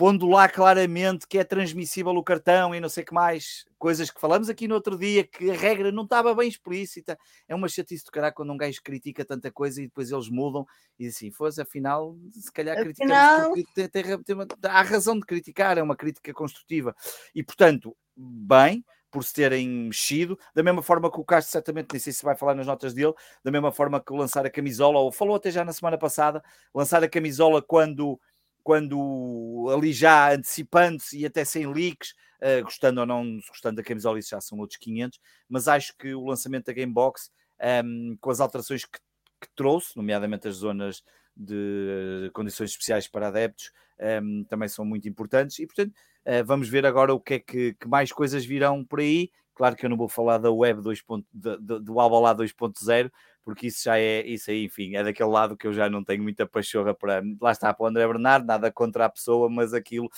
[0.02, 4.10] pondo lá claramente que é transmissível o cartão e não sei o que mais, coisas
[4.10, 7.16] que falamos aqui no outro dia, que a regra não estava bem explícita.
[7.46, 10.66] É uma chatice do caralho quando um gajo critica tanta coisa e depois eles mudam
[10.98, 13.54] e assim, fosse afinal, se calhar afinal...
[13.54, 16.96] tem, tem, tem, há razão de criticar, é uma crítica construtiva.
[17.32, 22.00] E portanto, bem, por se terem mexido, da mesma forma que o Castro certamente, nem
[22.00, 23.12] sei se vai falar nas notas dele,
[23.44, 26.42] da mesma forma que lançar a camisola, ou falou até já na semana passada,
[26.74, 28.18] lançar a camisola quando,
[28.62, 34.18] quando ali já antecipando-se e até sem leaks, uh, gostando ou não gostando da camisola,
[34.18, 35.18] isso já são outros 500,
[35.48, 37.30] mas acho que o lançamento da Gamebox,
[37.60, 38.98] um, ehm, com as alterações que,
[39.40, 41.02] que trouxe, nomeadamente as zonas
[41.36, 45.93] de condições especiais para adeptos, um, ehm, também são muito importantes e, portanto,
[46.26, 49.30] uh, vamos ver agora o que é que, que, mais coisas virão por aí.
[49.54, 51.02] Claro que eu não vou falar da web 2.
[51.32, 53.10] Do, do, do Albalá 2.0,
[53.44, 56.22] porque isso já é, isso aí, enfim, é daquele lado que eu já não tenho
[56.22, 57.22] muita pachorra para.
[57.40, 60.08] Lá está para o André Bernardo, nada contra a pessoa, mas aquilo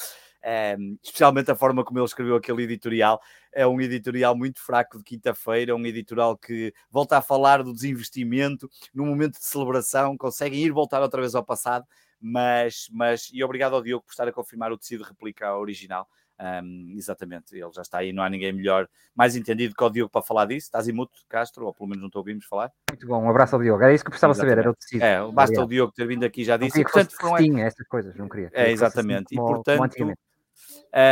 [0.79, 3.21] um, especialmente a forma como ele escreveu aquele editorial.
[3.53, 8.69] É um editorial muito fraco de quinta-feira, um editorial que volta a falar do desinvestimento
[8.93, 11.87] no momento de celebração, conseguem ir voltar outra vez ao passado,
[12.21, 16.09] mas, mas e obrigado ao Diogo por estar a confirmar o tecido replica original.
[16.41, 20.11] Um, exatamente, ele já está aí, não há ninguém melhor, mais entendido que o Diogo
[20.11, 20.67] para falar disso.
[20.67, 22.73] Estás imuto, Castro, ou pelo menos não te ouvimos falar.
[22.91, 23.83] Muito bom, um abraço ao Diogo.
[23.83, 24.53] Era isso que eu precisava exatamente.
[24.53, 25.03] saber, era o tecido.
[25.03, 25.65] É, basta Obrigado.
[25.65, 26.79] o Diogo ter vindo aqui já disse.
[26.79, 28.51] Não queria e, portanto, que fosse essas coisas, não queria.
[28.53, 29.33] É, exatamente.
[29.33, 30.15] e portanto,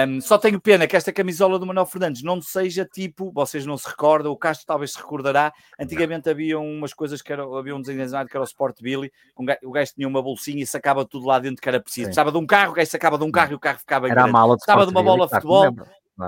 [0.09, 3.77] um, só tenho pena que esta camisola do Manuel Fernandes não seja tipo, vocês não
[3.77, 5.53] se recordam, o Castro talvez se recordará.
[5.79, 9.45] Antigamente havia umas coisas que era, havia um desenho que era o Sport Billy, um
[9.45, 12.07] gajo, o gajo tinha uma bolsinha e sacava tudo lá dentro que era preciso.
[12.07, 14.15] Precisava de um carro, o gajo sacava de um carro e o carro ficava era
[14.15, 14.31] grande.
[14.31, 15.75] A mala de Estava de uma bola de futebol.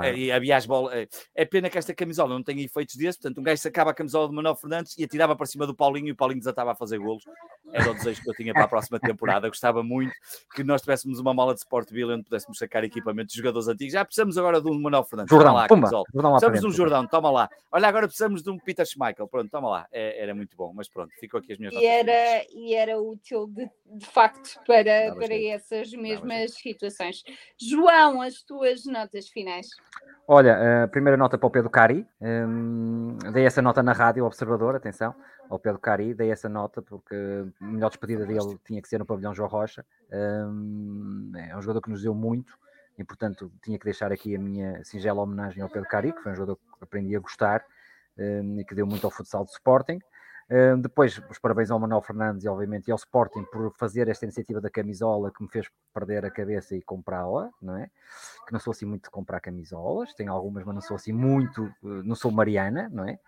[0.02, 0.94] É, e havia as bolas.
[0.94, 3.20] É, é pena que esta camisola não tenha efeitos desses.
[3.20, 6.08] Portanto, um gajo sacava a camisola do Manuel Fernandes e atirava para cima do Paulinho
[6.08, 7.24] e o Paulinho desatava a fazer golos.
[7.72, 9.48] Era o desejo que eu tinha para a próxima temporada.
[9.48, 10.14] gostava muito
[10.54, 13.92] que nós tivéssemos uma mala de Sport Bill onde pudéssemos sacar equipamento de jogadores antigos.
[13.92, 15.30] Já precisamos agora de um Manuel Fernandes.
[15.30, 17.48] Jordão, toma lá, pumba, Jordão lá precisamos de um Jordão, toma lá.
[17.72, 19.26] Olha, agora precisamos de um Peter Schmeichel.
[19.26, 19.88] Pronto, toma lá.
[19.90, 23.46] É, era muito bom, mas pronto, ficou aqui as minhas e era E era útil
[23.48, 27.24] de, de facto para, para essas mesmas situações.
[27.58, 29.68] João, as tuas notas finais.
[30.26, 32.06] Olha, a primeira nota para o Pedro Cari.
[32.18, 35.14] Um, dei essa nota na rádio Observador, atenção,
[35.50, 37.14] ao Pedro Cari, dei essa nota porque
[37.60, 39.84] a melhor despedida dele tinha que ser no pavilhão João Rocha.
[40.10, 42.56] Um, é um jogador que nos deu muito
[42.96, 46.32] e, portanto, tinha que deixar aqui a minha singela homenagem ao Pedro Cari, que foi
[46.32, 47.62] um jogador que aprendi a gostar
[48.16, 50.00] um, e que deu muito ao futsal de Sporting
[50.78, 54.60] depois, os parabéns ao Manuel Fernandes e, obviamente, e ao Sporting por fazer esta iniciativa
[54.60, 57.90] da camisola que me fez perder a cabeça e comprá-la, não é?
[58.46, 61.64] Que não sou assim muito de comprar camisolas, tenho algumas, mas não sou assim muito,
[61.66, 63.18] eh, não sou Mariana, não é?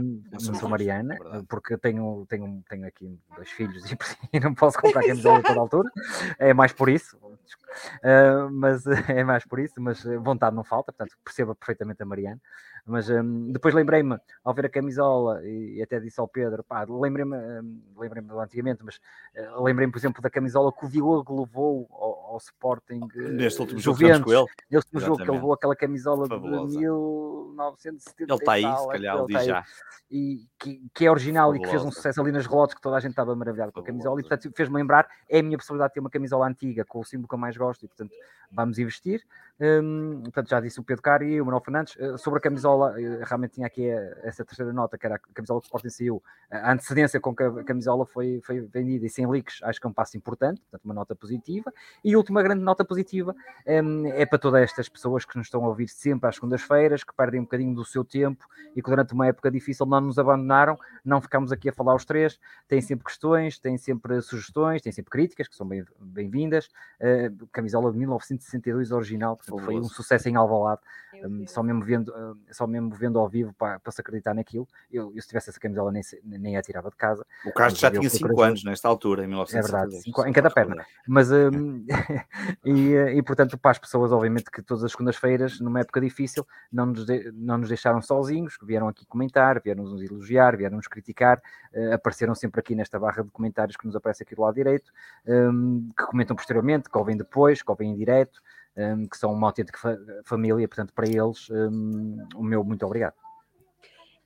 [0.32, 3.84] não sou Mariana, é porque tenho, tenho, tenho aqui dois filhos
[4.32, 5.90] e não posso comprar camisola a toda altura,
[6.38, 11.18] é mais por isso, uh, mas é mais por isso, mas vontade não falta, portanto
[11.22, 12.40] perceba perfeitamente a Mariana.
[12.86, 17.36] Mas um, depois lembrei-me, ao ver a camisola, e, até disse ao Pedro, pá, lembrei-me,
[17.36, 18.96] um, lembrei-me antigamente, mas
[19.36, 23.00] uh, lembrei-me, por exemplo, da camisola que o Diogo levou ao, ao Sporting.
[23.14, 24.46] Neste último jogo que com ele.
[24.70, 26.72] Neste último jogo que ele levou aquela camisola Fabulosa.
[26.72, 28.32] de 1970.
[28.32, 29.64] Ele está aí, se calhar, ele já.
[30.10, 31.62] E que, que é original Fabulosa.
[31.62, 33.80] e que fez um sucesso ali nas relotes, que toda a gente estava maravilhado com
[33.80, 36.84] a camisola, e portanto fez-me lembrar, é a minha possibilidade de ter uma camisola antiga,
[36.84, 38.12] com o símbolo que eu mais gosto, e portanto
[38.50, 39.22] vamos investir.
[39.60, 41.94] Um, portanto, já disse o Pedro Cari e o Manuel Fernandes.
[41.96, 45.18] Uh, sobre a camisola, uh, realmente tinha aqui uh, essa terceira nota, que era a
[45.34, 46.22] camisola que o Sporting saiu.
[46.50, 49.90] A antecedência com que a camisola foi, foi vendida e sem leaks, acho que é
[49.90, 51.72] um passo importante, portanto, uma nota positiva.
[52.02, 55.64] E a última grande nota positiva um, é para todas estas pessoas que nos estão
[55.64, 59.12] a ouvir sempre às segundas-feiras, que perdem um bocadinho do seu tempo e que durante
[59.12, 63.04] uma época difícil não nos abandonaram, não ficamos aqui a falar os três, têm sempre
[63.04, 66.68] questões, têm sempre sugestões, têm sempre críticas, que são bem-vindas.
[66.68, 70.80] Bem camisola de 1962 original, portanto, foi um sucesso em Alvalade,
[71.24, 74.66] um, só, mesmo vendo, uh, só mesmo vendo ao vivo para, para se acreditar naquilo.
[74.90, 77.26] Eu, eu, se tivesse essa camisola nem, nem a tirava de casa.
[77.44, 79.64] O Castro já tinha 5 anos nesta altura, em 1962.
[79.64, 80.84] É verdade, cinco, em cada perna.
[81.06, 81.84] Mas, um,
[82.64, 86.86] e, e portanto, para as pessoas, obviamente, que todas as segundas-feiras, numa época difícil, não
[86.86, 91.42] nos, de, não nos deixaram sozinhos, vieram aqui comentar, vieram nos elogiar, vieram nos criticar,
[91.74, 94.90] uh, apareceram sempre aqui nesta barra de comentários que nos aparece aqui do lado direito,
[95.26, 98.40] um, que comentam posteriormente, que ouvem depois, que ouvem em direto
[98.76, 103.14] um, que são uma autêntica fa família, portanto, para eles, um, o meu muito obrigado.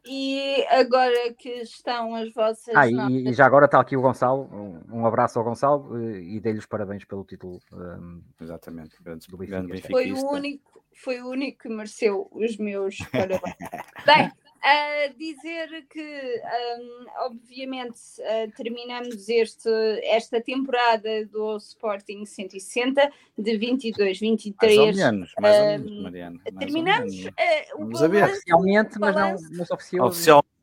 [0.06, 2.74] E agora que estão as vossas.
[2.76, 4.50] Ah, e, e, já agora está aqui o Gonçalo.
[4.52, 7.58] Um, um abraço ao Gonçalo eh, e dei-lhe os parabéns pelo título.
[7.72, 9.88] Um, Exatamente, grande, do Benfica.
[9.88, 13.40] Foi o, único, foi o único que mereceu os meus parabéns.
[14.04, 14.30] Bem,
[14.64, 16.42] a dizer que,
[16.80, 19.68] um, obviamente, uh, terminamos este,
[20.02, 24.54] esta temporada do Sporting 160 de 22-23.
[24.62, 26.40] Mais ou menos, mais ou menos, Mariana.
[26.58, 27.30] terminamos uh,
[27.74, 28.24] o vamos balanço, ver.
[28.24, 29.34] Oficialmente, mas não,
[29.70, 30.06] oficial.
[30.06, 30.54] Oficialmente,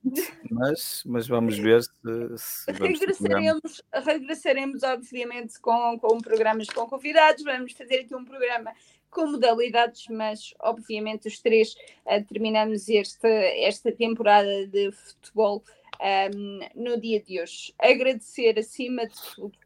[0.49, 1.91] mas, mas vamos ver se.
[2.37, 7.43] se regressaremos, regressaremos, obviamente, com, com programas com convidados.
[7.43, 8.73] Vamos fazer aqui um programa
[9.11, 11.75] com modalidades, mas obviamente os três
[12.05, 15.63] uh, terminamos esta, esta temporada de futebol
[16.01, 17.73] um, no dia de hoje.
[17.77, 19.57] Agradecer acima de tudo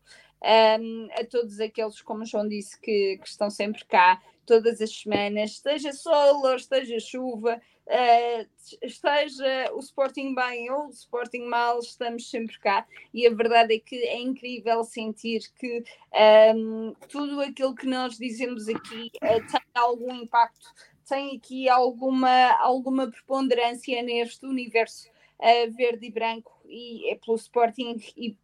[0.43, 5.51] um, a todos aqueles, como João disse, que, que estão sempre cá todas as semanas,
[5.51, 8.47] esteja sol ou esteja chuva, uh,
[8.81, 12.85] esteja o Sporting bem ou o Sporting mal, estamos sempre cá.
[13.13, 15.83] E a verdade é que é incrível sentir que
[16.55, 20.67] um, tudo aquilo que nós dizemos aqui uh, tem algum impacto,
[21.07, 25.09] tem aqui alguma, alguma preponderância neste universo
[25.39, 28.37] uh, verde e branco, e é pelo Sporting e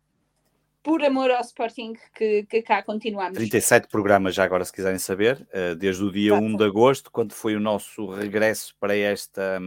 [0.83, 3.37] por amor ao Sporting que, que cá continuamos.
[3.37, 6.45] 37 programas já agora, se quiserem saber, eh, desde o dia Exato.
[6.45, 9.59] 1 de agosto, quando foi o nosso regresso para esta,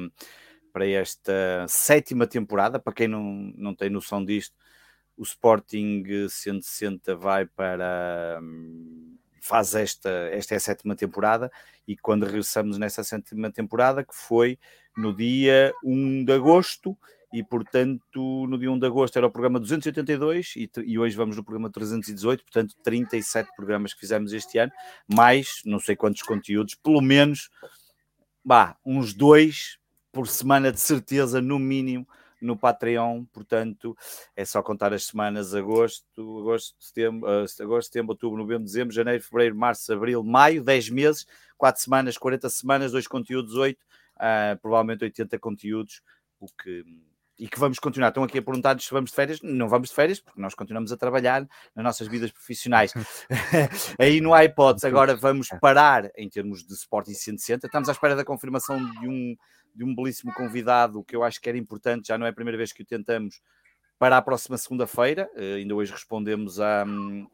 [0.72, 2.78] para esta sétima temporada.
[2.78, 3.22] Para quem não,
[3.56, 4.56] não tem noção disto,
[5.16, 8.40] o Sporting 160 vai para.
[9.40, 11.50] faz esta, esta é a sétima temporada
[11.86, 14.58] e quando regressamos nessa sétima temporada, que foi
[14.96, 16.96] no dia 1 de agosto,
[17.34, 21.36] e portanto no dia 1 de agosto era o programa 282 e, e, hoje vamos
[21.36, 24.70] no programa 318, portanto 37 programas que fizemos este ano,
[25.12, 27.50] mais não sei quantos conteúdos, pelo menos
[28.44, 29.80] bah, uns dois
[30.12, 32.06] por semana de certeza, no mínimo,
[32.40, 33.98] no Patreon, portanto
[34.36, 39.24] é só contar as semanas agosto, agosto, setembro, uh, agosto, setembro, outubro, novembro, dezembro, janeiro,
[39.24, 41.26] fevereiro, março, abril, maio, 10 meses,
[41.58, 46.00] 4 semanas, 40 semanas, 2 conteúdos, 8, uh, provavelmente 80 conteúdos,
[46.38, 46.84] o que
[47.38, 48.08] e que vamos continuar.
[48.08, 49.40] Estão aqui a perguntar se vamos de férias.
[49.42, 52.92] Não vamos de férias, porque nós continuamos a trabalhar nas nossas vidas profissionais.
[53.98, 54.86] Aí há hipótese.
[54.86, 57.66] Agora vamos parar em termos de Sporting 160.
[57.66, 59.36] Estamos à espera da confirmação de um,
[59.74, 62.56] de um belíssimo convidado, que eu acho que era importante, já não é a primeira
[62.56, 63.40] vez que o tentamos,
[63.98, 65.28] para a próxima segunda-feira.
[65.34, 66.84] Uh, ainda hoje respondemos a,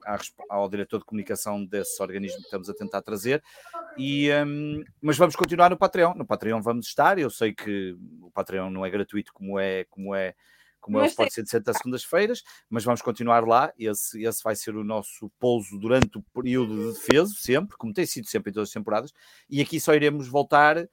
[0.07, 0.19] a,
[0.49, 3.43] ao diretor de comunicação desse organismo que estamos a tentar trazer.
[3.97, 6.15] E, um, mas vamos continuar no Patreon.
[6.15, 7.19] No Patreon vamos estar.
[7.19, 10.35] Eu sei que o Patreon não é gratuito como é, como é,
[10.81, 13.73] como é o Sport 160 às segundas-feiras, mas vamos continuar lá.
[13.79, 18.07] Esse, esse vai ser o nosso pouso durante o período de defesa, sempre, como tem
[18.07, 19.13] sido sempre em todas as temporadas.
[19.49, 20.89] E aqui só iremos voltar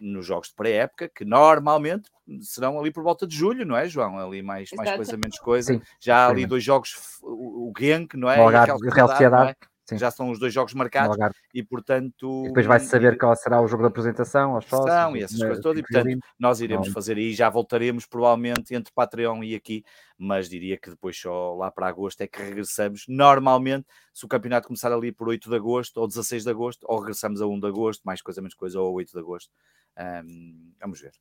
[0.00, 2.10] nos jogos de pré-época, que normalmente
[2.42, 4.18] serão ali por volta de julho, não é, João?
[4.18, 5.74] Ali mais, mais coisa, menos coisa.
[5.74, 8.38] Sim, Já ali dois jogos, o, o Genk, não é?
[8.38, 9.56] Algarve e o Real Sociedade.
[9.88, 9.96] Sim.
[9.96, 11.16] Já são os dois jogos marcados
[11.54, 12.42] e, portanto.
[12.44, 15.16] E depois vai-se saber qual será o jogo de apresentação aos sócios.
[15.16, 15.78] e essas coisas todas.
[15.78, 19.82] E, portanto, nós iremos fazer aí, já voltaremos provavelmente entre Patreon e aqui,
[20.18, 23.06] mas diria que depois só lá para agosto é que regressamos.
[23.08, 26.98] Normalmente, se o campeonato começar ali por 8 de agosto ou 16 de agosto, ou
[26.98, 29.50] regressamos a 1 de agosto, mais coisa, menos coisa, ou 8 de agosto.
[29.98, 31.12] Um, vamos ver.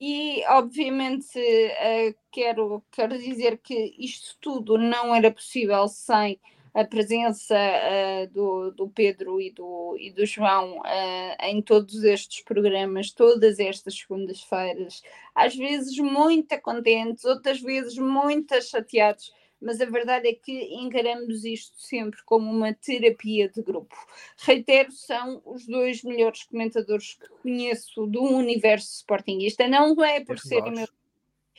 [0.00, 6.40] E, obviamente, uh, quero, quero dizer que isto tudo não era possível sem
[6.76, 12.42] a presença uh, do, do Pedro e do, e do João uh, em todos estes
[12.42, 15.02] programas, todas estas segundas-feiras,
[15.34, 21.80] às vezes muito contentes, outras vezes muito chateados mas a verdade é que encaramos isto
[21.80, 23.96] sempre como uma terapia de grupo.
[24.36, 30.72] Reitero, são os dois melhores comentadores que conheço do universo sportingista, não é por serem
[30.72, 30.92] meus.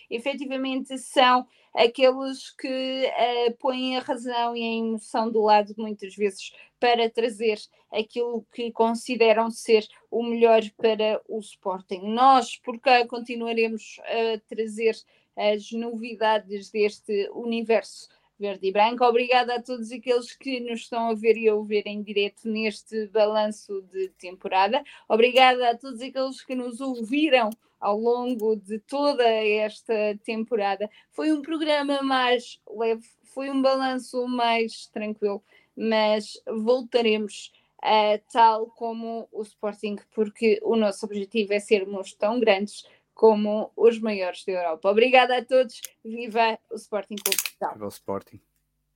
[0.10, 6.52] Efetivamente são aqueles que uh, põem a razão e a emoção do lado muitas vezes
[6.80, 7.60] para trazer
[7.92, 12.02] aquilo que consideram ser o melhor para o Sporting.
[12.02, 14.96] Nós, por cá, continuaremos a trazer
[15.36, 18.10] as novidades deste universo
[18.40, 19.04] verde e branco.
[19.04, 23.08] Obrigada a todos aqueles que nos estão a ver e a ouvir em direto neste
[23.08, 24.84] balanço de temporada.
[25.08, 27.50] Obrigada a todos aqueles que nos ouviram
[27.80, 29.94] ao longo de toda esta
[30.24, 30.90] temporada.
[31.12, 35.44] Foi um programa mais leve, foi um balanço mais tranquilo,
[35.76, 37.52] mas voltaremos
[37.84, 44.00] uh, tal como o Sporting, porque o nosso objetivo é sermos tão grandes como os
[44.00, 44.90] maiores da Europa.
[44.92, 45.82] Obrigada a todos.
[46.04, 47.74] Viva o Sporting Clube Portugal.
[47.74, 48.40] Viva o Sporting.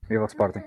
[0.07, 0.63] Viva o Sporting.